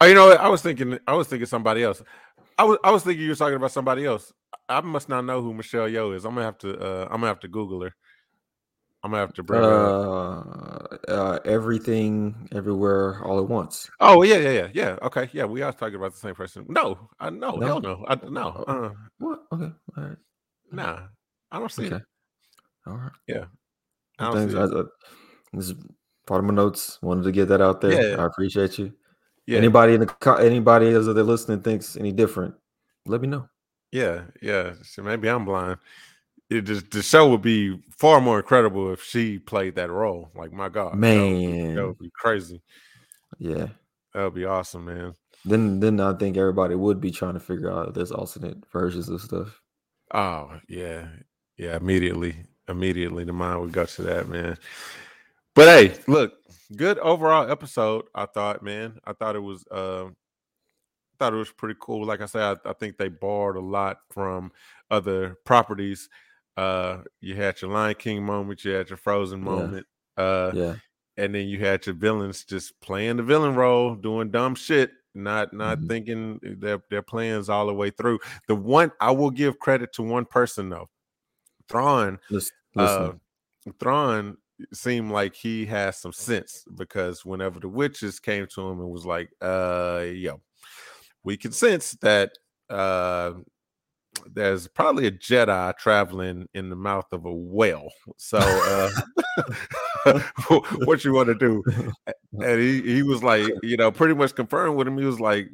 Oh, 0.00 0.06
you 0.06 0.14
know? 0.14 0.32
I 0.32 0.48
was 0.48 0.62
thinking 0.62 0.98
I 1.06 1.14
was 1.14 1.28
thinking 1.28 1.46
somebody 1.46 1.82
else. 1.82 2.02
I 2.58 2.64
was 2.64 2.78
I 2.84 2.90
was 2.90 3.04
thinking 3.04 3.24
you 3.24 3.30
were 3.30 3.36
talking 3.36 3.56
about 3.56 3.72
somebody 3.72 4.04
else. 4.06 4.32
I 4.68 4.80
must 4.80 5.08
not 5.08 5.24
know 5.24 5.42
who 5.42 5.54
Michelle 5.54 5.88
Yeoh 5.88 6.14
is. 6.16 6.24
I'm 6.24 6.34
gonna 6.34 6.46
have 6.46 6.58
to 6.58 6.78
uh 6.78 7.04
I'm 7.06 7.16
gonna 7.16 7.28
have 7.28 7.40
to 7.40 7.48
Google 7.48 7.82
her. 7.82 7.94
I'm 9.02 9.10
gonna 9.10 9.20
have 9.22 9.34
to 9.34 9.42
bring 9.42 9.66
her 9.66 9.86
up. 9.88 9.96
uh, 9.96 10.96
uh, 11.08 11.38
everything, 11.44 12.48
everywhere, 12.52 13.22
all 13.24 13.38
at 13.40 13.48
once. 13.48 13.90
Oh 14.00 14.22
yeah, 14.22 14.36
yeah, 14.36 14.50
yeah, 14.50 14.68
yeah. 14.74 14.98
Okay, 15.02 15.28
yeah, 15.32 15.44
we 15.44 15.62
are 15.62 15.72
talking 15.72 15.96
about 15.96 16.12
the 16.12 16.18
same 16.18 16.34
person. 16.34 16.66
No, 16.68 17.10
I 17.20 17.30
no, 17.30 17.60
No? 17.60 17.66
hell 17.66 17.80
no, 17.80 18.04
I 18.08 18.16
no, 18.28 18.64
uh, 18.68 18.90
What? 19.18 19.40
Okay. 19.52 19.72
All 19.96 20.04
right. 20.04 20.18
nah, 20.72 21.00
I 21.52 21.58
don't 21.58 21.72
see 21.72 21.86
Okay. 21.86 21.96
it. 21.96 22.02
All 22.86 22.96
right. 22.96 23.12
I 24.18 24.24
don't 24.26 24.36
Thanks. 24.36 24.54
see 24.54 24.58
I, 24.58 24.64
it. 24.64 24.70
uh, 24.72 24.84
this 25.52 25.70
is 25.70 25.74
part 26.26 26.40
of 26.40 26.44
my 26.44 26.54
notes. 26.54 26.98
Wanted 27.02 27.24
to 27.24 27.32
get 27.32 27.48
that 27.48 27.60
out 27.60 27.80
there. 27.80 28.10
Yeah. 28.10 28.22
I 28.22 28.26
appreciate 28.26 28.78
you. 28.78 28.92
Yeah, 29.46 29.58
Anybody 29.58 29.94
in 29.94 30.00
the 30.00 30.36
anybody 30.40 30.92
else 30.92 31.04
that 31.04 31.12
they're 31.12 31.22
listening 31.22 31.60
thinks 31.60 31.96
any 31.96 32.12
different, 32.12 32.54
let 33.04 33.20
me 33.20 33.28
know. 33.28 33.48
Yeah, 33.92 34.22
yeah. 34.40 34.72
So 34.82 35.02
maybe 35.02 35.28
I'm 35.28 35.44
blind. 35.44 35.78
It 36.48 36.62
just 36.62 36.90
the 36.90 37.02
show 37.02 37.28
would 37.30 37.42
be 37.42 37.78
far 37.90 38.20
more 38.20 38.38
incredible 38.38 38.92
if 38.92 39.02
she 39.02 39.38
played 39.38 39.74
that 39.76 39.90
role. 39.90 40.30
Like 40.34 40.52
my 40.52 40.70
God, 40.70 40.94
man, 40.94 41.74
that 41.74 41.86
would 41.86 41.98
be 41.98 42.10
crazy. 42.14 42.62
Yeah, 43.38 43.68
that 44.14 44.24
would 44.24 44.34
be 44.34 44.46
awesome, 44.46 44.86
man. 44.86 45.14
Then, 45.44 45.78
then 45.78 46.00
I 46.00 46.14
think 46.14 46.38
everybody 46.38 46.74
would 46.74 47.00
be 47.00 47.10
trying 47.10 47.34
to 47.34 47.40
figure 47.40 47.70
out 47.70 47.88
if 47.88 47.94
there's 47.94 48.12
alternate 48.12 48.64
versions 48.72 49.10
of 49.10 49.20
stuff. 49.20 49.60
Oh 50.12 50.58
yeah, 50.68 51.06
yeah. 51.58 51.76
Immediately, 51.76 52.36
immediately, 52.68 53.24
the 53.24 53.32
mind 53.32 53.60
would 53.60 53.72
go 53.72 53.84
to 53.84 54.02
that, 54.02 54.28
man. 54.28 54.56
But 55.54 55.68
hey, 55.68 55.96
look, 56.06 56.34
good 56.76 56.98
overall 56.98 57.50
episode. 57.50 58.06
I 58.14 58.26
thought, 58.26 58.62
man. 58.62 58.98
I 59.04 59.12
thought 59.12 59.36
it 59.36 59.40
was. 59.40 59.64
Uh, 59.70 60.06
I 60.06 61.16
thought 61.18 61.34
it 61.34 61.36
was 61.36 61.52
pretty 61.52 61.76
cool. 61.80 62.04
Like 62.04 62.20
I 62.20 62.26
said, 62.26 62.58
I, 62.64 62.70
I 62.70 62.72
think 62.72 62.96
they 62.96 63.08
borrowed 63.08 63.56
a 63.56 63.60
lot 63.60 63.98
from 64.10 64.50
other 64.90 65.36
properties. 65.44 66.08
Uh, 66.56 66.98
you 67.20 67.36
had 67.36 67.60
your 67.60 67.70
Lion 67.70 67.94
King 67.96 68.24
moment, 68.24 68.64
you 68.64 68.72
had 68.72 68.90
your 68.90 68.96
Frozen 68.96 69.40
moment. 69.40 69.86
Yeah. 70.18 70.24
Uh, 70.24 70.52
yeah. 70.54 70.74
And 71.16 71.32
then 71.32 71.46
you 71.46 71.60
had 71.60 71.86
your 71.86 71.94
villains 71.94 72.44
just 72.44 72.80
playing 72.80 73.18
the 73.18 73.22
villain 73.22 73.54
role, 73.54 73.94
doing 73.94 74.32
dumb 74.32 74.56
shit, 74.56 74.90
not 75.14 75.52
not 75.52 75.78
mm-hmm. 75.78 75.86
thinking 75.86 76.40
their 76.42 76.82
their 76.90 77.02
plans 77.02 77.48
all 77.48 77.68
the 77.68 77.74
way 77.74 77.90
through. 77.90 78.18
The 78.48 78.56
one 78.56 78.90
I 79.00 79.12
will 79.12 79.30
give 79.30 79.60
credit 79.60 79.92
to 79.94 80.02
one 80.02 80.24
person 80.24 80.68
though, 80.68 80.88
Thrawn. 81.68 82.18
Listen, 82.30 82.52
uh, 82.76 83.12
Thrawn 83.78 84.36
seemed 84.72 85.10
like 85.10 85.34
he 85.34 85.66
has 85.66 85.98
some 85.98 86.12
sense 86.12 86.64
because 86.76 87.24
whenever 87.24 87.60
the 87.60 87.68
witches 87.68 88.20
came 88.20 88.46
to 88.54 88.60
him 88.68 88.80
and 88.80 88.90
was 88.90 89.06
like, 89.06 89.30
uh, 89.40 90.04
yo, 90.12 90.40
we 91.22 91.36
can 91.36 91.52
sense 91.52 91.92
that 92.02 92.32
uh 92.70 93.32
there's 94.32 94.68
probably 94.68 95.06
a 95.06 95.10
Jedi 95.10 95.76
traveling 95.76 96.48
in 96.54 96.70
the 96.70 96.76
mouth 96.76 97.06
of 97.12 97.24
a 97.24 97.32
whale. 97.32 97.88
So, 98.16 98.38
uh, 98.38 98.90
what 100.84 101.04
you 101.04 101.12
want 101.12 101.28
to 101.28 101.34
do? 101.34 101.62
And 102.32 102.60
he, 102.60 102.82
he 102.82 103.02
was 103.02 103.22
like, 103.22 103.46
you 103.62 103.76
know, 103.76 103.90
pretty 103.90 104.14
much 104.14 104.34
confirmed 104.34 104.76
with 104.76 104.86
him. 104.86 104.98
He 104.98 105.04
was 105.04 105.20
like, 105.20 105.48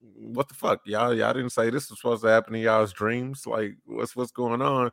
"What 0.00 0.48
the 0.48 0.54
fuck, 0.54 0.80
y'all? 0.84 1.14
Y'all 1.14 1.32
didn't 1.32 1.50
say 1.50 1.70
this 1.70 1.90
was 1.90 2.00
supposed 2.00 2.22
to 2.22 2.28
happen 2.28 2.54
in 2.54 2.62
y'all's 2.62 2.92
dreams. 2.92 3.46
Like, 3.46 3.76
what's 3.86 4.14
what's 4.14 4.32
going 4.32 4.62
on?" 4.62 4.90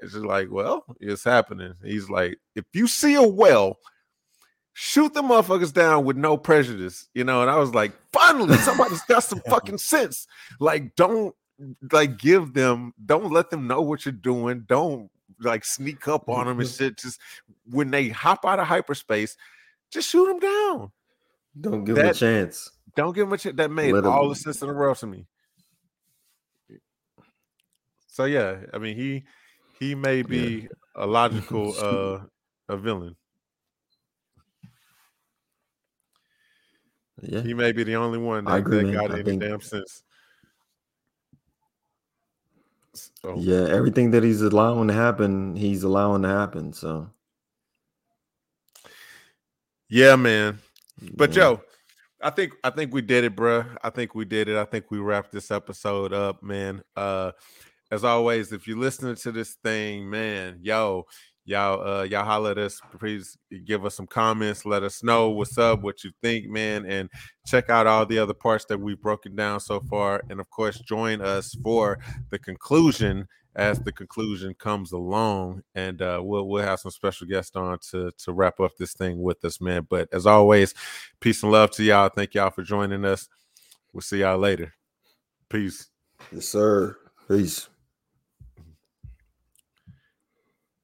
It's 0.00 0.12
just 0.12 0.24
like, 0.24 0.50
well, 0.50 0.84
it's 1.00 1.24
happening. 1.24 1.74
He's 1.84 2.08
like, 2.08 2.38
if 2.54 2.64
you 2.72 2.86
see 2.86 3.14
a 3.14 3.22
well, 3.22 3.78
shoot 4.72 5.12
the 5.12 5.22
motherfuckers 5.22 5.72
down 5.72 6.04
with 6.04 6.16
no 6.16 6.36
prejudice, 6.36 7.08
you 7.14 7.24
know. 7.24 7.42
And 7.42 7.50
I 7.50 7.56
was 7.56 7.74
like, 7.74 7.92
finally, 8.12 8.56
somebody's 8.58 9.02
got 9.08 9.24
some 9.24 9.40
fucking 9.48 9.78
sense. 9.78 10.26
Like, 10.60 10.94
don't 10.96 11.34
like 11.92 12.18
give 12.18 12.54
them, 12.54 12.94
don't 13.04 13.32
let 13.32 13.50
them 13.50 13.66
know 13.66 13.82
what 13.82 14.04
you're 14.04 14.12
doing. 14.12 14.64
Don't 14.66 15.10
like 15.40 15.64
sneak 15.64 16.08
up 16.08 16.28
on 16.28 16.46
them 16.46 16.60
and 16.60 16.68
shit. 16.68 16.98
Just 16.98 17.20
when 17.70 17.90
they 17.90 18.08
hop 18.08 18.44
out 18.44 18.58
of 18.58 18.66
hyperspace, 18.66 19.36
just 19.90 20.08
shoot 20.08 20.26
them 20.26 20.38
down. 20.38 20.92
Don't 21.60 21.84
give 21.84 21.96
that, 21.96 22.02
them 22.02 22.10
a 22.10 22.14
chance. 22.14 22.70
Don't 22.96 23.14
give 23.14 23.26
them 23.26 23.32
a 23.34 23.38
chance. 23.38 23.56
That 23.56 23.70
made 23.70 23.92
let 23.92 24.04
all 24.04 24.22
them. 24.22 24.30
the 24.30 24.36
sense 24.36 24.62
in 24.62 24.68
the 24.68 24.74
world 24.74 24.96
to 24.98 25.06
me. 25.06 25.26
So 28.06 28.24
yeah, 28.24 28.56
I 28.72 28.78
mean 28.78 28.96
he 28.96 29.24
he 29.82 29.96
may 29.96 30.22
be 30.22 30.62
yeah. 30.62 30.68
a 30.94 31.06
logical 31.06 31.74
uh 31.80 32.72
a 32.72 32.76
villain. 32.76 33.16
Yeah, 37.20 37.42
he 37.42 37.54
may 37.54 37.72
be 37.72 37.84
the 37.84 37.96
only 37.96 38.18
one 38.18 38.44
that, 38.44 38.54
agree, 38.54 38.84
that 38.84 38.92
got 38.92 39.10
I 39.10 39.14
any 39.14 39.24
think... 39.24 39.42
damn 39.42 39.60
sense. 39.60 40.02
So. 42.94 43.36
Yeah, 43.38 43.68
everything 43.70 44.10
that 44.10 44.22
he's 44.22 44.42
allowing 44.42 44.88
to 44.88 44.94
happen, 44.94 45.56
he's 45.56 45.82
allowing 45.82 46.22
to 46.22 46.28
happen. 46.28 46.72
So, 46.72 47.10
yeah, 49.88 50.16
man. 50.16 50.58
But 51.14 51.30
yeah. 51.30 51.34
Joe, 51.34 51.62
I 52.20 52.30
think 52.30 52.52
I 52.62 52.70
think 52.70 52.92
we 52.92 53.02
did 53.02 53.24
it, 53.24 53.34
bro. 53.34 53.64
I 53.82 53.90
think 53.90 54.14
we 54.14 54.24
did 54.24 54.48
it. 54.48 54.56
I 54.56 54.64
think 54.64 54.90
we 54.90 54.98
wrapped 54.98 55.32
this 55.32 55.50
episode 55.50 56.12
up, 56.12 56.42
man. 56.42 56.82
Uh, 56.96 57.32
as 57.92 58.04
always, 58.04 58.52
if 58.52 58.66
you're 58.66 58.78
listening 58.78 59.14
to 59.16 59.30
this 59.30 59.52
thing, 59.62 60.08
man, 60.08 60.58
yo, 60.62 61.04
y'all 61.44 61.86
uh 61.86 62.02
y'all 62.04 62.24
holler 62.24 62.52
at 62.52 62.58
us. 62.58 62.80
Please 62.98 63.36
give 63.66 63.84
us 63.84 63.94
some 63.94 64.06
comments. 64.06 64.64
Let 64.64 64.82
us 64.82 65.02
know 65.02 65.28
what's 65.28 65.58
up 65.58 65.82
what 65.82 66.02
you 66.02 66.10
think 66.22 66.48
man 66.48 66.86
and 66.86 67.10
check 67.46 67.68
out 67.68 67.86
all 67.86 68.06
the 68.06 68.18
other 68.18 68.32
parts 68.32 68.64
that 68.66 68.78
we've 68.78 69.00
broken 69.00 69.36
down 69.36 69.60
so 69.60 69.80
far. 69.80 70.22
And 70.30 70.40
of 70.40 70.48
course 70.48 70.78
join 70.78 71.20
us 71.20 71.54
for 71.62 71.98
the 72.30 72.38
conclusion 72.38 73.28
as 73.56 73.78
the 73.80 73.92
conclusion 73.92 74.54
comes 74.54 74.92
along. 74.92 75.62
And 75.74 76.00
uh 76.00 76.20
we'll 76.22 76.48
we'll 76.48 76.64
have 76.64 76.80
some 76.80 76.92
special 76.92 77.26
guests 77.26 77.56
on 77.56 77.78
to 77.90 78.10
to 78.24 78.32
wrap 78.32 78.58
up 78.58 78.72
this 78.78 78.94
thing 78.94 79.20
with 79.20 79.44
us 79.44 79.60
man. 79.60 79.86
But 79.90 80.08
as 80.14 80.24
always 80.24 80.72
peace 81.20 81.42
and 81.42 81.52
love 81.52 81.72
to 81.72 81.82
y'all. 81.82 82.08
Thank 82.08 82.32
y'all 82.32 82.50
for 82.52 82.62
joining 82.62 83.04
us. 83.04 83.28
We'll 83.92 84.00
see 84.00 84.20
y'all 84.20 84.38
later. 84.38 84.72
Peace. 85.50 85.88
Yes 86.32 86.48
sir. 86.48 86.96
Peace 87.28 87.68